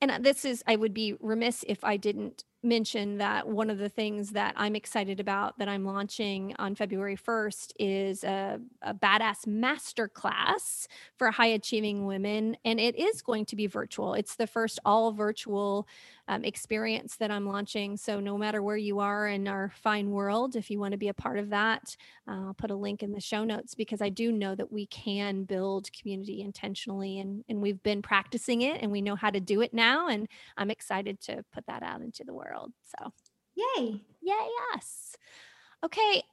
And 0.02 0.12
uh, 0.12 0.20
this 0.20 0.46
is, 0.46 0.64
I 0.68 0.76
would 0.76 0.94
be 0.94 1.16
remiss 1.20 1.64
if 1.68 1.84
I 1.84 1.98
didn't 1.98 2.44
mention 2.66 3.20
that 3.20 3.48
one 3.48 3.70
of 3.70 3.78
the 3.78 3.88
things 3.88 4.32
that 4.32 4.54
I'm 4.58 4.76
excited 4.76 5.20
about 5.20 5.58
that 5.60 5.70
I'm 5.70 5.86
launching 5.86 6.56
on 6.58 6.76
February 6.76 7.16
1st 7.16 7.74
is 7.80 8.24
a, 8.24 8.60
a 8.82 8.94
badass 8.94 9.46
masterclass 9.48 10.88
for 11.16 11.32
high 11.32 11.48
achieving 11.48 12.06
women. 12.06 12.58
And 12.66 12.80
it 12.80 12.98
is 12.98 13.22
going 13.22 13.46
to 13.46 13.56
be 13.56 13.68
virtual. 13.68 14.16
It's 14.16 14.36
the 14.36 14.48
first 14.48 14.80
all 14.84 15.12
virtual 15.12 15.88
um, 16.28 16.44
experience 16.44 17.18
that 17.18 17.30
I'm 17.30 17.48
launching. 17.48 17.98
So, 17.98 18.20
no 18.20 18.38
matter 18.38 18.64
where 18.64 18.78
you 18.78 19.00
are 19.00 19.28
in 19.28 19.48
our 19.48 19.72
fine 19.76 20.10
world, 20.10 20.56
if 20.56 20.72
you 20.72 20.80
want 20.80 20.94
to 20.94 20.98
be 20.98 21.10
a 21.10 21.14
part 21.14 21.38
of 21.38 21.50
that, 21.52 21.96
uh, 22.28 22.48
I'll 22.48 22.56
put 22.56 22.72
a 22.72 22.76
link 22.76 23.04
in 23.04 23.12
the 23.12 23.22
show 23.22 23.44
notes 23.44 23.76
because 23.76 24.02
I 24.02 24.10
do 24.10 24.32
know 24.32 24.56
that 24.56 24.72
we 24.72 24.88
can 24.88 25.44
build 25.44 25.92
community 25.94 26.42
intentionally 26.42 27.20
and, 27.20 27.44
and 27.48 27.62
we've 27.62 27.82
been 27.84 28.02
practicing 28.02 28.64
it 28.64 28.82
and 28.82 28.92
we 28.92 29.02
know 29.02 29.16
how 29.16 29.30
to 29.30 29.40
do 29.40 29.62
it 29.62 29.72
now. 29.72 29.85
And 30.10 30.28
I'm 30.58 30.72
excited 30.72 31.20
to 31.22 31.44
put 31.54 31.66
that 31.68 31.84
out 31.84 32.02
into 32.02 32.24
the 32.24 32.34
world. 32.34 32.72
So, 32.84 33.12
Yay. 33.56 34.02
yay, 34.22 34.48
yes. 34.74 35.16
Okay, 35.84 36.24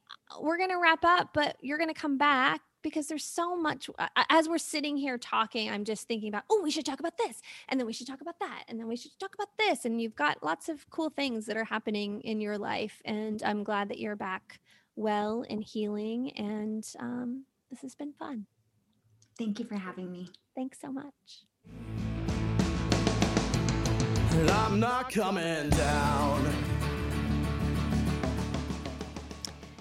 we're 0.41 0.57
going 0.57 0.69
to 0.71 0.79
wrap 0.81 1.03
up, 1.05 1.29
but 1.33 1.57
you're 1.61 1.77
going 1.77 1.93
to 1.93 1.99
come 1.99 2.17
back 2.17 2.61
because 2.81 3.07
there's 3.07 3.23
so 3.23 3.55
much 3.55 3.89
as 4.29 4.49
we're 4.49 4.57
sitting 4.57 4.97
here 4.97 5.17
talking 5.17 5.69
i'm 5.71 5.85
just 5.85 6.05
thinking 6.05 6.27
about 6.27 6.43
oh 6.51 6.59
we 6.61 6.69
should 6.69 6.85
talk 6.85 6.99
about 6.99 7.17
this 7.17 7.41
and 7.69 7.79
then 7.79 7.87
we 7.87 7.93
should 7.93 8.05
talk 8.05 8.19
about 8.19 8.37
that 8.41 8.65
and 8.67 8.77
then 8.77 8.87
we 8.89 8.97
should 8.97 9.17
talk 9.19 9.33
about 9.33 9.47
this 9.57 9.85
and 9.85 10.01
you've 10.01 10.15
got 10.15 10.43
lots 10.43 10.67
of 10.67 10.87
cool 10.89 11.09
things 11.09 11.45
that 11.45 11.55
are 11.55 11.63
happening 11.63 12.19
in 12.21 12.41
your 12.41 12.57
life 12.57 13.01
and 13.05 13.41
i'm 13.43 13.63
glad 13.63 13.87
that 13.89 13.99
you're 13.99 14.17
back 14.17 14.59
well 14.97 15.45
and 15.49 15.63
healing 15.63 16.29
and 16.37 16.85
um, 16.99 17.45
this 17.71 17.79
has 17.81 17.95
been 17.95 18.11
fun 18.19 18.45
Thank 19.39 19.59
you 19.59 19.65
for 19.65 19.75
having 19.77 20.11
me. 20.11 20.27
thanks 20.53 20.77
so 20.81 20.91
much 20.91 22.12
And 24.33 24.49
I'm 24.49 24.79
not 24.79 25.11
coming 25.11 25.69
down. 25.69 26.51